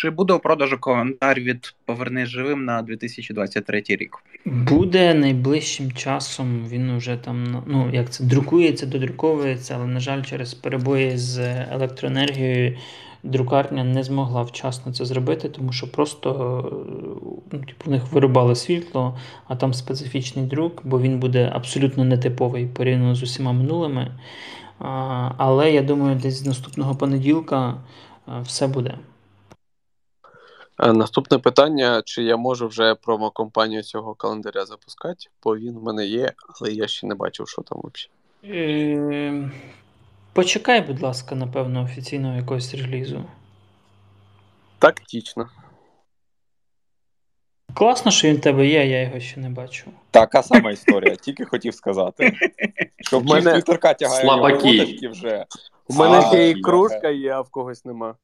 Чи 0.00 0.10
буде 0.10 0.32
у 0.32 0.38
продажу 0.38 0.78
календар 0.78 1.40
від 1.40 1.74
Поверни 1.84 2.26
живим 2.26 2.64
на 2.64 2.82
2023 2.82 3.82
рік? 3.88 4.24
Буде 4.44 5.14
найближчим 5.14 5.92
часом. 5.92 6.66
Він 6.68 6.90
уже 6.90 7.16
там 7.16 7.64
ну 7.66 7.90
як 7.92 8.10
це 8.10 8.24
друкується, 8.24 8.86
додруковується, 8.86 9.74
але 9.76 9.86
на 9.86 10.00
жаль, 10.00 10.22
через 10.22 10.54
перебої 10.54 11.16
з 11.16 11.38
електроенергією 11.72 12.76
друкарня 13.22 13.84
не 13.84 14.02
змогла 14.02 14.42
вчасно 14.42 14.92
це 14.92 15.04
зробити, 15.04 15.48
тому 15.48 15.72
що 15.72 15.92
просто 15.92 16.28
ну, 17.52 17.58
типу, 17.58 17.84
у 17.86 17.90
них 17.90 18.12
вирубали 18.12 18.56
світло, 18.56 19.18
а 19.48 19.56
там 19.56 19.74
специфічний 19.74 20.46
друк, 20.46 20.80
бо 20.84 21.00
він 21.00 21.18
буде 21.18 21.50
абсолютно 21.54 22.04
нетиповий 22.04 22.66
порівняно 22.66 23.14
з 23.14 23.22
усіма 23.22 23.52
минулими. 23.52 24.18
Але 25.36 25.72
я 25.72 25.82
думаю, 25.82 26.16
десь 26.22 26.34
з 26.34 26.46
наступного 26.46 26.94
понеділка 26.94 27.74
все 28.42 28.66
буде. 28.66 28.94
Е, 30.80 30.92
наступне 30.92 31.38
питання: 31.38 32.02
чи 32.04 32.22
я 32.22 32.36
можу 32.36 32.68
вже 32.68 32.94
промокомпанію 32.94 33.82
цього 33.82 34.14
календаря 34.14 34.66
запускати? 34.66 35.26
Бо 35.42 35.56
він 35.56 35.78
в 35.78 35.82
мене 35.82 36.06
є, 36.06 36.32
але 36.48 36.72
я 36.72 36.88
ще 36.88 37.06
не 37.06 37.14
бачив, 37.14 37.48
що 37.48 37.62
там 37.62 37.78
взагалі. 37.84 38.58
Е, 38.58 39.50
почекай, 40.32 40.80
будь 40.80 41.02
ласка, 41.02 41.34
напевно, 41.34 41.82
офіційного 41.82 42.36
якогось 42.36 42.74
релізу. 42.74 43.24
Тактично. 44.78 45.48
Класно, 47.74 48.10
що 48.10 48.28
він 48.28 48.36
в 48.36 48.40
тебе 48.40 48.66
є, 48.66 48.86
я 48.86 49.02
його 49.02 49.20
ще 49.20 49.40
не 49.40 49.50
бачу. 49.50 49.90
Така 50.10 50.42
сама 50.42 50.70
історія, 50.70 51.16
тільки 51.16 51.44
хотів 51.44 51.74
сказати. 51.74 52.32
Що 53.00 53.18
в 53.18 53.22
В 53.22 53.26
мене 53.26 53.52
Твіттерка 53.52 53.94
тягає 53.94 55.08
вже. 55.10 55.46
У 55.88 55.94
мене 55.94 56.22
ще 56.22 56.46
і 56.46 56.48
я- 56.48 56.62
кружка 56.62 57.08
є, 57.08 57.30
а 57.30 57.40
в 57.40 57.50
когось 57.50 57.84
нема. 57.84 58.14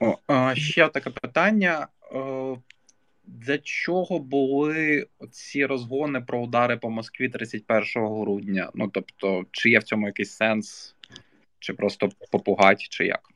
О, 0.00 0.54
ще 0.54 0.88
таке 0.88 1.10
питання. 1.10 1.86
Е, 2.12 2.56
Для 3.24 3.58
чого 3.58 4.18
були 4.18 5.06
ці 5.30 5.66
розгони 5.66 6.20
про 6.20 6.40
удари 6.40 6.76
по 6.76 6.90
Москві 6.90 7.28
31 7.28 7.86
грудня? 7.94 8.70
Ну 8.74 8.88
тобто, 8.88 9.44
чи 9.50 9.70
є 9.70 9.78
в 9.78 9.82
цьому 9.82 10.06
якийсь 10.06 10.30
сенс, 10.30 10.94
чи 11.58 11.72
просто 11.72 12.08
попугать, 12.30 12.88
чи 12.88 13.06
як? 13.06 13.30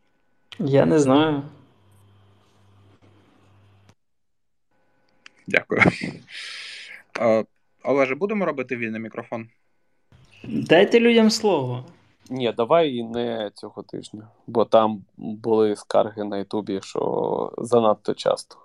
Я 0.58 0.86
не 0.86 0.98
знаю. 0.98 1.42
Дякую. 5.46 5.82
Е, 7.20 7.44
Олеже, 7.82 8.14
будемо 8.14 8.44
робити 8.46 8.76
вільний 8.76 9.00
мікрофон? 9.00 9.48
Дайте 10.44 11.00
людям 11.00 11.30
слово. 11.30 11.86
Ні, 12.32 12.52
давай 12.52 12.94
і 12.94 13.04
не 13.04 13.50
цього 13.54 13.82
тижня, 13.82 14.28
бо 14.46 14.64
там 14.64 15.04
були 15.16 15.76
скарги 15.76 16.24
на 16.24 16.38
Ютубі, 16.38 16.80
що 16.82 17.52
занадто 17.58 18.14
часто. 18.14 18.56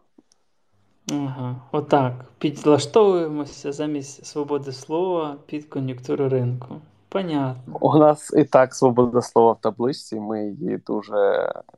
Ага, 1.11 1.55
отак. 1.72 2.13
Підлаштовуємося 2.38 3.72
замість 3.72 4.26
свободи 4.26 4.72
слова 4.72 5.36
під 5.45 5.65
кон'юнктуру 5.65 6.30
ринку. 6.30 6.76
Понятно. 7.09 7.78
У 7.82 7.97
нас 7.97 8.34
і 8.38 8.43
так 8.43 8.76
свобода 8.76 9.22
слова 9.22 9.51
в 9.51 9.61
табличці, 9.61 10.20
ми 10.20 10.45
її 10.45 10.78
дуже 10.78 11.18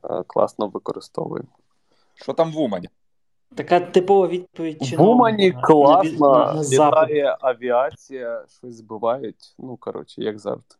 е, 0.04 0.22
класно 0.26 0.66
використовуємо. 0.66 1.48
Що 2.14 2.32
там 2.32 2.52
в 2.52 2.58
Умані? 2.58 2.88
Така 3.54 3.80
типова 3.80 4.26
відповідь 4.26 4.82
чи 4.82 4.96
В 4.96 5.02
Умані 5.02 5.52
класно, 5.52 6.62
літає 6.72 7.36
авіація, 7.40 8.44
щось 8.48 8.74
збивають. 8.74 9.54
Ну, 9.58 9.76
коротше, 9.76 10.22
як 10.22 10.38
завжди. 10.38 10.74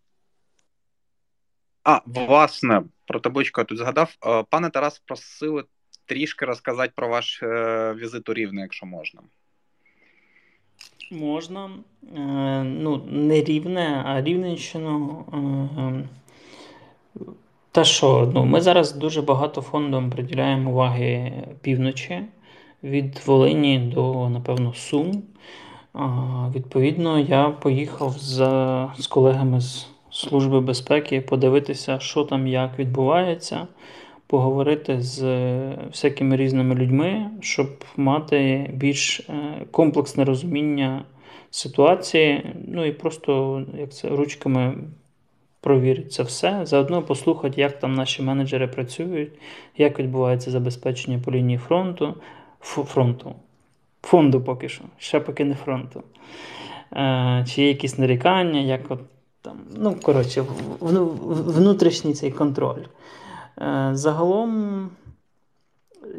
А, 1.84 2.00
власне, 2.06 2.82
про 3.06 3.20
табличку 3.20 3.60
я 3.60 3.64
тут 3.64 3.78
згадав. 3.78 4.16
Е, 4.26 4.44
Пане 4.50 4.70
Тарас, 4.70 4.98
просили 4.98 5.64
трішки 6.10 6.44
розказати 6.44 6.92
про 6.96 7.08
ваш 7.08 7.42
е, 7.42 7.94
візит 7.98 8.28
у 8.28 8.34
Рівне, 8.34 8.60
якщо 8.60 8.86
можна. 8.86 9.20
Можна. 11.10 11.70
Е, 12.16 12.20
ну, 12.64 13.02
не 13.10 13.42
рівне, 13.42 14.02
а 14.06 14.22
Рівненщину. 14.22 15.24
Е, 15.32 16.08
та 17.72 17.84
що, 17.84 18.30
ну, 18.34 18.44
ми 18.44 18.60
зараз 18.60 18.92
дуже 18.92 19.22
багато 19.22 19.62
фондом 19.62 20.10
приділяємо 20.10 20.70
уваги 20.70 21.32
півночі 21.60 22.22
від 22.82 23.22
Волині 23.26 23.78
до, 23.78 24.28
напевно, 24.28 24.74
Сум. 24.74 25.22
Відповідно, 26.54 27.18
я 27.18 27.50
поїхав 27.50 28.12
за, 28.18 28.94
з 28.98 29.06
колегами 29.06 29.60
з 29.60 29.86
Служби 30.12 30.60
безпеки 30.60 31.20
подивитися, 31.20 31.98
що 32.00 32.24
там 32.24 32.46
як 32.46 32.78
відбувається, 32.78 33.66
поговорити 34.26 35.00
з 35.00 35.22
е, 35.22 35.78
всякими 35.90 36.36
різними 36.36 36.74
людьми, 36.74 37.30
щоб 37.40 37.84
мати 37.96 38.70
більш 38.74 39.20
е, 39.20 39.32
комплексне 39.70 40.24
розуміння 40.24 41.04
ситуації, 41.50 42.42
ну 42.68 42.84
і 42.84 42.92
просто 42.92 43.62
як 43.78 43.92
це 43.92 44.08
ручками 44.08 44.74
провірити 45.60 46.08
це 46.08 46.22
все. 46.22 46.60
Заодно 46.66 47.02
послухати, 47.02 47.60
як 47.60 47.78
там 47.78 47.94
наші 47.94 48.22
менеджери 48.22 48.66
працюють, 48.66 49.32
як 49.76 49.98
відбувається 49.98 50.50
забезпечення 50.50 51.20
по 51.24 51.32
лінії 51.32 51.58
фронту, 51.58 52.14
фронту. 52.60 53.34
Фонду 54.02 54.40
поки 54.40 54.68
що, 54.68 54.84
ще 54.98 55.20
поки 55.20 55.44
не 55.44 55.54
фронту. 55.54 56.02
Е, 56.92 57.44
чи 57.48 57.62
є 57.62 57.68
якісь 57.68 57.98
нарікання, 57.98 58.60
як 58.60 58.80
от 58.88 59.00
там, 59.42 59.56
ну, 59.76 59.96
коротше, 60.02 60.44
внутрішній 60.80 62.14
цей 62.14 62.30
контроль. 62.30 62.84
Е, 63.58 63.90
загалом 63.92 64.90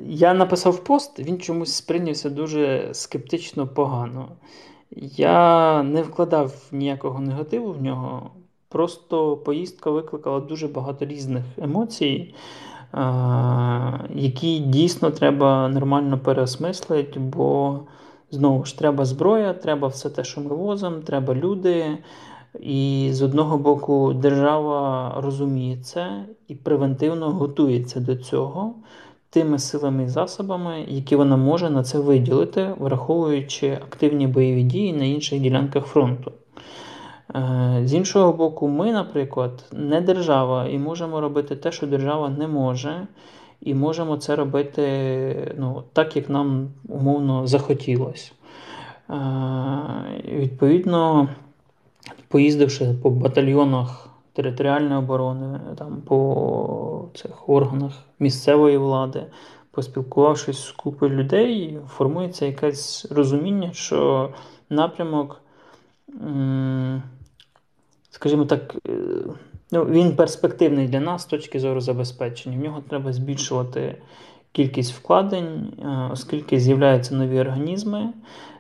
я 0.06 0.34
написав 0.34 0.84
пост, 0.84 1.20
він 1.20 1.40
чомусь 1.40 1.74
сприйнявся 1.74 2.30
дуже 2.30 2.90
скептично 2.94 3.68
погано. 3.68 4.30
Я 5.18 5.84
не 5.84 6.02
вкладав 6.02 6.54
ніякого 6.72 7.20
негативу 7.20 7.72
в 7.72 7.82
нього. 7.82 8.32
Просто 8.70 9.38
поїздка 9.38 9.92
викликала 9.92 10.40
дуже 10.40 10.68
багато 10.68 11.06
різних 11.06 11.44
емоцій, 11.58 12.36
е, 12.94 13.00
які 14.10 14.60
дійсно 14.60 15.12
треба 15.12 15.70
нормально 15.70 16.20
переосмислити, 16.20 17.20
бо 17.20 17.80
знову 18.32 18.66
ж 18.66 18.80
треба 18.80 19.06
зброя, 19.06 19.54
треба 19.54 19.88
все 19.88 20.10
те, 20.10 20.24
що 20.24 20.42
ми 20.42 20.56
возимо, 20.56 21.00
треба 21.00 21.36
люди. 21.36 21.98
І 22.60 23.10
з 23.12 23.22
одного 23.22 23.58
боку, 23.58 24.14
держава 24.14 25.14
розуміє 25.18 25.78
це 25.78 26.26
і 26.48 26.56
превентивно 26.56 27.32
готується 27.32 28.00
до 28.00 28.16
цього 28.16 28.76
тими 29.32 29.60
силами 29.60 30.04
і 30.04 30.08
засобами, 30.08 30.86
які 30.88 31.16
вона 31.16 31.38
може 31.38 31.70
на 31.70 31.84
це 31.84 32.00
виділити, 32.00 32.74
враховуючи 32.80 33.72
активні 33.72 34.28
бойові 34.28 34.64
дії 34.64 34.94
на 34.94 35.06
інших 35.06 35.40
ділянках 35.40 35.86
фронту. 35.86 36.32
Е, 37.36 37.82
З 37.86 37.94
іншого 37.94 38.34
боку, 38.34 38.68
ми, 38.68 38.92
наприклад, 38.92 39.66
не 39.72 40.02
держава 40.02 40.68
і 40.68 40.78
можемо 40.78 41.22
робити 41.22 41.56
те, 41.56 41.72
що 41.72 41.88
держава 41.88 42.30
не 42.30 42.48
може, 42.48 43.08
і 43.62 43.74
можемо 43.74 44.18
це 44.18 44.36
робити 44.36 45.54
ну, 45.58 45.84
так, 45.94 46.16
як 46.16 46.30
нам 46.30 46.70
умовно 46.90 47.48
захотілося. 47.48 48.32
Е, 49.10 49.16
Відповідно, 50.26 51.30
поїздивши 52.32 52.96
по 53.04 53.10
батальйонах 53.10 54.10
територіальної 54.34 55.00
оборони, 55.00 55.60
там, 55.78 56.02
по 56.02 57.06
цих 57.14 57.50
органах 57.50 57.94
місцевої 58.20 58.78
влади, 58.78 59.26
поспілкувавшись 59.72 60.66
з 60.66 60.72
купою 60.72 61.12
людей, 61.12 61.78
формується 61.88 62.46
якесь 62.46 63.12
розуміння, 63.12 63.70
що 63.74 64.30
напрямок, 64.70 65.42
скажімо 68.10 68.46
так, 68.46 68.76
е, 68.88 68.92
ну, 69.72 69.86
він 69.86 70.16
перспективний 70.16 70.88
для 70.88 71.00
нас 71.00 71.22
з 71.22 71.26
точки 71.26 71.60
зору 71.60 71.82
забезпечення. 71.82 72.58
В 72.58 72.62
нього 72.62 72.84
треба 72.90 73.14
збільшувати 73.14 73.98
кількість 74.52 74.94
вкладень, 74.94 75.74
е, 75.80 76.10
оскільки 76.12 76.60
з'являються 76.60 77.16
нові 77.16 77.40
організми. 77.40 78.10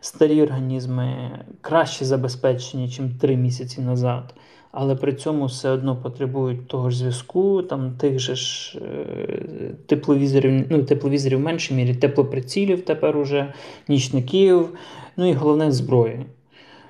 Старі 0.02 0.42
організми 0.42 1.32
краще 1.62 2.06
забезпечені, 2.06 2.84
ніж 2.84 3.02
три 3.22 3.36
місяці 3.36 3.82
назад, 3.82 4.34
але 4.72 4.96
при 4.96 5.14
цьому 5.14 5.46
все 5.46 5.70
одно 5.70 5.96
потребують 5.96 6.68
того 6.68 6.90
ж 6.90 6.98
зв'язку, 6.98 7.64
там 7.64 7.92
тих 7.92 8.20
же 8.20 8.36
ж 8.36 8.80
е, 8.80 9.76
тепловізорів, 9.86 10.68
ну, 10.70 10.84
тепловізорів 10.84 11.38
в 11.38 11.42
меншій 11.42 11.74
мірі, 11.74 11.96
теплоприцілів 11.96 12.86
тепер 12.86 13.18
уже, 13.18 13.54
нічників, 13.88 14.70
ну 15.18 15.30
і 15.30 15.34
головне 15.34 15.72
зброї. 15.72 16.26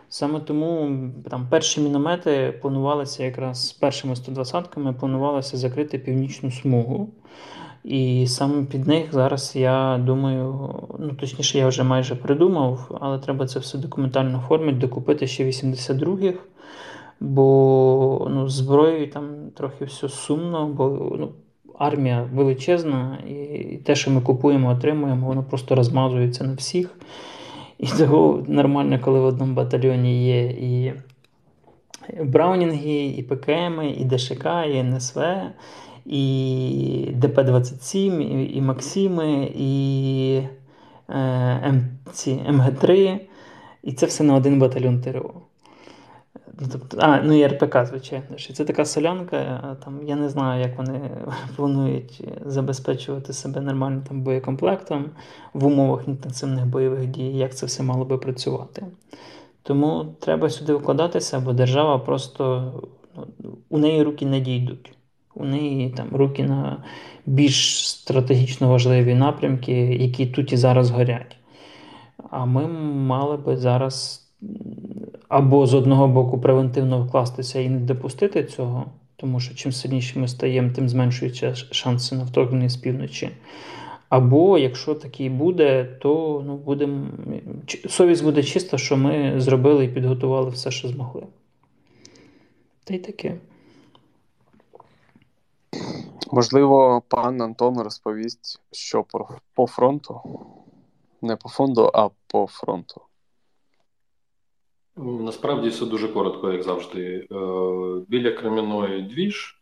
Саме 0.10 0.40
тому 0.40 1.00
там 1.30 1.48
перші 1.50 1.82
міномети 1.82 2.54
планувалися 2.62 3.24
якраз 3.24 3.68
з 3.68 3.72
першими 3.72 4.14
120-ками 4.14 4.94
планувалося 4.94 5.58
закрити 5.58 6.00
північну 6.00 6.52
смугу. 6.52 7.10
І 7.84 8.28
саме 8.28 8.64
під 8.64 8.88
них 8.88 9.14
зараз 9.14 9.56
я 9.56 9.98
думаю, 10.06 10.76
ну 11.00 11.14
точніше, 11.14 11.58
я 11.58 11.68
вже 11.68 11.84
майже 11.84 12.16
придумав, 12.16 12.98
але 13.02 13.20
треба 13.20 13.48
це 13.48 13.60
все 13.60 13.78
документально 13.78 14.38
оформити, 14.38 14.78
докупити 14.78 15.28
ще 15.28 15.46
82-х, 15.46 16.40
бо 17.20 18.28
ну, 18.32 18.50
зброєю 18.50 19.12
там 19.12 19.52
трохи 19.56 19.86
все 19.86 20.10
сумно, 20.10 20.68
бо 20.68 21.16
ну, 21.20 21.32
армія 21.80 22.30
величезна, 22.34 23.18
і 23.28 23.78
те, 23.78 23.96
що 23.96 24.12
ми 24.12 24.22
купуємо, 24.22 24.70
отримуємо, 24.70 25.28
воно 25.28 25.44
просто 25.44 25.76
розмазується 25.76 26.44
на 26.44 26.54
всіх. 26.54 26.96
І 27.78 27.88
того 27.98 28.44
нормально, 28.48 29.00
коли 29.02 29.20
в 29.20 29.26
одному 29.26 29.54
батальйоні 29.54 30.26
є 30.26 30.42
і 30.42 30.94
Браунінги, 32.24 33.06
і 33.06 33.24
ПКМ, 33.24 33.82
і 33.82 34.06
ДШК, 34.06 34.46
і 34.74 34.84
НСВ, 34.84 35.22
і 36.06 37.16
ДП-27, 37.20 38.22
і, 38.22 38.58
і 38.58 38.62
Максими, 38.62 39.52
і 39.56 40.44
е, 41.10 41.84
ці, 42.12 42.32
МГ3, 42.32 43.20
і 43.84 43.94
це 43.94 44.06
все 44.06 44.24
на 44.24 44.36
один 44.36 44.60
батальйон 44.60 45.02
ТРО. 45.02 45.34
Ну, 46.62 46.68
тобто, 46.72 46.98
а, 47.02 47.22
ну 47.22 47.34
і 47.34 47.48
РПК, 47.48 47.86
звичайно. 47.86 48.26
І 48.50 48.54
Це 48.54 48.66
така 48.66 48.86
солянка. 48.86 49.78
Там, 49.86 50.00
я 50.08 50.16
не 50.16 50.30
знаю, 50.30 50.62
як 50.62 50.78
вони 50.78 51.12
планують 51.56 52.24
забезпечувати 52.46 53.34
себе 53.34 53.62
нормальним 53.62 54.02
там, 54.02 54.22
боєкомплектом 54.22 55.06
в 55.54 55.66
умовах 55.66 56.08
інтенсивних 56.08 56.66
бойових 56.66 57.08
дій, 57.08 57.38
як 57.38 57.56
це 57.56 57.66
все 57.66 57.84
мало 57.84 58.06
би 58.06 58.18
працювати. 58.18 58.86
Тому 59.64 60.16
треба 60.20 60.50
сюди 60.50 60.74
вкладатися, 60.74 61.40
бо 61.40 61.54
держава 61.54 62.00
просто 62.00 62.74
ну, 63.16 63.58
у 63.70 63.78
неї 63.78 64.04
руки 64.04 64.26
не 64.26 64.40
дійдуть. 64.40 64.94
У 65.36 65.46
неї 65.46 65.90
там 65.90 66.08
руки 66.12 66.44
на 66.44 66.84
більш 67.26 67.90
стратегічно 67.90 68.70
важливі 68.70 69.16
напрямки, 69.16 69.74
які 69.96 70.26
тут 70.26 70.54
і 70.54 70.58
зараз 70.58 70.92
горять. 70.92 71.38
А 72.30 72.46
ми 72.46 72.68
мали 72.94 73.38
би 73.38 73.58
зараз 73.58 74.28
або 75.30 75.66
з 75.68 75.74
одного 75.74 76.08
боку 76.08 76.42
превентивно 76.42 77.04
вкластися 77.04 77.60
і 77.60 77.70
не 77.70 77.80
допустити 77.80 78.44
цього, 78.44 78.86
тому 79.16 79.40
що 79.40 79.56
чим 79.56 79.72
сильніше 79.72 80.20
ми 80.20 80.28
стаємо, 80.28 80.72
тим 80.76 80.90
зменшуються 80.90 81.56
шанси 81.56 82.16
на 82.16 82.24
вторгнення 82.24 82.70
з 82.70 82.78
півночі. 82.78 83.30
Або 84.10 84.58
якщо 84.58 84.96
такий 84.96 85.30
буде, 85.30 85.84
то 85.84 86.44
ну, 86.48 86.58
будем... 86.58 87.08
совість 87.90 88.24
буде 88.24 88.44
чиста, 88.44 88.78
що 88.78 88.98
ми 88.98 89.34
зробили 89.38 89.86
і 89.86 89.88
підготували 89.88 90.50
все, 90.50 90.72
що 90.72 90.88
змогли. 90.88 91.24
Та 92.84 92.94
й 92.94 92.98
таке. 93.00 93.36
Можливо, 96.32 97.02
пан 97.08 97.42
Антон 97.42 97.82
розповість, 97.82 98.62
що 98.72 99.04
про, 99.04 99.28
по 99.54 99.68
фронту. 99.68 100.22
Не 101.22 101.36
по 101.36 101.50
фонду, 101.50 101.92
а 101.94 102.10
по 102.28 102.48
фронту. 102.48 103.02
Насправді 104.98 105.70
все 105.70 105.86
дуже 105.86 106.08
коротко, 106.08 106.52
як 106.52 106.64
завжди. 106.64 107.28
Е, 107.32 107.36
біля 108.08 108.32
Кремінної 108.32 109.02
двіж. 109.02 109.58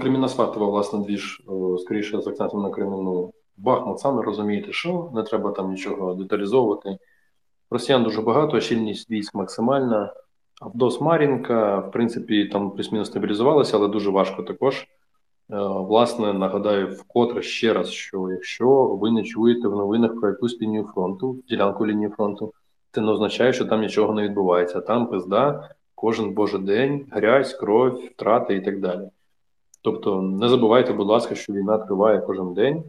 Креміна 0.00 0.28
Сватова, 0.28 0.66
власне, 0.66 0.98
двіж, 0.98 1.42
скоріше 1.78 2.20
з 2.20 2.26
акцентом 2.26 2.62
на 2.62 2.70
Креміну. 2.70 3.32
Бахмут, 3.56 4.00
саме 4.00 4.22
розумієте, 4.22 4.72
що 4.72 5.10
не 5.14 5.22
треба 5.22 5.52
там 5.52 5.70
нічого 5.70 6.14
деталізовувати. 6.14 6.98
Росіян 7.70 8.02
дуже 8.02 8.22
багато, 8.22 8.60
щільність 8.60 9.10
військ 9.10 9.34
максимальна. 9.34 10.14
Авдос 10.60 11.00
Марінка, 11.00 11.78
в 11.78 11.90
принципі, 11.90 12.44
там 12.44 12.70
плюс-мінус 12.70 13.08
стабілізувалася, 13.08 13.76
але 13.76 13.88
дуже 13.88 14.10
важко 14.10 14.42
також. 14.42 14.86
Е, 15.52 15.56
власне, 15.58 16.32
нагадаю 16.32 16.94
вкотре 16.94 17.42
ще 17.42 17.72
раз, 17.72 17.90
що 17.90 18.30
якщо 18.30 18.84
ви 18.84 19.10
не 19.10 19.22
чуєте 19.22 19.68
в 19.68 19.76
новинах 19.76 20.20
про 20.20 20.28
якусь 20.28 20.60
лінію 20.62 20.84
фронту, 20.94 21.36
ділянку 21.48 21.86
лінії 21.86 22.10
фронту, 22.10 22.52
це 22.92 23.00
не 23.00 23.12
означає, 23.12 23.52
що 23.52 23.64
там 23.64 23.80
нічого 23.80 24.14
не 24.14 24.22
відбувається. 24.22 24.80
Там 24.80 25.06
пизда 25.06 25.70
кожен 25.94 26.30
божий 26.30 26.60
день, 26.60 27.06
грязь, 27.10 27.54
кров, 27.54 28.04
втрати 28.04 28.54
і 28.54 28.60
так 28.60 28.80
далі. 28.80 29.08
Тобто, 29.82 30.22
не 30.22 30.48
забувайте, 30.48 30.92
будь 30.92 31.06
ласка, 31.06 31.34
що 31.34 31.52
війна 31.52 31.78
триває 31.78 32.20
кожен 32.20 32.54
день. 32.54 32.84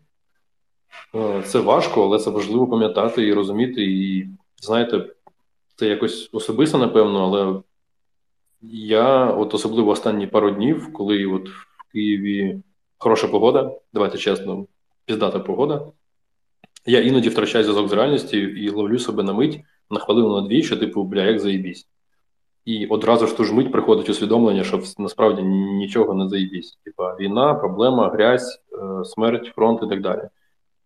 Е, 1.16 1.42
це 1.46 1.60
важко, 1.60 2.04
але 2.04 2.20
це 2.20 2.30
важливо 2.30 2.68
пам'ятати 2.68 3.28
і 3.28 3.34
розуміти. 3.34 3.84
І 3.84 4.28
знаєте, 4.62 5.06
це 5.76 5.88
якось 5.88 6.30
особисто, 6.34 6.78
напевно, 6.78 7.24
але 7.24 7.62
я, 8.72 9.26
от 9.26 9.54
особливо 9.54 9.92
останні 9.92 10.28
пару 10.28 10.52
днів, 10.52 10.94
коли 10.94 11.26
от 11.26 11.50
в 11.92 11.94
Києві 11.94 12.60
хороша 12.98 13.28
погода, 13.28 13.72
давайте 13.94 14.18
чесно, 14.18 14.66
піздата 15.06 15.40
погода. 15.40 15.86
Я 16.86 17.02
іноді 17.02 17.30
втрачаю 17.30 17.64
зв'язок 17.64 17.90
з 17.90 17.94
реальністю 17.94 18.38
і 18.38 18.70
ловлю 18.70 19.00
себе 19.00 19.24
на 19.24 19.34
мить 19.34 19.60
на 19.90 20.00
хвилину 20.00 20.42
на 20.42 20.48
дві, 20.48 20.64
що 20.64 20.78
типу, 20.78 21.04
бля, 21.04 21.24
як 21.24 21.40
заїбісь. 21.40 21.88
І 22.66 22.86
одразу 22.86 23.28
ж 23.28 23.38
ту 23.38 23.44
ж 23.44 23.54
мить 23.54 23.72
приходить 23.72 24.10
усвідомлення, 24.10 24.64
що 24.64 24.82
насправді 24.98 25.42
нічого 25.44 26.14
не 26.14 26.30
заїбісь. 26.30 26.80
Типа 26.84 27.16
війна, 27.20 27.54
проблема, 27.54 28.10
грязь, 28.10 28.62
е, 28.74 29.06
смерть, 29.06 29.52
фронт 29.56 29.80
і 29.84 29.90
так 29.90 30.02
далі. 30.02 30.22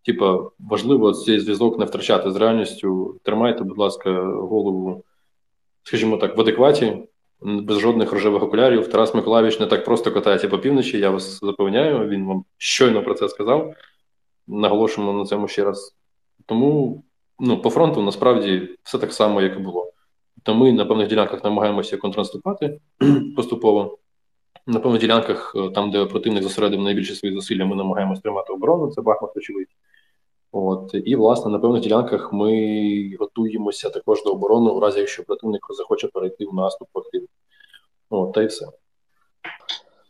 Типа, 0.05 0.49
важливо 0.59 1.13
цей 1.13 1.39
зв'язок 1.39 1.79
не 1.79 1.85
втрачати 1.85 2.31
з 2.31 2.35
реальністю. 2.35 3.19
Тримайте, 3.23 3.63
будь 3.63 3.77
ласка, 3.77 4.23
голову, 4.23 5.03
скажімо 5.83 6.17
так, 6.17 6.37
в 6.37 6.41
адекваті, 6.41 7.07
без 7.45 7.79
жодних 7.79 8.11
рожевих 8.11 8.43
окулярів. 8.43 8.87
Тарас 8.87 9.15
Миколаївич 9.15 9.59
не 9.59 9.65
так 9.65 9.85
просто 9.85 10.11
катається 10.11 10.47
по 10.47 10.59
півночі, 10.59 10.99
я 10.99 11.09
вас 11.09 11.39
запевняю, 11.39 12.07
він 12.07 12.27
вам 12.27 12.45
щойно 12.57 13.03
про 13.03 13.13
це 13.13 13.29
сказав. 13.29 13.73
Наголошуємо 14.47 15.13
на 15.13 15.25
цьому 15.25 15.47
ще 15.47 15.63
раз. 15.63 15.95
Тому 16.45 17.03
ну, 17.39 17.61
по 17.61 17.69
фронту 17.69 18.01
насправді 18.01 18.69
все 18.83 18.97
так 18.97 19.13
само, 19.13 19.41
як 19.41 19.55
і 19.55 19.59
було. 19.59 19.91
То 20.43 20.55
ми 20.55 20.71
на 20.71 20.85
певних 20.85 21.07
ділянках 21.07 21.43
намагаємося 21.43 21.97
контрнаступати 21.97 22.79
поступово. 23.35 23.97
На 24.67 24.79
певних 24.79 25.01
ділянках, 25.01 25.53
е, 25.55 25.69
там, 25.69 25.91
де 25.91 26.05
противник 26.05 26.43
зосередив 26.43 26.81
найбільше 26.81 27.15
свої 27.15 27.35
зусилля, 27.35 27.65
ми 27.65 27.75
намагаємося 27.75 28.21
тримати 28.21 28.53
оборону, 28.53 28.91
це 28.91 29.01
Бахмут, 29.01 29.37
очевидь. 29.37 29.67
От 30.57 30.91
і 30.93 31.15
власне 31.15 31.51
на 31.51 31.59
певних 31.59 31.81
ділянках 31.81 32.33
ми 32.33 33.15
готуємося 33.19 33.89
також 33.89 34.23
до 34.23 34.31
оборони, 34.31 34.71
у 34.71 34.79
разі 34.79 34.99
якщо 34.99 35.23
противник 35.23 35.65
захоче 35.69 36.07
перейти 36.07 36.45
в 36.45 36.53
наступ 36.53 36.87
активно. 36.93 37.27
От, 38.09 38.33
та 38.33 38.41
й 38.41 38.45
все. 38.45 38.65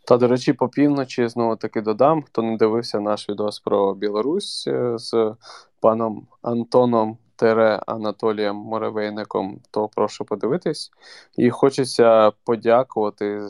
Та, 0.07 0.17
до 0.17 0.27
речі, 0.27 0.53
по 0.53 0.69
півночі 0.69 1.27
знову 1.27 1.55
таки 1.55 1.81
додам, 1.81 2.23
хто 2.23 2.41
не 2.41 2.57
дивився 2.57 2.99
наш 2.99 3.29
відос 3.29 3.59
про 3.59 3.93
Білорусь 3.93 4.67
е, 4.67 4.97
з 4.97 5.35
паном 5.79 6.27
Антоном 6.41 7.17
Тере 7.35 7.81
Анатолієм 7.87 8.55
Моревейником, 8.55 9.59
то 9.71 9.89
прошу 9.95 10.25
подивитись. 10.25 10.91
І 11.37 11.49
хочеться 11.49 12.31
подякувати 12.43 13.49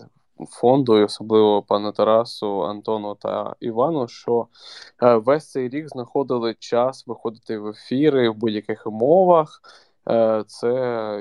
фонду, 0.50 0.98
і 0.98 1.04
особливо 1.04 1.62
пану 1.62 1.92
Тарасу, 1.92 2.64
Антону 2.64 3.16
та 3.16 3.56
Івану, 3.60 4.08
що 4.08 4.48
е, 5.04 5.16
весь 5.16 5.52
цей 5.52 5.70
рік 5.70 5.90
знаходили 5.90 6.56
час 6.60 7.08
виходити 7.08 7.58
в 7.58 7.68
ефіри 7.68 8.30
в 8.30 8.36
будь-яких 8.36 8.88
умовах. 8.88 9.62
Е, 10.10 10.44
це 10.48 10.70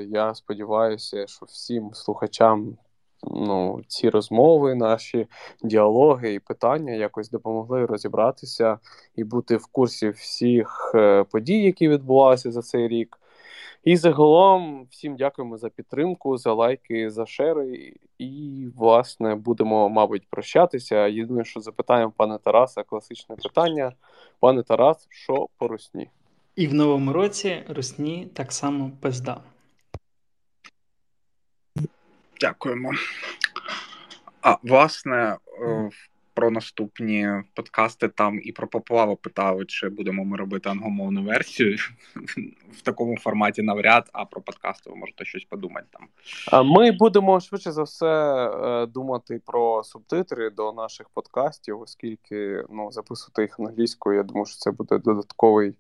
я 0.09 0.35
сподіваюся, 0.35 1.27
що 1.27 1.47
всім 1.47 1.91
слухачам 1.95 2.77
ну, 3.31 3.81
ці 3.89 4.11
розмови, 4.11 4.75
наші 4.75 5.27
діалоги 5.63 6.35
і 6.35 6.39
питання 6.39 6.93
якось 6.93 7.31
допомогли 7.31 7.87
розібратися 7.87 8.79
і 9.17 9.25
бути 9.25 9.57
в 9.57 9.67
курсі 9.67 10.09
всіх 10.09 10.93
е, 10.95 11.25
подій, 11.25 11.63
які 11.63 11.89
відбувалися 11.89 12.53
за 12.53 12.63
цей 12.63 12.89
рік. 12.89 13.19
І 13.85 13.97
загалом 13.97 14.87
всім 14.91 15.17
дякуємо 15.17 15.59
за 15.59 15.69
підтримку, 15.69 16.37
за 16.37 16.53
лайки, 16.53 17.11
за 17.11 17.27
шери. 17.27 17.93
І, 18.19 18.67
власне, 18.77 19.35
будемо, 19.35 19.89
мабуть, 19.89 20.27
прощатися. 20.31 21.07
Єдине, 21.07 21.45
що 21.45 21.61
запитаємо 21.61 22.13
пане 22.17 22.39
Тараса, 22.39 22.83
класичне 22.83 23.37
питання. 23.37 23.93
Пане 24.41 24.63
Тарас, 24.63 25.07
що 25.11 25.49
по 25.59 25.69
русні? 25.69 26.11
І 26.57 26.67
в 26.67 26.75
новому 26.75 27.13
році 27.13 27.63
русні 27.69 28.29
так 28.35 28.53
само 28.53 28.91
пизда. 29.01 29.41
Дякуємо. 32.41 32.93
А 34.43 34.57
власне, 34.63 35.37
е, 35.63 35.91
про 36.35 36.51
наступні 36.51 37.29
подкасти 37.55 38.09
там 38.09 38.41
і 38.43 38.53
про 38.53 38.69
поплаву 38.69 39.17
питали, 39.17 39.65
чи 39.65 39.89
будемо 39.89 40.25
ми 40.25 40.37
робити 40.37 40.69
англомовну 40.69 41.25
версію 41.25 41.77
в 42.73 42.83
такому 42.83 43.17
форматі 43.17 43.63
навряд, 43.63 44.11
а 44.13 44.25
про 44.25 44.41
подкасти 44.41 44.91
ви 44.91 44.97
можете 44.97 45.25
щось 45.25 45.45
подумати 45.45 45.87
там. 45.91 46.67
Ми 46.67 46.93
будемо 46.93 47.41
швидше 47.41 47.73
за 47.73 47.83
все 47.83 48.07
е, 48.07 48.87
думати 48.87 49.41
про 49.47 49.85
субтитри 49.85 50.51
до 50.51 50.73
наших 50.73 51.09
подкастів, 51.09 51.81
оскільки 51.81 52.65
ну, 52.71 52.93
записувати 52.93 53.43
їх 53.43 53.61
англійською, 53.61 54.17
я 54.17 54.23
думаю, 54.23 54.47
що 54.47 54.57
це 54.57 54.71
буде 54.71 54.99
додатковий, 54.99 55.75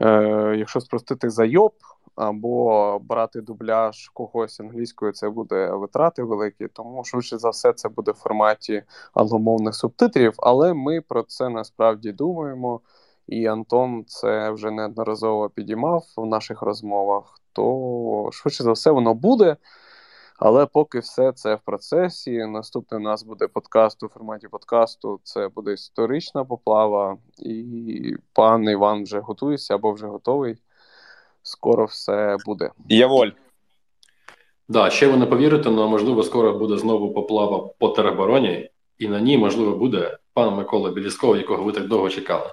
е, 0.00 0.54
якщо 0.58 0.80
спростити 0.80 1.30
зайоб 1.30 1.72
або 2.16 2.98
брати 2.98 3.40
дубляж 3.40 4.08
когось 4.08 4.60
англійською, 4.60 5.12
це 5.12 5.30
буде 5.30 5.70
витрати 5.70 6.22
великі, 6.22 6.68
тому 6.68 7.04
швидше 7.04 7.38
за 7.38 7.50
все 7.50 7.72
це 7.72 7.88
буде 7.88 8.10
в 8.10 8.14
форматі 8.14 8.82
англомовних 9.14 9.74
субтитрів. 9.74 10.34
Але 10.38 10.74
ми 10.74 11.00
про 11.00 11.22
це 11.22 11.48
насправді 11.48 12.12
думаємо. 12.12 12.80
І 13.26 13.46
Антон 13.46 14.04
це 14.06 14.50
вже 14.50 14.70
неодноразово 14.70 15.50
підіймав 15.50 16.04
в 16.16 16.26
наших 16.26 16.62
розмовах. 16.62 17.40
То 17.52 18.28
швидше 18.32 18.64
за 18.64 18.72
все 18.72 18.90
воно 18.90 19.14
буде. 19.14 19.56
Але 20.44 20.66
поки 20.66 20.98
все 20.98 21.32
це 21.32 21.54
в 21.54 21.60
процесі. 21.60 22.46
Наступний 22.46 23.00
у 23.00 23.04
нас 23.04 23.22
буде 23.22 23.48
подкаст 23.48 24.02
у 24.02 24.08
форматі 24.08 24.48
подкасту. 24.48 25.20
Це 25.22 25.48
буде 25.48 25.72
історична 25.72 26.44
поплава, 26.44 27.18
і 27.38 28.16
пан 28.32 28.64
Іван 28.64 29.02
вже 29.02 29.20
готується 29.20 29.74
або 29.74 29.92
вже 29.92 30.06
готовий 30.06 30.56
скоро 31.42 31.84
все 31.84 32.36
буде. 32.46 32.70
Я 32.88 33.06
воль. 33.06 33.30
Да, 34.68 34.90
ще 34.90 35.06
ви 35.06 35.16
не 35.16 35.26
повірите, 35.26 35.68
але 35.68 35.86
можливо 35.86 36.22
скоро 36.22 36.58
буде 36.58 36.76
знову 36.76 37.12
поплава 37.12 37.68
по 37.78 37.88
теробороні, 37.88 38.70
і 38.98 39.08
на 39.08 39.20
ній 39.20 39.38
можливо 39.38 39.76
буде 39.76 40.18
пан 40.34 40.54
Микола 40.54 40.90
Білісков, 40.90 41.36
якого 41.36 41.64
ви 41.64 41.72
так 41.72 41.88
довго 41.88 42.08
чекали. 42.08 42.50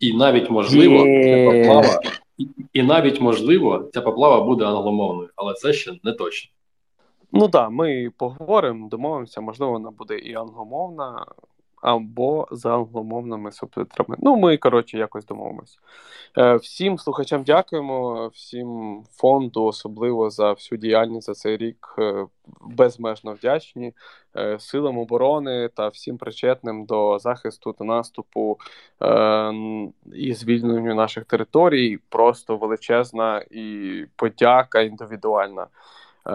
І 0.00 0.16
навіть 0.16 0.50
можливо, 0.50 0.98
ця 0.98 1.50
поплава, 1.50 2.00
і, 2.38 2.48
і 2.72 2.82
навіть 2.82 3.20
можливо, 3.20 3.88
ця 3.94 4.00
поплава 4.00 4.44
буде 4.44 4.64
англомовною, 4.64 5.28
але 5.36 5.54
це 5.54 5.72
ще 5.72 5.92
не 6.02 6.12
точно. 6.12 6.50
Ну 7.32 7.48
так, 7.48 7.70
ми 7.70 8.10
поговоримо, 8.16 8.88
домовимося, 8.88 9.40
можливо, 9.40 9.72
вона 9.72 9.90
буде 9.90 10.18
і 10.18 10.34
англомовна, 10.34 11.26
або 11.84 12.48
за 12.50 12.74
англомовними 12.74 13.52
субтитрами. 13.52 14.16
Ну, 14.18 14.36
ми, 14.36 14.56
коротше, 14.56 14.98
якось 14.98 15.26
домовимось. 15.26 15.78
Е, 16.38 16.56
всім 16.56 16.98
слухачам 16.98 17.42
дякуємо, 17.42 18.26
всім 18.28 19.02
фонду, 19.12 19.64
особливо 19.64 20.30
за 20.30 20.52
всю 20.52 20.78
діяльність 20.78 21.26
за 21.26 21.34
цей 21.34 21.56
рік. 21.56 21.94
Е, 21.98 22.26
безмежно 22.60 23.32
вдячні 23.32 23.92
силам 24.58 24.98
оборони 24.98 25.68
та 25.74 25.88
всім 25.88 26.18
причетним 26.18 26.84
до 26.84 27.18
захисту 27.18 27.72
та 27.72 27.84
наступу 27.84 28.58
і 30.14 30.34
звільненню 30.34 30.94
наших 30.94 31.24
територій. 31.24 31.98
Просто 32.08 32.56
величезна 32.56 33.44
і 33.50 34.04
подяка 34.16 34.80
індивідуальна. 34.80 35.66
Е, 36.26 36.32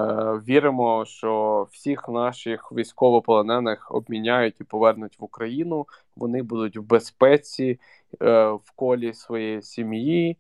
віримо, 0.48 1.06
що 1.06 1.68
всіх 1.72 2.10
наших 2.10 2.72
військовополонених 2.72 3.92
обміняють 3.92 4.62
і 4.62 4.64
повернуть 4.64 5.20
в 5.20 5.24
Україну. 5.24 5.88
Вони 6.16 6.44
будуть 6.44 6.78
в 6.78 6.82
безпеці 6.82 7.80
е, 8.22 8.50
в 8.50 8.72
колі 8.76 9.14
своєї 9.14 9.62
сім'ї 9.62 10.38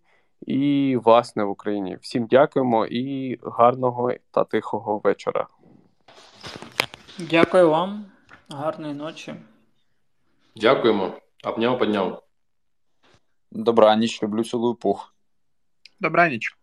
і, 0.47 0.97
власне, 1.03 1.43
в 1.43 1.49
Україні. 1.49 1.97
Всім 2.01 2.25
дякуємо 2.25 2.85
і 2.85 3.37
гарного 3.43 4.11
та 4.31 4.43
тихого 4.43 4.97
вечора. 4.97 5.47
Дякую 7.19 7.69
вам, 7.69 8.05
гарної 8.49 8.93
ночі. 8.93 9.35
Дякуємо. 10.55 11.13
Обняв, 11.43 11.79
підняв. 11.79 12.23
Добраніч, 13.51 14.23
люблю 14.23 14.43
цілую 14.43 14.75
пух. 14.75 15.15
Добраніч. 15.99 16.57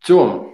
Цьому. 0.00 0.51